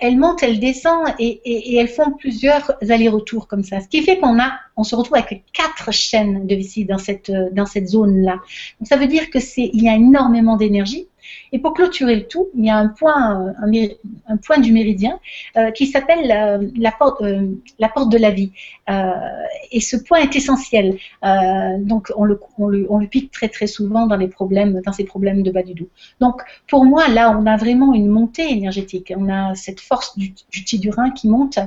[0.00, 3.82] Elles montent, elles descendent et, et, elles font plusieurs allers-retours comme ça.
[3.82, 7.30] Ce qui fait qu'on a, on se retrouve avec quatre chaînes de vessie dans cette
[7.52, 8.40] dans cette zone là.
[8.80, 11.06] Donc ça veut dire que c'est il y a énormément d'énergie
[11.52, 13.54] Et pour clôturer le tout, il y a un point,
[14.28, 15.18] un, point du méridien
[15.74, 17.22] qui s'appelle la, porte,
[17.78, 18.52] la porte de la vie.
[19.72, 20.96] et ce point est essentiel.
[21.80, 25.88] donc on le, pique très très souvent dans problèmes, ces problèmes de bas du dos.
[26.20, 29.12] Donc pour moi, là, on a vraiment une montée énergétique.
[29.16, 31.58] On a cette force du, du tidurin qui monte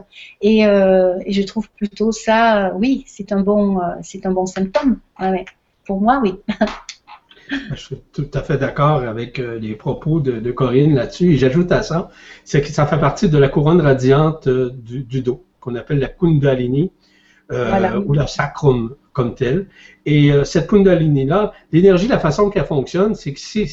[0.41, 4.99] et, je trouve plutôt ça, oui, c'est un bon, c'est un bon symptôme.
[5.85, 6.35] Pour moi, oui.
[7.49, 11.33] Je suis tout à fait d'accord avec euh, les propos de, Corinne là-dessus.
[11.33, 12.09] Et j'ajoute à ça,
[12.43, 16.09] c'est que ça fait partie de la couronne radiante euh, du, dos, qu'on appelle la
[16.09, 16.91] Kundalini,
[17.51, 19.67] euh, ou la sacrum comme telle.
[20.05, 23.65] Et cette Kundalini-là, l'énergie, la façon qu'elle fonctionne, c'est que c'est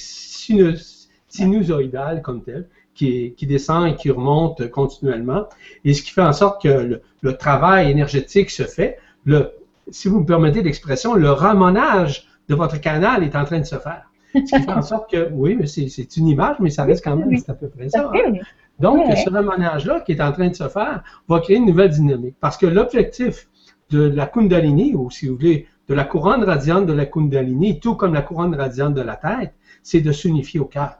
[1.29, 5.49] sinusoïdal comme telle, qui, descend et qui remonte continuellement.
[5.85, 8.99] Et ce qui fait en sorte que le, le travail énergétique se fait.
[9.25, 9.51] Le,
[9.91, 13.77] si vous me permettez l'expression, le ramonage de votre canal est en train de se
[13.77, 14.11] faire.
[14.35, 17.17] Ce qui fait en sorte que, oui, mais c'est une image, mais ça reste quand
[17.17, 18.11] même, c'est à peu près ça.
[18.13, 18.33] Hein.
[18.81, 22.35] Donc, ce ramonage-là qui est en train de se faire va créer une nouvelle dynamique.
[22.41, 23.49] Parce que l'objectif
[23.91, 27.95] de la Kundalini, ou si vous voulez, de la couronne radiante de la Kundalini, tout
[27.95, 30.99] comme la couronne radiante de la tête, c'est de s'unifier au cœur.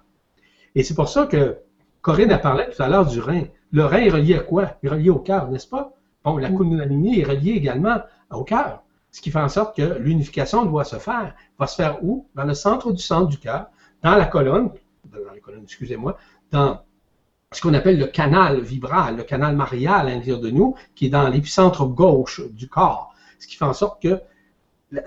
[0.75, 1.57] Et c'est pour ça que
[2.03, 3.45] Corinne a parlé tout à l'heure du rein.
[3.73, 4.77] Le rein est relié à quoi?
[4.83, 5.95] Il est relié au cœur, n'est-ce pas?
[6.23, 6.59] Bon, la mm.
[6.59, 7.97] Kundalini est reliée également
[8.31, 8.84] au cœur.
[9.15, 11.37] Ce qui fait en sorte que l'unification doit se faire.
[11.57, 12.27] Va se faire où?
[12.35, 13.67] Dans le centre du centre du cœur,
[14.03, 14.71] dans la colonne,
[15.05, 16.19] dans la colonne, excusez-moi,
[16.51, 16.81] dans
[17.53, 21.11] ce qu'on appelle le canal vibral, le canal marial à l'intérieur de nous, qui est
[21.11, 23.15] dans l'épicentre gauche du corps.
[23.39, 24.21] Ce qui fait en sorte que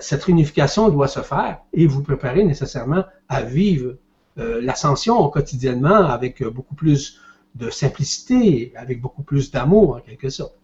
[0.00, 3.96] cette réunification doit se faire et vous préparer nécessairement à vivre
[4.38, 7.20] euh, l'ascension quotidiennement avec beaucoup plus
[7.56, 10.56] de simplicité, avec beaucoup plus d'amour en quelque sorte.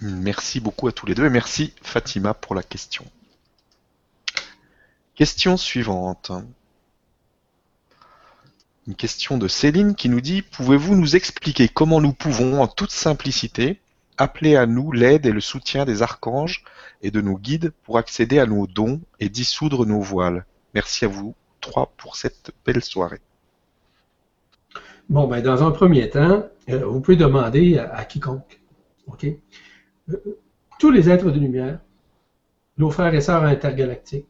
[0.00, 3.04] Merci beaucoup à tous les deux et merci Fatima pour la question.
[5.14, 6.32] Question suivante.
[8.86, 12.90] Une question de Céline qui nous dit Pouvez-vous nous expliquer comment nous pouvons, en toute
[12.90, 13.78] simplicité,
[14.16, 16.64] appeler à nous l'aide et le soutien des archanges
[17.02, 20.46] et de nos guides pour accéder à nos dons et dissoudre nos voiles?
[20.72, 23.20] Merci à vous trois pour cette belle soirée.
[25.10, 28.60] Bon, ben, dans un premier temps, euh, vous pouvez demander à, quiconque.
[29.08, 29.26] OK?
[30.78, 31.80] Tous les êtres de lumière,
[32.78, 34.26] nos frères et sœurs intergalactiques,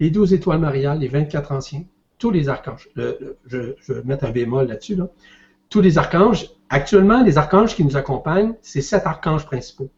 [0.00, 1.84] les douze étoiles mariales, les 24 anciens,
[2.18, 2.88] tous les archanges.
[2.96, 4.96] je, vais mettre un bémol là-dessus.
[4.96, 5.08] Là.
[5.68, 6.50] Tous les archanges.
[6.68, 9.90] Actuellement, les archanges qui nous accompagnent, c'est sept archanges principaux.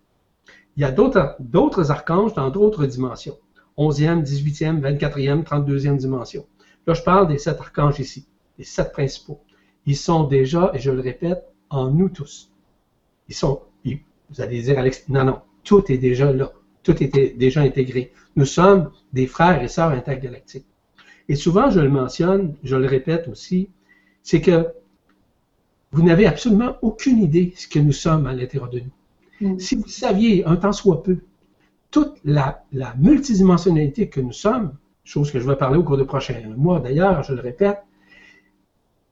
[0.77, 3.37] Il y a d'autres archanges dans d'autres dimensions.
[3.77, 6.47] 11e, 18e, 24e, 32e dimension.
[6.87, 8.27] Là, je parle des sept archanges ici,
[8.59, 9.41] les sept principaux.
[9.87, 12.53] Ils sont déjà, et je le répète, en nous tous.
[13.29, 13.62] Ils sont,
[14.31, 16.53] vous allez dire, Alex, non, non, tout est déjà là.
[16.83, 18.13] Tout est déjà intégré.
[18.37, 20.67] Nous sommes des frères et sœurs intergalactiques.
[21.29, 23.71] Et souvent, je le mentionne, je le répète aussi,
[24.23, 24.69] c'est que
[25.93, 29.55] vous n'avez absolument aucune idée de ce que nous sommes à l'intérieur de nous.
[29.55, 29.59] Mm.
[29.59, 31.19] Si vous saviez, un temps soit peu,
[31.91, 34.75] toute la, la, multidimensionnalité que nous sommes,
[35.05, 37.79] chose que je vais parler au cours des prochains mois d'ailleurs, je le répète,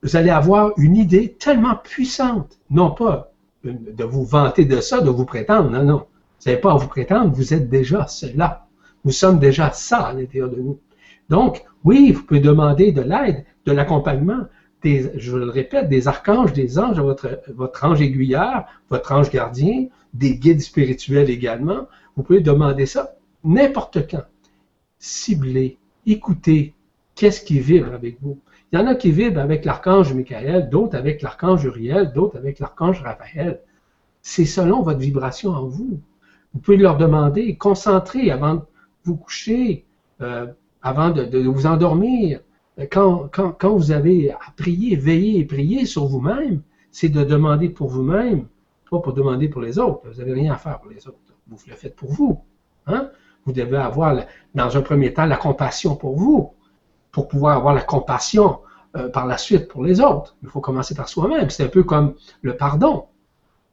[0.03, 3.32] vous allez avoir une idée tellement puissante, non pas
[3.65, 6.07] de vous vanter de ça, de vous prétendre, non, non.
[6.41, 8.67] Vous n'avez pas à vous prétendre, vous êtes déjà cela.
[9.05, 10.79] Nous sommes déjà ça à l'intérieur de nous.
[11.29, 14.47] Donc, oui, vous pouvez demander de l'aide, de l'accompagnement,
[14.83, 19.87] des, je le répète, des archanges, des anges, votre, votre ange aiguilleur, votre ange gardien,
[20.13, 21.87] des guides spirituels également.
[22.17, 23.15] Vous pouvez demander ça
[23.45, 24.25] n'importe quand.
[24.99, 26.75] Ciblez, écoutez,
[27.15, 28.39] qu'est-ce qui vibre avec vous.
[28.73, 32.59] Il y en a qui vibrent avec l'archange Michael, d'autres avec l'archange Uriel, d'autres avec
[32.59, 33.61] l'archange Raphaël.
[34.23, 36.01] C'est selon votre vibration en vous.
[36.55, 38.63] Vous pouvez leur demander, concentrer avant de
[39.05, 39.85] vous coucher,
[40.23, 40.47] euh,
[40.81, 42.41] avant de, vous endormir.
[42.91, 43.29] Quand,
[43.63, 48.47] vous avez à prier, veiller et prier sur vous-même, c'est de demander pour vous-même,
[48.91, 50.01] pas pour demander pour les autres.
[50.11, 51.19] Vous n'avez rien à faire pour les autres.
[51.47, 52.41] Vous le faites pour vous.
[52.87, 53.11] Hein?
[53.45, 54.17] Vous devez avoir,
[54.55, 56.55] dans un premier temps, la compassion pour vous
[57.13, 58.61] pour pouvoir avoir la compassion
[58.97, 60.37] euh, par la suite pour les autres.
[60.43, 61.51] Il faut commencer par soi-même.
[61.51, 63.07] C'est un peu comme le pardon.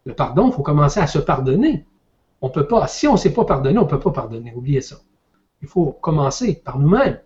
[0.05, 1.85] Le pardon, il faut commencer à se pardonner.
[2.41, 4.53] On peut pas, si on ne sait pas pardonner, on ne peut pas pardonner.
[4.55, 4.97] Oubliez ça.
[5.61, 7.19] Il faut commencer par nous-mêmes.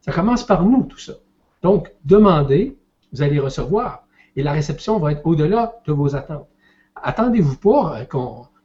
[0.00, 1.14] Ça commence par nous, tout ça.
[1.62, 2.78] Donc, demandez,
[3.12, 4.06] vous allez recevoir.
[4.36, 6.48] Et la réception va être au-delà de vos attentes.
[6.96, 8.04] Attendez-vous pas euh,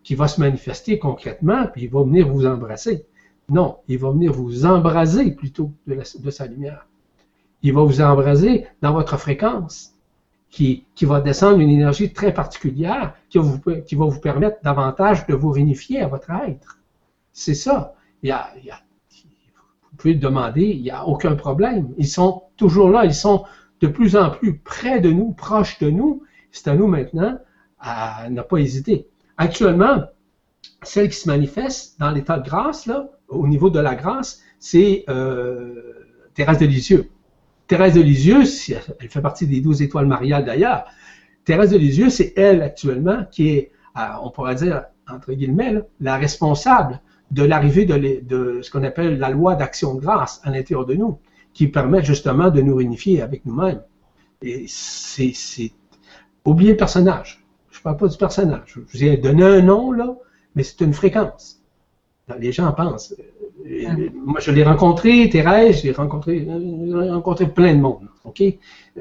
[0.04, 3.06] qu'il va se manifester concrètement, puis il va venir vous embrasser.
[3.50, 6.89] Non, il va venir vous embraser plutôt de sa lumière
[7.62, 9.96] il va vous embraser dans votre fréquence,
[10.50, 15.52] qui, qui va descendre une énergie très particulière qui va, vous, permettre davantage de vous
[15.52, 16.80] réunifier à votre être.
[17.34, 17.94] C'est ça.
[18.24, 18.52] Il y a,
[19.92, 21.94] vous pouvez demander, il n'y a aucun problème.
[21.98, 23.46] Ils sont toujours là, ils sont
[23.82, 26.24] de plus en plus près de nous, proches de nous.
[26.52, 27.38] C'est à nous maintenant
[27.80, 29.08] à ne pas hésiter.
[29.38, 30.04] Actuellement,
[30.84, 35.06] celle qui se manifeste dans l'état de grâce, là, au niveau de la grâce, c'est
[35.08, 35.94] euh,
[36.34, 37.10] Thérèse de Lisieux.
[37.70, 38.42] Thérèse de Lisieux,
[39.00, 40.86] elle fait partie des douze étoiles mariales d'ailleurs.
[41.46, 43.72] Thérèse de Lisieux, c'est elle actuellement qui est,
[44.24, 49.54] on pourrait dire, entre guillemets, la responsable de l'arrivée de, ce qu'on appelle la loi
[49.54, 51.20] d'action de grâce à l'intérieur de nous,
[51.54, 53.84] qui permet justement de nous réunifier avec nous-mêmes.
[54.42, 55.72] Et c'est,
[56.46, 57.46] oublier le personnage.
[57.70, 58.64] Je ne parle pas du personnage.
[58.66, 60.16] Je vous ai donné un nom, là,
[60.56, 61.62] mais c'est une fréquence.
[62.40, 63.14] Les gens pensent.
[63.66, 64.10] Euh.
[64.14, 68.08] Moi, je l'ai rencontré, Thérèse, j'ai rencontré, rencontré plein de monde.
[68.24, 68.44] OK?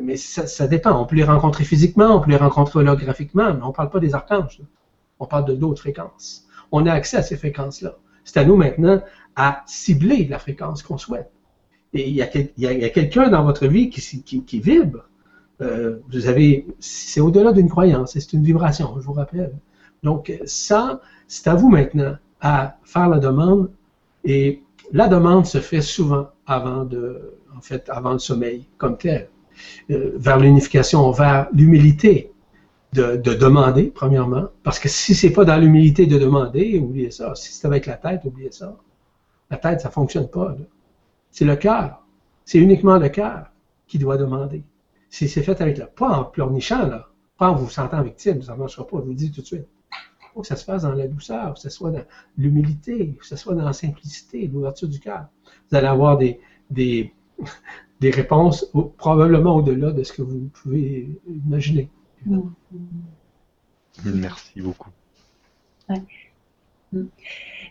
[0.01, 1.01] Mais ça, dépend.
[1.01, 4.01] On peut les rencontrer physiquement, on peut les rencontrer holographiquement, mais on ne parle pas
[4.01, 4.61] des archanges.
[5.19, 6.47] On parle de d'autres fréquences.
[6.73, 7.97] On a accès à ces fréquences-là.
[8.25, 9.03] C'est à nous maintenant
[9.37, 11.31] à cibler la fréquence qu'on souhaite.
[11.95, 15.05] Et il y a, quelqu'un dans votre vie qui, qui, vibre.
[15.61, 19.55] Euh, vous avez, c'est au-delà d'une croyance, c'est une vibration, je vous rappelle.
[20.03, 23.71] Donc ça, c'est à vous maintenant à faire la demande.
[24.25, 24.63] Et
[24.93, 29.29] la demande se fait souvent avant de, en fait, avant le sommeil comme tel,
[29.91, 32.33] euh, vers l'unification, vers l'humilité
[32.93, 37.35] de, demander, premièrement, parce que si c'est pas dans l'humilité de demander, oubliez ça.
[37.35, 38.77] Si c'est avec la tête, oubliez ça.
[39.51, 40.57] La tête, ça fonctionne pas.
[41.31, 42.03] C'est le cœur.
[42.45, 43.51] C'est uniquement le cœur
[43.87, 44.63] qui doit demander.
[45.11, 48.55] Si c'est fait avec le, pas en pleurnichant, là, pas en vous sentant victime, ça
[48.55, 49.67] ne marchera pas, je vous le dis tout de suite.
[50.39, 52.05] Faut que ça se fasse dans la douceur, que ce soit dans
[52.37, 55.27] l'humilité, que ce soit dans la simplicité, l'ouverture du cœur.
[55.69, 56.39] Vous allez avoir des,
[56.71, 57.13] des,
[58.01, 61.89] des réponses probablement au-delà de ce que vous pouvez imaginer.
[62.25, 62.39] Mm.
[64.05, 64.91] Merci beaucoup.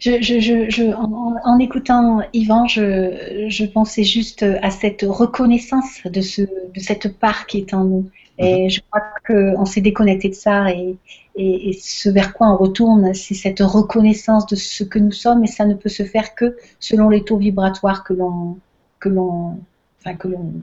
[0.01, 7.47] Je, en, écoutant Yvan, je, pensais juste à cette reconnaissance de, ce, de cette part
[7.47, 8.09] qui est en nous.
[8.37, 8.69] Et mm-hmm.
[8.69, 10.95] je crois qu'on s'est déconnecté de ça et,
[11.35, 15.47] et, ce vers quoi on retourne, c'est cette reconnaissance de ce que nous sommes et
[15.47, 18.57] ça ne peut se faire que selon les taux vibratoires que l'on,
[18.99, 19.59] que l'on,
[19.99, 20.53] enfin que l'on,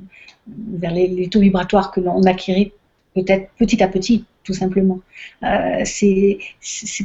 [0.47, 2.73] vers les, les taux vibratoires que l'on acquérit
[3.15, 5.01] peut-être petit à petit, tout simplement.
[5.43, 6.39] Euh, c'est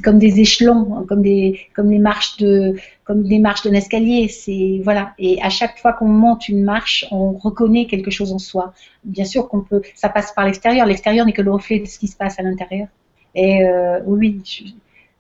[0.04, 2.76] comme des échelons, comme des comme des marches de
[3.10, 4.28] comme des marches d'un escalier.
[4.28, 5.14] C'est voilà.
[5.18, 8.72] Et à chaque fois qu'on monte une marche, on reconnaît quelque chose en soi.
[9.04, 10.86] Bien sûr qu'on peut, ça passe par l'extérieur.
[10.86, 12.88] L'extérieur n'est que le reflet de ce qui se passe à l'intérieur.
[13.34, 14.44] Et euh, oui.
[14.46, 14.66] Je,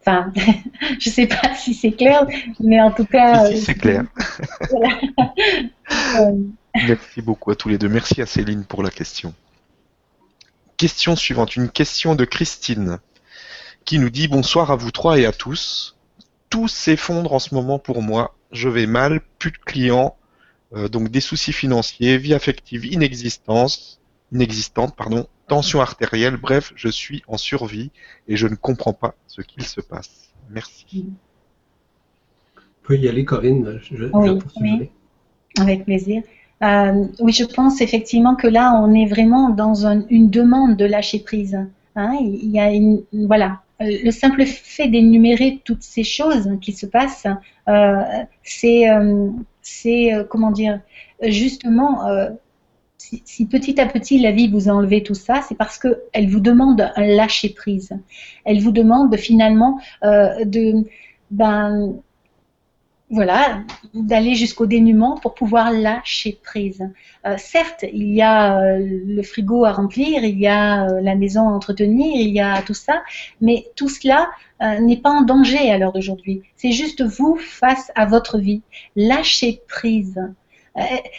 [0.01, 0.31] Enfin,
[0.99, 2.25] je sais pas si c'est clair,
[2.59, 3.47] mais en tout cas.
[3.47, 4.03] Si, c'est clair.
[6.19, 6.31] Euh,
[6.87, 7.89] Merci beaucoup à tous les deux.
[7.89, 9.33] Merci à Céline pour la question.
[10.77, 12.99] Question suivante, une question de Christine
[13.85, 15.98] qui nous dit bonsoir à vous trois et à tous.
[16.49, 18.35] Tout s'effondre en ce moment pour moi.
[18.51, 20.15] Je vais mal, plus de clients,
[20.75, 23.99] euh, donc des soucis financiers, vie affective inexistence,
[24.31, 27.91] inexistante, pardon, tension artérielle, bref, je suis en survie
[28.27, 30.31] et je ne comprends pas ce qu'il se passe.
[30.49, 31.07] Merci.
[32.55, 33.79] Vous pouvez y aller, Corinne.
[33.83, 34.89] Je, oui,
[35.59, 36.23] avec plaisir.
[36.61, 41.19] Euh, oui, je pense effectivement que là, on est vraiment dans une demande de lâcher
[41.19, 41.57] prise.
[41.95, 42.17] Hein.
[42.21, 47.27] il y a une, voilà, le simple fait d'énumérer toutes ces choses qui se passent,
[47.67, 48.01] euh,
[48.43, 48.87] c'est,
[49.61, 50.81] c'est comment dire,
[51.21, 52.01] justement,
[52.97, 56.29] si, petit à petit la vie vous a enlevé tout ça, c'est parce que elle
[56.29, 57.91] vous demande un lâcher prise.
[58.43, 60.83] Elle vous demande finalement de
[61.31, 62.01] ben
[63.09, 63.63] voilà,
[63.95, 66.87] d'aller jusqu'au dénuement pour pouvoir lâcher prise.
[67.25, 71.15] Euh, certes, il y a euh, le frigo à remplir, il y a euh, la
[71.15, 73.01] maison à entretenir, il y a tout ça,
[73.41, 74.29] mais tout cela
[74.81, 76.41] n'est pas en danger à l'heure d'aujourd'hui.
[76.57, 78.61] C'est juste vous face à votre vie.
[78.97, 80.19] Lâchez prise.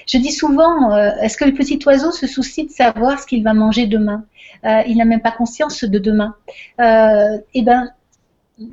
[0.06, 3.54] je dis souvent, est-ce que le petit oiseau se soucie de savoir ce qu'il va
[3.54, 4.26] manger demain?
[4.62, 6.34] Il n'a même pas conscience de demain.
[6.78, 7.90] eh ben,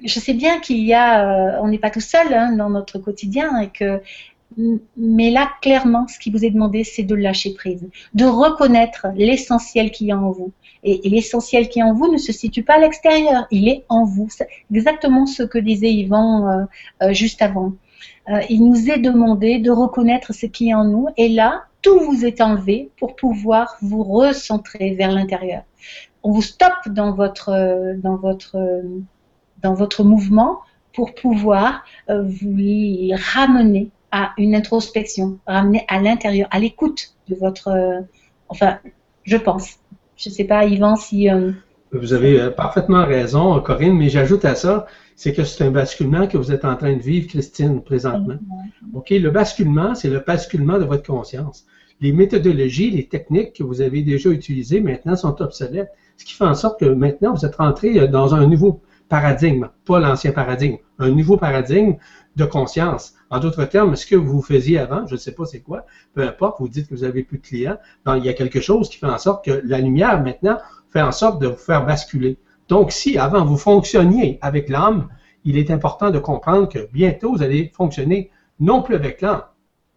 [0.04, 3.00] je sais bien qu'il y a, euh, on n'est pas tout seul hein, dans notre
[3.00, 3.70] quotidien et
[4.96, 9.92] mais là, clairement, ce qui vous est demandé, c'est de lâcher prise, de reconnaître l'essentiel
[9.92, 10.54] qui est en vous.
[10.84, 14.06] Et, l'essentiel qui est en vous ne se situe pas à l'extérieur, il est en
[14.06, 14.30] vous.
[14.30, 16.64] C'est exactement ce que disait Yvan euh,
[17.04, 17.74] euh, juste avant.
[18.50, 22.26] il nous est demandé de reconnaître ce qui est en nous, et là, tout vous
[22.26, 25.64] est enlevé pour pouvoir vous recentrer vers l'intérieur.
[26.24, 28.58] On vous stoppe dans votre, dans votre
[29.62, 30.60] dans votre mouvement
[30.94, 32.58] pour pouvoir euh, vous
[33.34, 37.68] ramener à une introspection, ramener à l'intérieur, à l'écoute de votre...
[37.68, 38.02] Euh,
[38.50, 38.80] enfin,
[39.24, 39.76] je pense.
[40.16, 41.30] Je ne sais pas, Yvan, si...
[41.30, 41.52] Euh,
[41.92, 46.38] Vous avez parfaitement raison, Corinne, mais j'ajoute à ça, c'est que c'est un basculement que
[46.38, 48.38] vous êtes en train de vivre, Christine, présentement.
[48.94, 51.66] OK, le basculement, c'est le basculement de votre conscience.
[52.00, 56.46] Les méthodologies, les techniques que vous avez déjà utilisées maintenant sont obsolètes, ce qui fait
[56.46, 61.10] en sorte que maintenant vous êtes rentré dans un nouveau paradigme, pas l'ancien paradigme, un
[61.10, 61.96] nouveau paradigme
[62.36, 63.14] de conscience.
[63.30, 66.22] En d'autres termes, ce que vous faisiez avant, je ne sais pas c'est quoi, peu
[66.22, 67.78] importe, vous dites que vous avez plus de clients,
[68.08, 70.58] il y a quelque chose qui fait en sorte que la lumière maintenant
[70.90, 72.38] fait en sorte de vous faire basculer.
[72.68, 75.10] Donc, si avant vous fonctionniez avec l'âme,
[75.46, 79.44] il est important de comprendre que bientôt vous allez fonctionner non plus avec l'âme,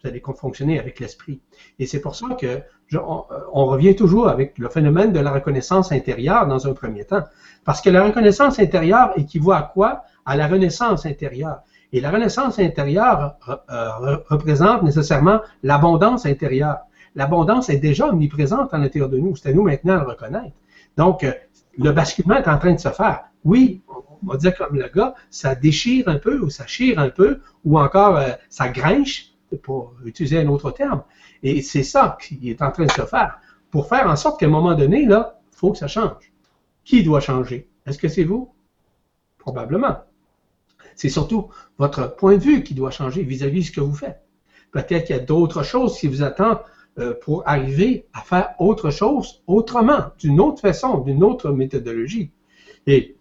[0.03, 1.41] vous allez fonctionner avec l'esprit.
[1.79, 2.61] Et c'est pour ça que
[2.95, 7.25] on, on, revient toujours avec le phénomène de la reconnaissance intérieure dans un premier temps.
[7.65, 10.03] Parce que la reconnaissance intérieure équivaut à quoi?
[10.27, 11.61] À la renaissance intérieure.
[11.93, 16.79] Et la renaissance intérieure euh, représente nécessairement l'abondance intérieure.
[17.15, 19.35] L'abondance est déjà omniprésente à l'intérieur de nous.
[19.37, 20.57] C'est à nous maintenant de le reconnaître.
[20.97, 21.33] Donc, euh,
[21.79, 23.25] le basculement est en train de se faire.
[23.45, 23.83] Oui,
[24.23, 27.41] on va dire comme le gars, ça déchire un peu ou ça chire un peu
[27.65, 31.03] ou encore euh, ça grinche, pour utiliser un autre terme.
[31.43, 33.39] Et c'est ça qui est en train de se faire.
[33.71, 36.33] Pour faire en sorte qu'à un moment donné, là, il faut que ça change.
[36.85, 37.69] Qui doit changer?
[37.87, 38.53] Est-ce que c'est vous?
[39.39, 39.99] Probablement.
[40.97, 41.49] C'est surtout
[41.79, 44.23] votre point de vue qui doit changer vis-à-vis de ce que vous faites.
[44.73, 46.61] Peut-être qu'il y a d'autres choses qui vous attendent
[46.99, 52.31] euh, pour arriver à faire autre chose autrement, d'une autre façon, d'une autre méthodologie.
[52.87, 53.17] Et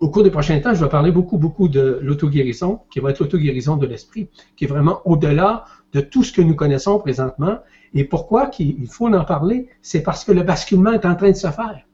[0.00, 3.20] au cours des prochains temps, je vais parler beaucoup, beaucoup de l'auto-guérison, qui va être
[3.20, 7.58] l'auto-guérison de l'esprit, qui est vraiment au-delà de tout ce que nous connaissons présentement.
[7.92, 9.68] Et pourquoi il faut en parler?
[9.82, 11.84] C'est parce que le basculement est en train de se faire.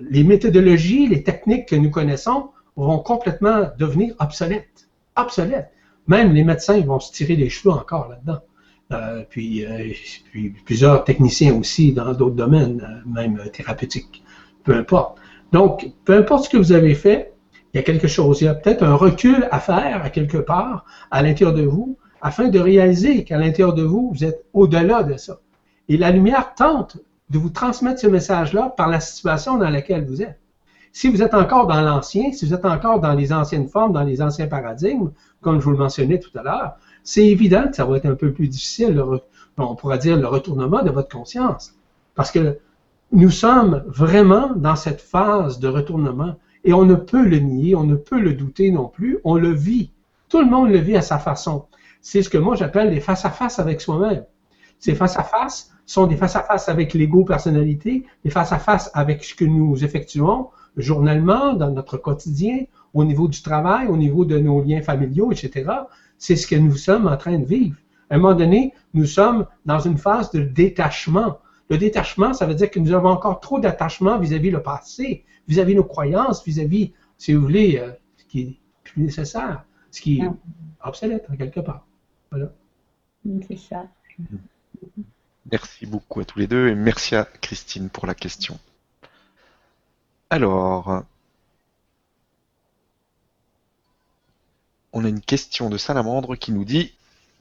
[0.00, 4.88] les méthodologies, les techniques que nous connaissons vont complètement devenir obsolètes.
[5.16, 5.70] Obsolètes.
[6.08, 8.40] Même les médecins vont se tirer les cheveux encore là-dedans.
[8.92, 9.92] Euh, puis, euh,
[10.64, 14.22] plusieurs techniciens aussi dans d'autres domaines, euh, même thérapeutiques.
[14.64, 15.18] Peu importe.
[15.52, 17.34] Donc, peu importe ce que vous avez fait,
[17.72, 18.40] il y a quelque chose.
[18.40, 21.96] Il y a peut-être un recul à faire à quelque part à l'intérieur de vous
[22.20, 25.40] afin de réaliser qu'à l'intérieur de vous, vous êtes au-delà de ça.
[25.88, 26.98] Et la lumière tente
[27.30, 30.38] de vous transmettre ce message-là par la situation dans laquelle vous êtes.
[30.92, 34.02] Si vous êtes encore dans l'ancien, si vous êtes encore dans les anciennes formes, dans
[34.02, 35.10] les anciens paradigmes,
[35.40, 38.14] comme je vous le mentionnais tout à l'heure, c'est évident que ça va être un
[38.14, 39.02] peu plus difficile,
[39.56, 41.74] on pourra dire le retournement de votre conscience.
[42.14, 42.58] Parce que
[43.12, 47.84] nous sommes vraiment dans cette phase de retournement et on ne peut le nier, on
[47.84, 49.90] ne peut le douter non plus, on le vit.
[50.28, 51.66] Tout le monde le vit à sa façon.
[52.00, 54.24] C'est ce que moi j'appelle les face-à-face avec soi-même.
[54.78, 61.52] Ces face-à-face sont des face-à-face avec l'ego-personnalité, des face-à-face avec ce que nous effectuons journellement,
[61.52, 62.64] dans notre quotidien,
[62.94, 65.70] au niveau du travail, au niveau de nos liens familiaux, etc.
[66.18, 67.76] C'est ce que nous sommes en train de vivre.
[68.08, 71.38] À un moment donné, nous sommes dans une phase de détachement.
[71.72, 75.74] Le détachement, ça veut dire que nous avons encore trop d'attachement vis-à-vis le passé, vis-à-vis
[75.74, 80.30] nos croyances, vis-à-vis, si vous voulez, euh, ce qui est plus nécessaire, ce qui est
[80.84, 81.86] obsolète en quelque part.
[82.30, 82.52] Voilà.
[83.48, 83.86] C'est ça.
[85.50, 88.58] Merci beaucoup à tous les deux et merci à Christine pour la question.
[90.28, 91.04] Alors,
[94.92, 96.92] on a une question de Salamandre qui nous dit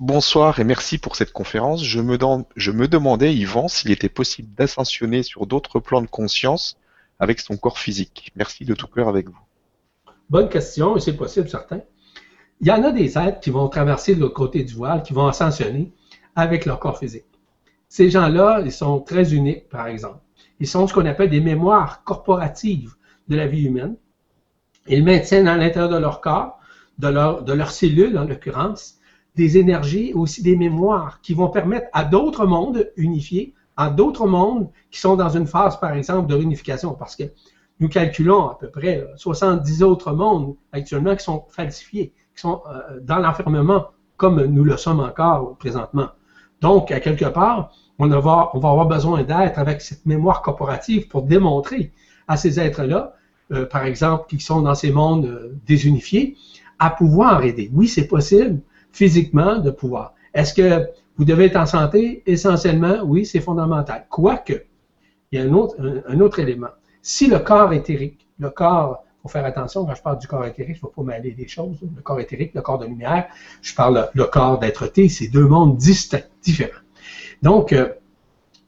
[0.01, 1.85] Bonsoir et merci pour cette conférence.
[1.85, 2.17] Je me,
[2.87, 6.75] demandais, Yvan, s'il était possible d'ascensionner sur d'autres plans de conscience
[7.19, 8.31] avec son corps physique.
[8.35, 9.37] Merci de tout cœur avec vous.
[10.27, 11.81] Bonne question, et c'est possible, certain.
[12.61, 15.27] Il y en a des êtres qui vont traverser le côté du voile, qui vont
[15.27, 15.93] ascensionner
[16.35, 17.25] avec leur corps physique.
[17.87, 20.21] Ces gens-là, ils sont très uniques, par exemple.
[20.59, 22.95] Ils sont ce qu'on appelle des mémoires corporatives
[23.27, 23.97] de la vie humaine.
[24.87, 26.57] Ils maintiennent à l'intérieur de leur corps,
[26.97, 28.97] de, leur, de leurs cellules en l'occurrence,
[29.35, 34.69] des énergies, aussi des mémoires qui vont permettre à d'autres mondes unifiés, à d'autres mondes
[34.89, 37.23] qui sont dans une phase, par exemple, de réunification, parce que
[37.79, 42.99] nous calculons à peu près 70 autres mondes actuellement qui sont falsifiés, qui sont euh,
[43.01, 43.87] dans l'enfermement
[44.17, 46.09] comme nous le sommes encore présentement.
[46.61, 50.43] Donc, à quelque part, on va avoir, on va avoir besoin d'être avec cette mémoire
[50.43, 51.91] corporative pour démontrer
[52.27, 53.15] à ces êtres-là,
[53.51, 56.37] euh, par exemple, qui sont dans ces mondes euh, désunifiés,
[56.77, 57.71] à pouvoir aider.
[57.73, 60.13] Oui, c'est possible, physiquement de pouvoir.
[60.33, 60.87] Est-ce que
[61.17, 62.23] vous devez être en santé?
[62.25, 64.05] Essentiellement, oui, c'est fondamental.
[64.09, 64.65] Quoique,
[65.31, 65.53] il y a un
[66.19, 66.67] autre, élément.
[67.01, 70.45] Si le corps éthérique, le corps, il faut faire attention quand je parle du corps
[70.45, 71.77] éthérique, je ne vais pas mêler des choses.
[71.81, 73.27] Le corps éthérique, le corps de lumière,
[73.61, 76.79] je parle le corps d'être-té, c'est deux mondes distincts, différents.
[77.41, 77.89] Donc, euh,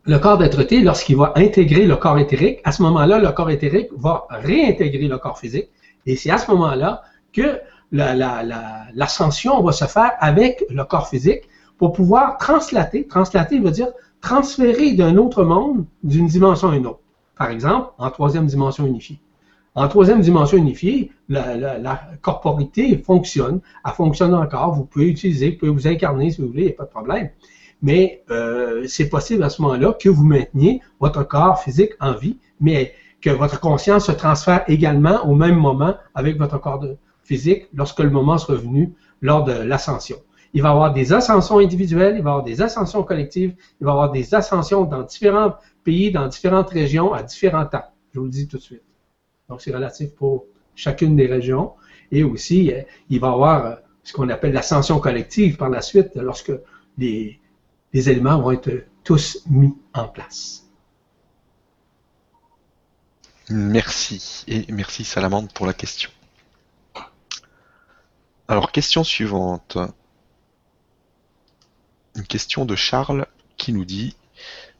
[0.05, 3.87] le corps d'être-té, lorsqu'il va intégrer le corps éthérique, à ce moment-là, le corps éthérique
[3.95, 5.69] va réintégrer le corps physique.
[6.05, 7.59] Et c'est à ce moment-là que
[7.93, 11.43] l'ascension va se faire avec le corps physique
[11.77, 13.07] pour pouvoir translater.
[13.07, 13.87] Translater veut dire
[14.21, 16.99] transférer d'un autre monde d'une dimension à une autre.
[17.37, 19.19] Par exemple, en troisième dimension unifiée.
[19.75, 24.75] En troisième dimension unifiée, la, corporité fonctionne, elle fonctionne encore.
[24.75, 26.89] Vous pouvez utiliser, vous pouvez vous incarner si vous voulez, il n'y a pas de
[26.89, 27.29] problème.
[27.81, 32.37] Mais euh, c'est possible à ce moment-là que vous mainteniez votre corps physique en vie,
[32.61, 36.79] mais que votre conscience se transfère également au même moment avec votre corps
[37.23, 40.17] physique lorsque le moment sera venu lors de l'ascension.
[40.53, 43.85] Il va y avoir des ascensions individuelles, il va y avoir des ascensions collectives, il
[43.85, 47.85] va y avoir des ascensions dans différents pays, dans différentes régions, à différents temps.
[48.13, 48.83] Je vous le dis tout de suite.
[49.49, 50.45] Donc, c'est relatif pour
[50.75, 51.73] chacune des régions.
[52.11, 55.81] Et aussi, euh, il va y avoir euh, ce qu'on appelle l'ascension collective par la
[55.81, 56.53] suite, lorsque
[56.97, 57.39] les,
[57.93, 60.67] les éléments vont être tous mis en place.
[63.49, 64.45] Merci.
[64.47, 66.09] Et merci Salamande pour la question.
[68.49, 69.77] Alors, question suivante.
[72.15, 73.25] Une question de Charles
[73.55, 74.17] qui nous dit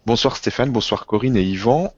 [0.05, 1.93] Bonsoir Stéphane, bonsoir Corinne et Yvan,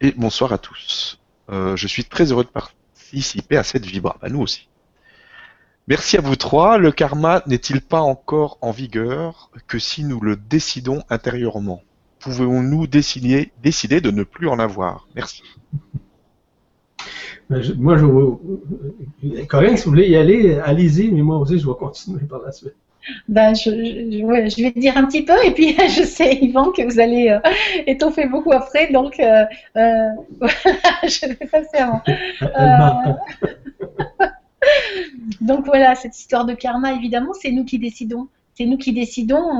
[0.00, 1.20] et bonsoir à tous.
[1.50, 4.16] Euh, je suis très heureux de participer à cette vibra.
[4.22, 4.68] Bah, nous aussi.
[5.86, 6.78] Merci à vous trois.
[6.78, 11.82] Le karma n'est-il pas encore en vigueur que si nous le décidons intérieurement?
[12.20, 15.06] Pouvons-nous décider, décider de ne plus en avoir?
[15.14, 15.42] Merci.
[17.50, 19.44] Moi, je.
[19.46, 22.52] Corinne, si vous voulez y aller, allez-y, mais moi aussi, je vais continuer par la
[22.52, 22.74] suite.
[23.28, 27.00] Ben, je, je, vais dire un petit peu, et puis je sais, Yvan, que vous
[27.00, 27.40] allez euh,
[27.86, 29.44] étoffer beaucoup après, donc euh,
[29.76, 30.08] euh
[30.38, 30.54] voilà,
[31.02, 32.00] je vais passer avant.
[32.42, 34.26] Euh,
[35.40, 38.28] donc voilà, cette histoire de karma, évidemment, c'est nous qui décidons.
[38.54, 39.58] C'est nous qui décidons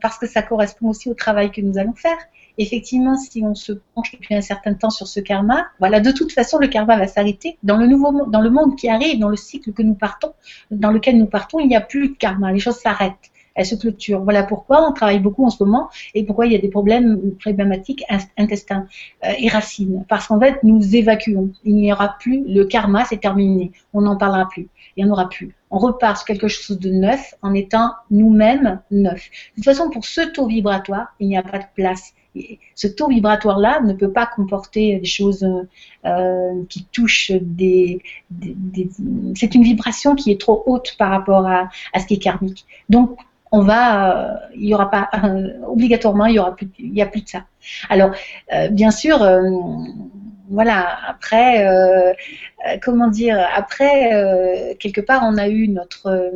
[0.00, 2.16] parce que ça correspond aussi au travail que nous allons faire
[2.58, 6.32] effectivement, si on se penche depuis un certain temps sur ce karma, voilà, de toute
[6.32, 7.56] façon, le karma va s'arrêter.
[7.62, 10.32] Dans le nouveau dans le monde qui arrive, dans le cycle que nous partons,
[10.70, 12.52] dans lequel nous partons, il n'y a plus de karma.
[12.52, 13.30] Les choses s'arrêtent.
[13.54, 14.22] Elles se clôturent.
[14.22, 17.32] Voilà pourquoi on travaille beaucoup en ce moment et pourquoi il y a des problèmes
[17.40, 18.04] problématiques
[18.36, 18.86] intestins
[19.24, 20.04] euh, et racines.
[20.08, 21.50] Parce qu'en fait, nous évacuons.
[21.64, 23.72] Il n'y aura plus, le karma, c'est terminé.
[23.92, 24.68] On n'en parlera plus.
[24.96, 25.56] Il n'y en aura plus.
[25.70, 29.28] On repart sur quelque chose de neuf en étant nous-mêmes neufs.
[29.50, 32.14] De toute façon, pour ce taux vibratoire, il n'y a pas de place
[32.74, 35.46] ce taux vibratoire-là ne peut pas comporter des choses
[36.06, 38.02] euh, qui touchent des,
[39.34, 41.68] C'est une vibration qui est trop haute par rapport à,
[41.98, 42.66] ce qui est karmique.
[42.88, 43.18] Donc,
[43.50, 47.02] on va, euh, il y aura pas euh, obligatoirement, il y aura plus, il y
[47.02, 47.44] a plus de ça.
[47.88, 48.10] Alors,
[48.70, 49.26] bien sûr,
[50.50, 50.98] voilà.
[51.08, 52.14] Après,
[52.82, 56.32] comment dire Après, quelque part, on a eu notre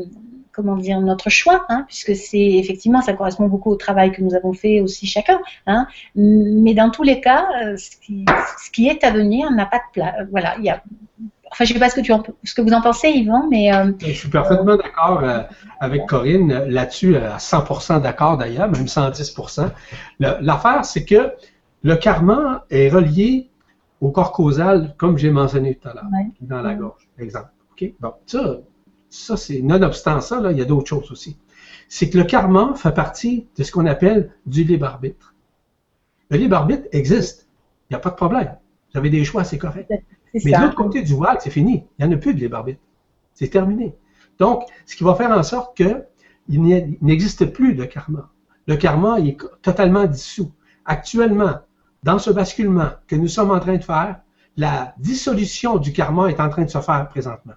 [0.53, 4.35] comment dire, notre choix, hein, puisque c'est effectivement, ça correspond beaucoup au travail que nous
[4.35, 5.41] avons fait aussi chacun.
[5.67, 8.25] Hein, mais dans tous les cas, euh, ce qui,
[8.63, 10.15] ce qui est à venir n'a pas de place.
[10.31, 10.83] Voilà, il y a.
[11.51, 12.13] Enfin, je ne sais pas ce que, tu
[12.45, 13.75] ce que vous en pensez, Yvan, mais.
[13.75, 15.43] Euh, je suis parfaitement d'accord euh,
[15.81, 19.71] avec Corinne là-dessus, à 100% d'accord d'ailleurs, même 110%.
[20.19, 21.33] L'affaire, c'est que
[21.83, 23.51] le karma est relié
[24.01, 26.05] au corps causal, comme j'ai mentionné tout à l'heure,
[26.41, 27.51] dans la gorge, exemple.
[27.73, 27.93] OK?
[28.01, 28.57] Bon, ça,
[29.13, 31.37] ça, c'est nonobstant ça, là, il y a d'autres choses aussi.
[31.89, 35.35] C'est que le karma fait partie de ce qu'on appelle du libre arbitre.
[36.31, 37.47] Le libre arbitre existe.
[37.91, 38.57] Il n'y a pas de problème.
[38.93, 39.91] Vous avez des choix, c'est correct.
[40.33, 41.85] Mais de l'autre côté du voile, c'est fini.
[41.99, 42.81] Il n'y en a plus de libre arbitre.
[43.35, 43.95] C'est terminé.
[44.39, 48.31] Donc, ce qui va faire en sorte qu'il n'existe plus de karma.
[48.67, 50.53] Le karma est totalement dissous.
[50.87, 51.59] Actuellement,
[52.03, 54.21] dans ce basculement que nous sommes en train de faire,
[54.57, 57.55] la dissolution du karma est en train de se faire présentement.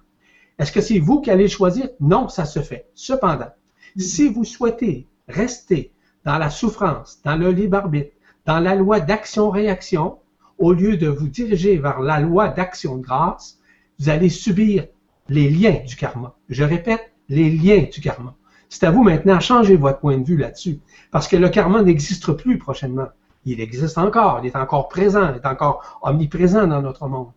[0.58, 1.88] Est-ce que c'est vous qui allez choisir?
[2.00, 2.88] Non, ça se fait.
[2.94, 3.50] Cependant,
[3.96, 5.92] si vous souhaitez rester
[6.24, 8.12] dans la souffrance, dans le libre arbitre,
[8.46, 10.18] dans la loi d'action-réaction,
[10.58, 13.58] au lieu de vous diriger vers la loi d'action de grâce,
[13.98, 14.86] vous allez subir
[15.28, 16.34] les liens du karma.
[16.48, 18.34] Je répète, les liens du karma.
[18.68, 20.80] C'est à vous maintenant de changer votre point de vue là-dessus,
[21.10, 23.08] parce que le karma n'existe plus prochainement.
[23.44, 27.30] Il existe encore, il est encore présent, il est encore omniprésent dans notre monde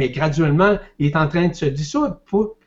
[0.00, 2.16] mais graduellement, il est en train de se dissoudre,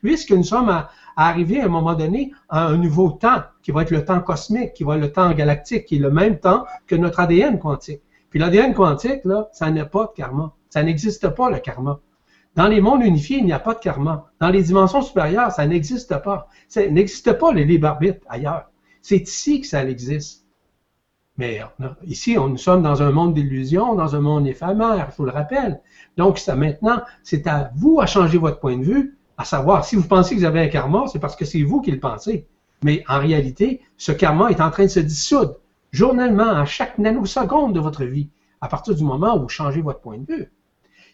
[0.00, 3.90] puisque nous sommes à, à un moment donné à un nouveau temps, qui va être
[3.90, 6.94] le temps cosmique, qui va être le temps galactique, qui est le même temps que
[6.94, 8.02] notre ADN quantique.
[8.30, 10.52] Puis l'ADN quantique, là, ça n'a pas de karma.
[10.70, 11.98] Ça n'existe pas, le karma.
[12.54, 14.30] Dans les mondes unifiés, il n'y a pas de karma.
[14.38, 16.46] Dans les dimensions supérieures, ça n'existe pas.
[16.68, 18.70] Ça n'existe pas le libre arbitre ailleurs.
[19.02, 20.43] C'est ici que ça existe.
[21.36, 21.60] Mais
[22.06, 25.80] ici, nous sommes dans un monde d'illusions, dans un monde éphémère, je vous le rappelle.
[26.16, 29.96] Donc, ça maintenant, c'est à vous à changer votre point de vue, à savoir, si
[29.96, 32.46] vous pensez que vous avez un karma, c'est parce que c'est vous qui le pensez.
[32.84, 35.56] Mais en réalité, ce karma est en train de se dissoudre
[35.90, 38.28] journellement, à chaque nanoseconde de votre vie,
[38.60, 40.52] à partir du moment où vous changez votre point de vue.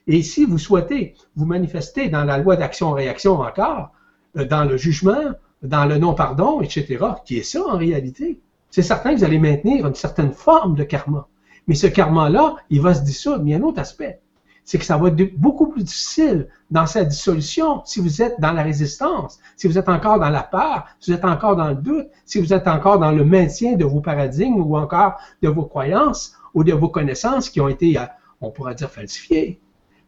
[0.07, 3.93] Et si vous souhaitez vous manifester dans la loi d'action-réaction encore,
[4.37, 5.33] euh, dans le jugement,
[5.63, 8.41] dans le non-pardon, etc., qui est ça en réalité,
[8.71, 11.27] c'est certain que vous allez maintenir une certaine forme de karma.
[11.67, 13.43] Mais ce karma-là, il va se dissoudre.
[13.43, 14.21] Mais il y a un autre aspect.
[14.65, 18.53] C'est que ça va être beaucoup plus difficile dans sa dissolution si vous êtes dans
[18.53, 21.75] la résistance, si vous êtes encore dans la peur, si vous êtes encore dans le
[21.75, 25.65] doute, si vous êtes encore dans le maintien de vos paradigmes ou encore de vos
[25.65, 28.05] croyances ou de vos connaissances qui ont été, euh,
[28.41, 29.61] on pourrait dire, falsifiées.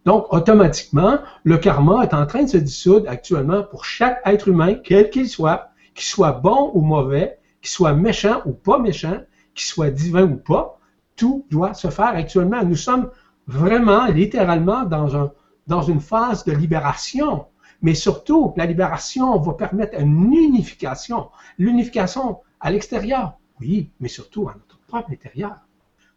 [0.05, 4.75] Donc, automatiquement, le karma est en train de se dissoudre actuellement pour chaque être humain,
[4.75, 9.21] quel qu'il soit, qu'il soit bon ou mauvais, qu'il soit méchant ou pas méchant,
[9.55, 10.79] qu'il soit divin ou pas,
[11.17, 12.65] tout doit se faire actuellement.
[12.65, 13.11] Nous sommes
[13.47, 15.31] vraiment, littéralement, dans,
[15.67, 17.47] dans une phase de libération.
[17.81, 21.31] Mais surtout, la libération va permettre une unification.
[21.59, 25.57] L'unification à l'extérieur, oui, mais surtout à notre propre intérieur.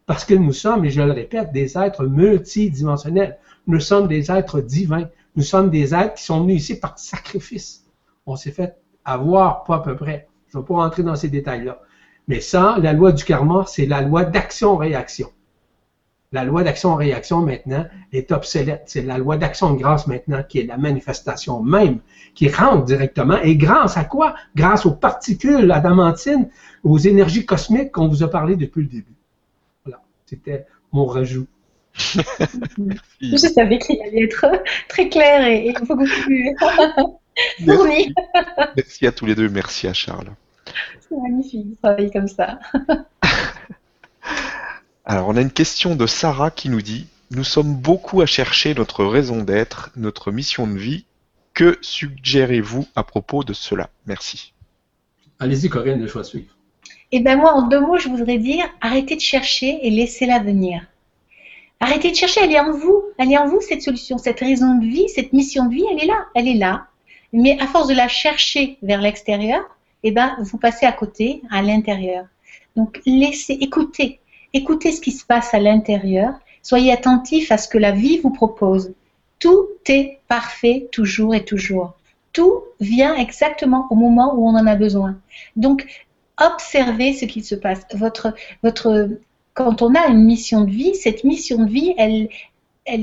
[0.04, 3.38] Parce que nous sommes, et je le répète, des êtres multidimensionnels.
[3.66, 5.08] Nous sommes des êtres divins.
[5.34, 7.84] Nous sommes des êtres qui sont venus ici par sacrifice.
[8.24, 10.28] On s'est fait avoir pas à peu près.
[10.48, 11.80] Je ne vais pas rentrer dans ces détails-là.
[12.28, 15.28] Mais ça, la loi du karma, c'est la loi d'action-réaction.
[16.32, 18.82] La loi d'action-réaction maintenant est obsolète.
[18.86, 22.00] C'est la loi d'action de grâce maintenant qui est la manifestation même,
[22.34, 23.40] qui rentre directement.
[23.42, 24.34] Et grâce à quoi?
[24.56, 26.48] Grâce aux particules adamantines,
[26.82, 29.14] aux énergies cosmiques qu'on vous a parlé depuis le début.
[29.84, 30.02] Voilà.
[30.26, 31.46] C'était mon rajout.
[31.94, 34.46] Je savais qu'il allait être
[34.88, 36.54] très clair et, beaucoup plus
[38.76, 39.48] Merci à tous les deux.
[39.48, 40.30] Merci à Charles.
[41.08, 42.58] C'est magnifique de travailler comme ça.
[45.04, 48.74] Alors, on a une question de Sarah qui nous dit Nous sommes beaucoup à chercher
[48.74, 51.04] notre raison d'être, notre mission de vie.
[51.54, 53.88] Que suggérez-vous à propos de cela?
[54.06, 54.52] Merci.
[55.38, 56.54] Allez-y, Corinne, le choix suivre.
[57.12, 60.82] Eh bien, moi, en deux mots, je voudrais dire arrêtez de chercher et laissez-la venir.
[61.78, 63.04] Arrêtez de chercher, elle est en vous.
[63.18, 66.02] Elle est en vous, cette solution, cette raison de vie, cette mission de vie, elle
[66.02, 66.88] est là, elle est là.
[67.32, 69.62] Mais à force de la chercher vers l'extérieur,
[70.02, 72.26] eh ben, vous passez à côté, à l'intérieur.
[72.76, 74.20] Donc, laissez, écoutez,
[74.56, 76.32] Écoutez ce qui se passe à l'intérieur.
[76.62, 78.94] Soyez attentif à ce que la vie vous propose.
[79.38, 81.92] Tout est parfait toujours et toujours.
[82.32, 85.18] Tout vient exactement au moment où on en a besoin.
[85.56, 85.86] Donc,
[86.40, 87.82] observez ce qui se passe.
[87.92, 89.10] Votre, votre,
[89.52, 92.30] quand on a une mission de vie, cette mission de vie, elle,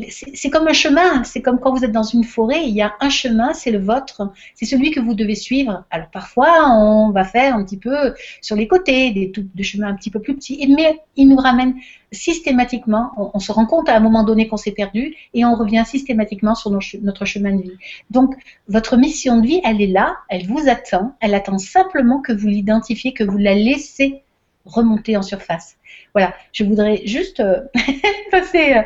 [0.09, 2.93] c'est comme un chemin, c'est comme quand vous êtes dans une forêt, il y a
[3.01, 5.83] un chemin, c'est le vôtre, c'est celui que vous devez suivre.
[5.91, 10.09] Alors parfois, on va faire un petit peu sur les côtés, des, chemins un petit
[10.09, 11.75] peu plus petits, mais il nous ramène
[12.11, 15.83] systématiquement, on, se rend compte à un moment donné qu'on s'est perdu et on revient
[15.85, 17.77] systématiquement sur notre chemin de vie.
[18.11, 18.35] Donc,
[18.67, 22.47] votre mission de vie, elle est là, elle vous attend, elle attend simplement que vous
[22.47, 24.21] l'identifiez, que vous la laissez
[24.65, 25.75] remonter en surface.
[26.13, 27.61] Voilà, je voudrais juste euh,
[28.31, 28.81] passer euh,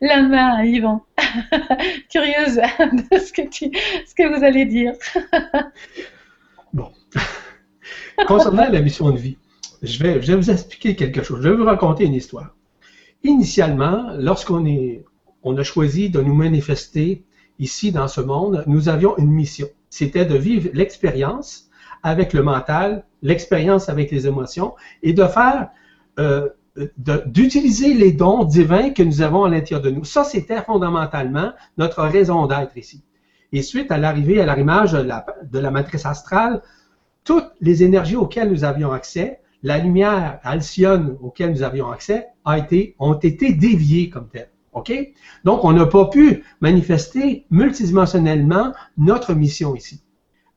[0.00, 1.04] la main à Yvan,
[2.10, 4.92] curieuse de ce que, vous allez dire.
[6.72, 6.90] bon.
[8.26, 9.36] Concernant la mission de vie,
[9.82, 11.42] je vais, vous expliquer quelque chose.
[11.42, 12.54] Je vais vous raconter une histoire.
[13.24, 17.24] Initialement, lorsqu'on a choisi de nous manifester
[17.58, 19.68] ici dans ce monde, nous avions une mission.
[19.90, 21.68] C'était de vivre l'expérience
[22.02, 25.68] avec le mental, l'expérience avec les émotions et de faire
[26.18, 26.48] euh,
[27.26, 30.04] d'utiliser les dons divins que nous avons à l'intérieur de nous.
[30.04, 33.02] Ça, c'était fondamentalement notre raison d'être ici.
[33.52, 36.62] Et suite à l'arrivée à l'arrimage de la, matrice astrale,
[37.24, 42.28] toutes les énergies auxquelles nous avions accès, la lumière alcyone auquel nous avions accès,
[42.98, 44.50] ont été déviées comme telles.
[44.72, 44.92] OK?
[45.44, 50.02] Donc, on n'a pas pu manifester multidimensionnellement notre mission ici.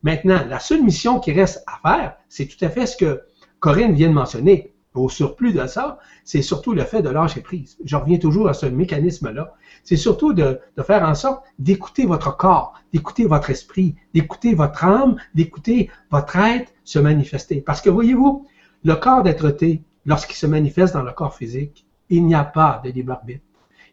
[0.03, 3.21] Maintenant, la seule mission qui reste à faire, c'est tout à fait ce que
[3.59, 4.72] Corinne vient de mentionner.
[4.93, 7.77] Au surplus de ça, c'est surtout le fait de lâcher prise.
[7.83, 9.53] Je reviens toujours à ce mécanisme-là.
[9.83, 15.17] C'est surtout de, faire en sorte d'écouter votre corps, d'écouter votre esprit, d'écouter votre âme,
[15.33, 17.61] d'écouter votre être se manifester.
[17.61, 18.45] Parce que voyez-vous,
[18.83, 22.91] le corps d'être-té, lorsqu'il se manifeste dans le corps physique, il n'y a pas de
[22.91, 23.43] libre arbitre.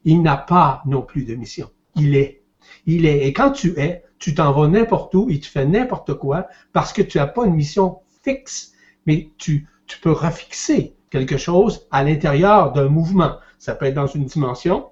[0.04, 1.70] Il n'a pas non plus de mission.
[1.96, 2.42] Il est.
[2.86, 3.26] Il est.
[3.26, 6.92] Et quand tu es, tu t'en vas n'importe où et tu fais n'importe quoi parce
[6.92, 8.72] que tu n'as pas une mission fixe,
[9.06, 13.38] mais tu, tu peux refixer quelque chose à l'intérieur d'un mouvement.
[13.58, 14.86] Ça peut être dans une dimension,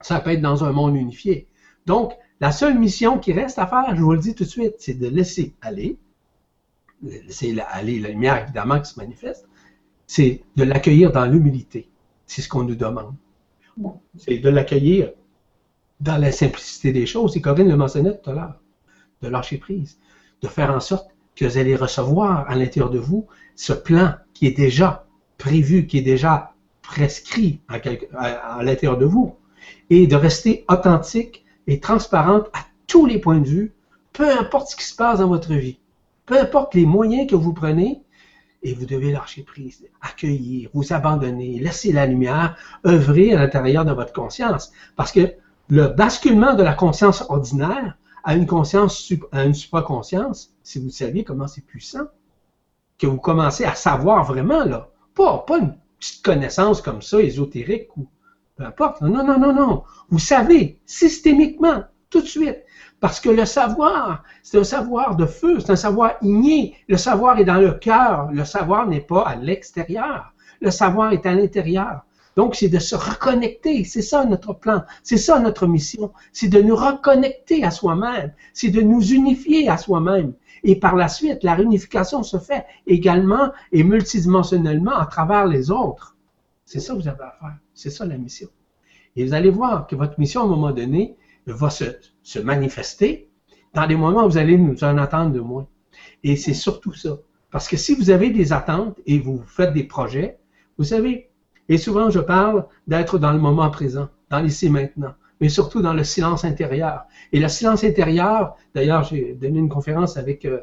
[0.00, 1.46] ça peut être dans un monde unifié.
[1.86, 4.74] Donc, la seule mission qui reste à faire, je vous le dis tout de suite,
[4.78, 5.96] c'est de laisser aller,
[7.02, 9.46] laisser aller la lumière évidemment qui se manifeste,
[10.08, 11.88] c'est de l'accueillir dans l'humilité.
[12.26, 13.14] C'est ce qu'on nous demande.
[14.16, 15.12] C'est de l'accueillir
[16.00, 17.36] dans la simplicité des choses.
[17.36, 18.60] Et Corinne le mentionnait tout à l'heure,
[19.22, 19.98] de lâcher prise,
[20.42, 24.46] de faire en sorte que vous allez recevoir à l'intérieur de vous ce plan qui
[24.46, 25.06] est déjà
[25.38, 29.34] prévu, qui est déjà prescrit à, l'intérieur de vous,
[29.90, 33.72] et de rester authentique et transparente à tous les points de vue,
[34.12, 35.78] peu importe ce qui se passe dans votre vie,
[36.26, 38.02] peu importe les moyens que vous prenez,
[38.62, 43.92] Et vous devez lâcher prise, accueillir, vous abandonner, laisser la lumière œuvrer à l'intérieur de
[43.92, 44.72] votre conscience.
[44.96, 45.34] Parce que
[45.68, 51.22] le basculement de la conscience ordinaire à une conscience, à une supraconscience, si vous saviez
[51.22, 52.06] comment c'est puissant,
[52.98, 57.96] que vous commencez à savoir vraiment, là, pas, pas une petite connaissance comme ça, ésotérique
[57.96, 58.06] ou
[58.56, 59.02] peu importe.
[59.02, 59.82] Non, non, non, non.
[60.08, 62.64] Vous savez systémiquement, tout de suite.
[63.00, 66.76] Parce que le savoir, c'est un savoir de feu, c'est un savoir igné.
[66.88, 68.30] Le savoir est dans le cœur.
[68.32, 70.32] Le savoir n'est pas à l'extérieur.
[70.60, 72.00] Le savoir est à l'intérieur.
[72.36, 73.84] Donc, c'est de se reconnecter.
[73.84, 74.82] C'est ça notre plan.
[75.02, 76.12] C'est ça notre mission.
[76.32, 78.32] C'est de nous reconnecter à soi-même.
[78.54, 80.32] C'est de nous unifier à soi-même.
[80.62, 86.16] Et par la suite, la réunification se fait également et multidimensionnellement à travers les autres.
[86.64, 87.56] C'est ça que vous avez à faire.
[87.74, 88.48] C'est ça la mission.
[89.14, 91.16] Et vous allez voir que votre mission, à un moment donné,
[91.46, 91.84] va se,
[92.22, 93.30] se manifester
[93.72, 95.66] dans des moments où vous allez nous en attendre de moins.
[96.22, 97.18] Et c'est surtout ça.
[97.50, 100.38] Parce que si vous avez des attentes et vous faites des projets,
[100.76, 101.30] vous savez,
[101.68, 105.94] et souvent je parle d'être dans le moment présent, dans l'ici maintenant, mais surtout dans
[105.94, 107.04] le silence intérieur.
[107.32, 110.60] Et le silence intérieur, d'ailleurs, j'ai donné une conférence avec euh,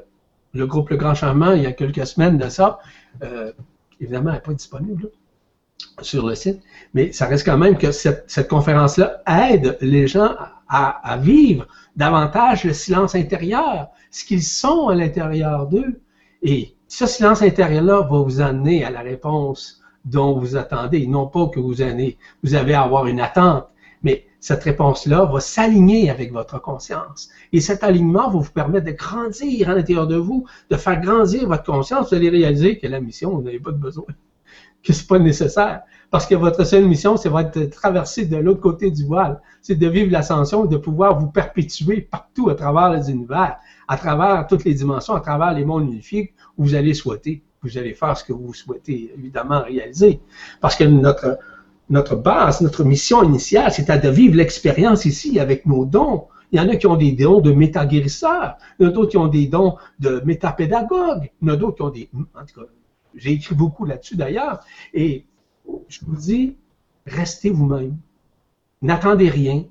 [0.53, 2.79] le groupe Le Grand Changement il y a quelques semaines de ça.
[3.23, 3.51] Euh,
[3.99, 5.09] évidemment, elle n'est pas disponible
[6.01, 6.61] sur le site,
[6.93, 10.35] mais ça reste quand même que cette, cette conférence-là aide les gens
[10.67, 16.01] à, vivre davantage le silence intérieur, ce qu'ils sont à l'intérieur d'eux.
[16.41, 21.47] Et ce silence intérieur-là va vous amener à la réponse dont vous attendez, non pas
[21.47, 23.67] que vous, avez, vous avez à avoir une attente,
[24.43, 27.29] cette réponse-là va s'aligner avec votre conscience.
[27.53, 31.47] Et cet alignement va vous permettre de grandir à l'intérieur de vous, de faire grandir
[31.47, 32.09] votre conscience.
[32.09, 34.03] Vous allez réaliser que la mission, vous n'avez pas de besoin
[34.83, 35.83] que c'est pas nécessaire.
[36.11, 39.39] Parce que votre seule mission, c'est de traverser de l'autre côté du voile.
[39.61, 43.55] C'est de vivre l'ascension et de pouvoir vous perpétuer partout à travers les univers,
[43.87, 47.43] à travers toutes les dimensions, à travers les mondes unifiés où vous allez souhaiter.
[47.61, 50.19] Vous allez faire ce que vous souhaitez évidemment réaliser.
[50.59, 51.39] Parce que notre,
[51.89, 56.27] notre base, notre mission initiale, c'est de vivre l'expérience ici avec nos dons.
[56.51, 59.11] Il y en a qui ont des dons de métaguérisseurs, il y en a d'autres
[59.11, 62.45] qui ont des dons de métapédagogues, il y en a d'autres qui ont des, en
[62.45, 62.67] tout cas,
[63.15, 64.63] j'ai écrit beaucoup là-dessus d'ailleurs.
[64.93, 65.25] Et
[65.87, 66.57] je vous dis,
[67.05, 67.97] restez vous-même.
[68.81, 69.65] N'attendez rien.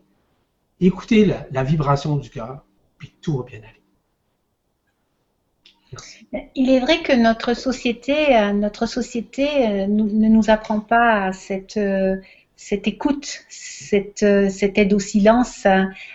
[0.81, 2.65] Écoutez la, vibration du cœur,
[2.99, 3.82] puis tout va bien aller.
[6.55, 11.77] Il est vrai que notre société, euh, notre société euh, ne nous apprend pas cette,
[11.77, 12.17] euh,
[12.57, 15.67] cette écoute, cette, cette, aide au silence.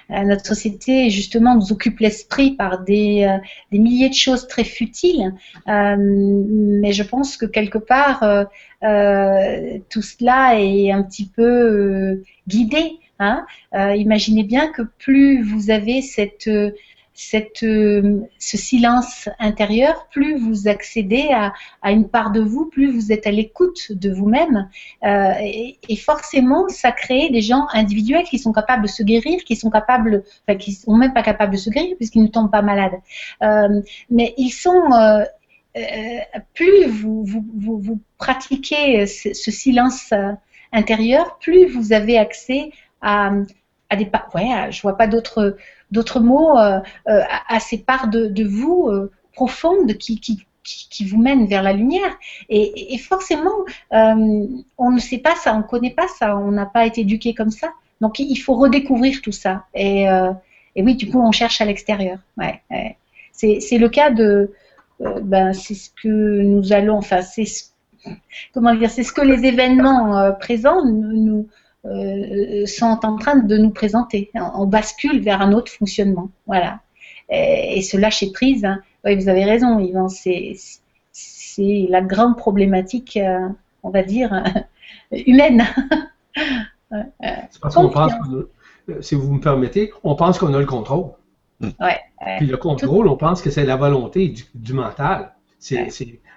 [0.09, 3.37] Notre société, justement, nous occupe l'esprit par des,
[3.71, 5.33] des, milliers de choses très futiles.
[5.67, 8.21] mais je pense que quelque part,
[9.89, 12.93] tout cela est un petit peu guidé.
[13.19, 13.45] Hein.
[13.73, 16.49] imaginez bien que plus vous avez cette
[17.17, 22.91] cette, euh, ce silence intérieur, plus vous accédez à, à, une part de vous, plus
[22.91, 24.69] vous êtes à l'écoute de vous-même.
[25.03, 29.55] Euh, et, forcément, ça crée des gens individuels qui sont capables de se guérir, qui
[29.55, 30.23] sont capables,
[30.59, 32.99] qui sont même pas capables de se guérir puisqu'ils ne tombent pas malades.
[33.41, 33.81] Euh,
[34.11, 34.83] mais ils sont
[36.53, 40.13] plus vous, vous, vous, pratiquez ce, ce silence
[40.71, 42.71] intérieur, plus vous avez accès
[43.01, 43.31] à,
[43.89, 45.57] à des ouais, je vois pas d'autres
[45.91, 51.21] d'autres mots euh, euh, à, ces parts de, vous euh, profondes qui, qui, qui, vous
[51.21, 52.17] mènent vers la lumière.
[52.49, 56.85] Et, forcément, on ne sait pas ça, on ne connaît pas ça, on n'a pas
[56.85, 57.71] été éduqué comme ça.
[58.01, 59.65] Donc il faut redécouvrir tout ça.
[59.73, 60.03] Et,
[60.75, 62.19] et oui, du coup, on cherche à l'extérieur.
[62.37, 62.97] Ouais, ouais.
[63.31, 64.51] C'est le cas de.
[64.99, 66.97] ben, c'est ce que nous allons.
[66.97, 67.45] Enfin, c'est
[68.53, 71.47] comment dire, c'est ce que les événements présents nous,
[72.65, 74.31] sont en train de nous présenter.
[74.33, 76.29] On bascule vers un autre fonctionnement.
[76.45, 76.81] Voilà.
[77.29, 80.55] Et, ce lâcher prise, hein, oui, vous avez raison, Yvan, c'est,
[81.89, 83.49] la grande problématique, euh,
[83.83, 84.43] on va dire,
[85.11, 85.65] humaine.
[87.61, 88.13] parce qu'on pense,
[89.01, 91.11] si vous me permettez, on pense qu'on a le contrôle.
[91.61, 91.99] Ouais,
[92.37, 95.33] Puis le contrôle, on pense que c'est la volonté du, mental.
[95.59, 95.89] C'est,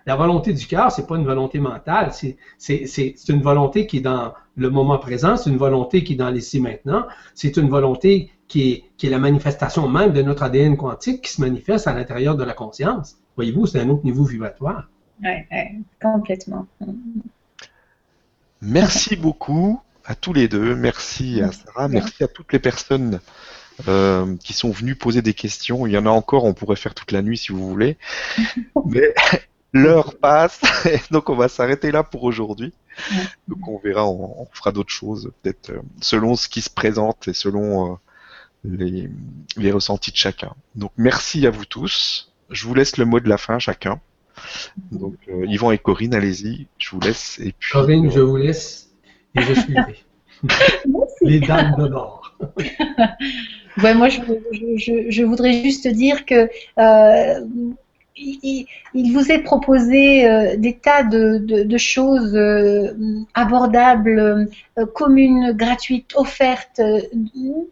[0.07, 4.35] la volonté du cœur, c'est pas une volonté mentale, c'est une volonté qui est dans
[4.57, 8.73] le moment présent, c'est une volonté qui est dans l'ici maintenant, c'est une volonté qui
[8.73, 12.37] est, qui est la manifestation même de notre ADN quantique qui se manifeste à l'intérieur
[12.37, 13.17] de la conscience.
[13.37, 14.89] Voyez-vous, c'est un autre niveau vibratoire.
[15.23, 16.67] Oui, ouais, complètement.
[18.61, 20.75] Merci beaucoup à tous les deux.
[20.75, 23.21] Merci à Sarah, merci à toutes les personnes
[23.89, 25.87] euh, qui sont venues poser des questions.
[25.87, 27.97] Il y en a encore, on pourrait faire toute la nuit si vous voulez.
[28.87, 29.15] Mais
[29.73, 30.61] L'heure passe,
[31.11, 32.73] donc on va s'arrêter là pour aujourd'hui.
[33.49, 37.33] Donc on verra, on, fera d'autres choses, peut-être euh, selon ce qui se présente et
[37.35, 37.97] selon euh,
[38.65, 39.09] les,
[39.57, 40.53] les, ressentis de chacun.
[40.75, 42.33] Donc merci à vous tous.
[42.51, 44.01] Je vous laisse le mot de la fin, chacun.
[44.91, 47.39] Donc, euh, Yvan et Corinne, allez-y, je vous laisse.
[47.39, 48.91] Et puis, Corinne, euh, je vous laisse
[49.37, 49.97] et je suivrai.
[51.23, 51.91] Les dames de.
[53.83, 54.21] Ouais, moi, je,
[54.53, 56.49] je- je- je voudrais juste dire que
[56.79, 57.41] euh,
[58.17, 62.93] il, vous est proposé euh, des tas de, choses euh,
[63.35, 67.65] abordables, euh, communes, gratuites, offertes, une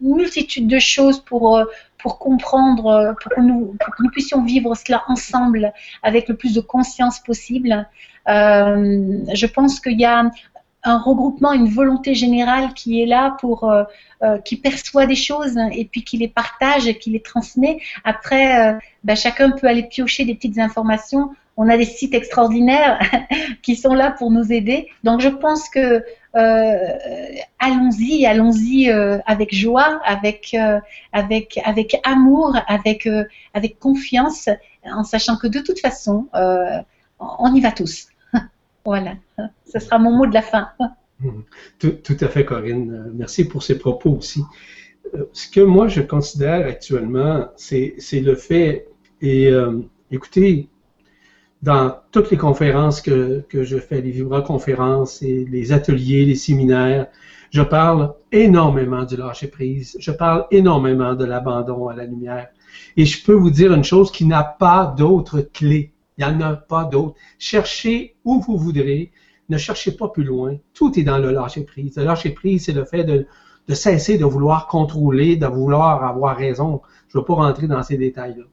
[0.00, 1.64] multitude de choses pour,
[1.98, 3.76] pour comprendre, pour que, nous,
[4.10, 7.86] puissions vivre cela ensemble avec le plus de conscience possible.
[8.26, 10.30] Je pense qu'il y a
[10.84, 13.84] un regroupement, une volonté générale qui est là pour euh,
[14.22, 17.80] euh, qui perçoit des choses et puis qui les partage qui les transmet.
[18.04, 21.30] Après, euh, ben, chacun peut aller piocher des petites informations.
[21.56, 23.00] On a des sites extraordinaires
[23.62, 24.88] qui sont là pour nous aider.
[25.02, 26.04] Donc, je pense que
[26.36, 26.78] euh,
[27.58, 30.56] allons-y, allons-y avec joie, avec
[31.12, 33.08] avec avec amour, avec
[33.54, 34.48] avec confiance,
[34.84, 36.28] en sachant que de toute façon,
[37.18, 38.11] on y va tous.
[38.84, 39.14] Voilà,
[39.64, 40.68] ce sera mon mot de la fin.
[41.78, 42.90] Tout, tout à fait, Corinne.
[42.92, 44.42] Euh, Merci pour ces propos aussi.
[45.14, 48.88] Euh, Ce que moi, je considère actuellement, c'est le fait,
[49.20, 49.80] et euh,
[50.10, 50.68] écoutez,
[51.62, 57.06] dans toutes les conférences que, que je fais, les vibra-conférences et les ateliers, les séminaires,
[57.50, 62.48] je parle énormément du lâcher-prise, je parle énormément de l'abandon à la lumière.
[62.96, 65.91] Et je peux vous dire une chose qui n'a pas d'autre clé.
[66.18, 67.16] Il n'y en a pas d'autre.
[67.38, 69.12] Cherchez où vous voudrez,
[69.48, 70.56] ne cherchez pas plus loin.
[70.74, 71.96] Tout est dans le lâcher-prise.
[71.96, 73.26] Le lâcher-prise, c'est le fait de,
[73.74, 76.82] cesser de vouloir contrôler, de vouloir avoir raison.
[77.08, 78.44] Je ne vais pas rentrer dans ces détails-là.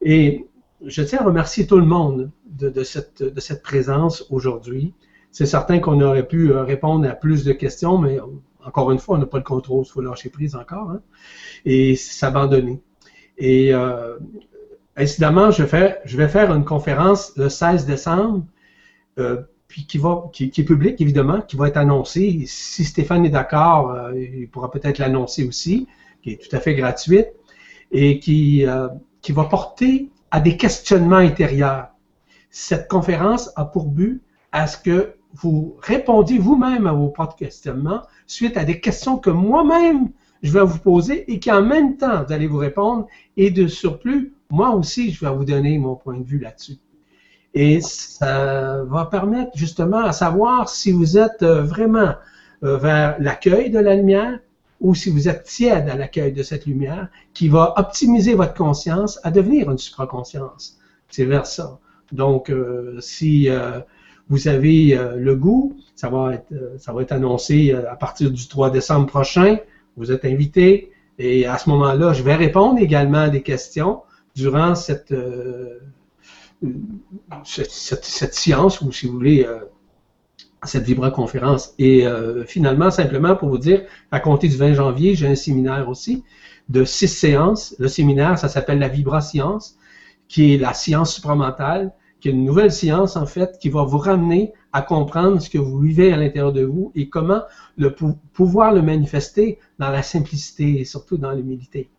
[0.00, 0.46] Et
[0.84, 4.94] je tiens à remercier tout le monde de, cette, présence aujourd'hui.
[5.30, 8.18] C'est certain qu'on aurait pu euh, répondre à plus de questions, mais
[8.64, 11.02] encore une fois, on n'a pas le contrôle, il faut lâcher prise encore, hein,
[11.64, 12.80] et s'abandonner.
[13.36, 14.18] Et euh,
[14.98, 18.44] incidemment, je, vais faire une conférence le 16 décembre,
[19.18, 22.44] euh, puis qui est publique, évidemment, qui va être annoncée.
[22.46, 25.86] Si Stéphane est d'accord, euh, il pourra peut-être l'annoncer aussi,
[26.22, 27.28] qui est tout à fait gratuite,
[27.92, 28.88] et qui, euh,
[29.22, 31.88] qui va porter à des questionnements intérieurs.
[32.50, 34.22] Cette conférence a pour but
[34.52, 39.30] à ce que vous répondiez vous-même à vos propres questionnements suite à des questions que
[39.30, 40.10] moi-même
[40.42, 43.06] je vais vous poser et qui en même temps vous allez vous répondre
[43.36, 46.78] et de surplus, moi aussi je vais vous donner mon point de vue là-dessus.
[47.54, 52.14] Et ça va permettre justement à savoir si vous êtes euh, vraiment
[52.62, 54.38] euh, vers l'accueil de la lumière
[54.80, 59.18] ou si vous êtes tiède à l'accueil de cette lumière qui va optimiser votre conscience
[59.24, 60.78] à devenir une supraconscience.
[61.08, 61.78] C'est vers ça.
[62.12, 63.48] Donc, euh, si
[64.28, 68.70] vous avez le goût, ça va être, ça va être annoncé à partir du 3
[68.70, 69.56] décembre prochain.
[69.96, 74.02] Vous êtes invité et à ce moment-là, je vais répondre également à des questions
[74.38, 75.80] durant cette, euh,
[77.44, 79.58] cette, cette, cette séance ou si vous voulez euh,
[80.62, 81.74] cette vibra-conférence.
[81.78, 83.82] Et euh, finalement, simplement pour vous dire,
[84.12, 86.22] à compter du 20 janvier, j'ai un séminaire aussi
[86.68, 87.74] de six séances.
[87.80, 89.76] Le séminaire, ça s'appelle la vibra-science,
[90.28, 93.98] qui est la science supramentale, qui est une nouvelle science, en fait, qui va vous
[93.98, 97.42] ramener à comprendre ce que vous vivez à l'intérieur de vous et comment
[97.76, 101.90] le pou pouvoir le manifester dans la simplicité et surtout dans l'humilité.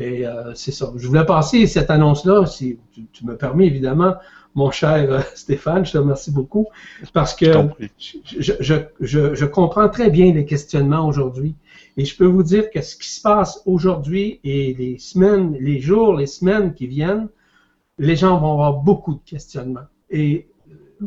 [0.00, 0.90] Et euh, c'est ça.
[0.96, 4.14] Je voulais passer cette annonce-là, si tu, tu, me permets, évidemment,
[4.54, 6.66] mon cher euh, Stéphane, je te remercie beaucoup,
[7.12, 7.52] parce que
[7.98, 8.16] je,
[8.60, 11.54] je, je, je, comprends très bien les questionnements aujourd'hui.
[11.98, 15.80] Et je peux vous dire que ce qui se passe aujourd'hui et les semaines, les
[15.80, 17.28] jours, les semaines qui viennent,
[17.98, 19.88] les gens vont avoir beaucoup de questionnements.
[20.08, 20.48] Et
[20.98, 21.04] je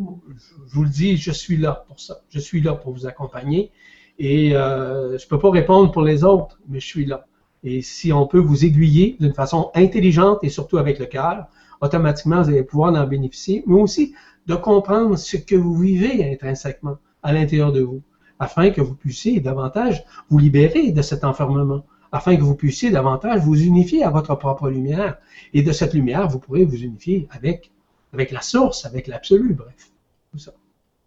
[0.72, 2.22] vous le dis, je suis là pour ça.
[2.30, 3.72] Je suis là pour vous accompagner.
[4.20, 7.26] Et euh, je ne peux pas répondre pour les autres, mais je suis là.
[7.64, 11.48] Et si on peut vous aiguiller d'une façon intelligente et surtout avec le cœur,
[11.81, 14.14] automatiquement, vous allez pouvoir en bénéficier, mais aussi
[14.48, 18.02] de comprendre ce que vous vivez intrinsèquement à l'intérieur de vous,
[18.40, 23.41] afin que vous puissiez davantage vous libérer de cet enfermement, afin que vous puissiez davantage
[23.41, 25.18] vous unifier à votre propre lumière.
[25.53, 27.72] Et de cette lumière, vous pourrez vous unifier avec,
[28.14, 29.91] avec la source, avec l'absolu, bref.
[30.31, 30.53] Tout ça.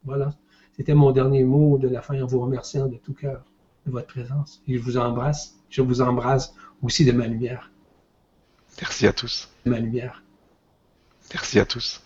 [0.04, 0.30] Voilà.
[0.76, 3.44] C'était mon dernier mot de la fin en vous remerciant de tout cœur
[3.86, 4.62] de votre présence.
[4.66, 5.55] Et je vous embrasse.
[5.70, 7.70] Je vous embrasse aussi de ma lumière.
[8.80, 9.48] Merci à tous.
[9.64, 10.22] De ma lumière.
[11.32, 12.02] Merci à tous.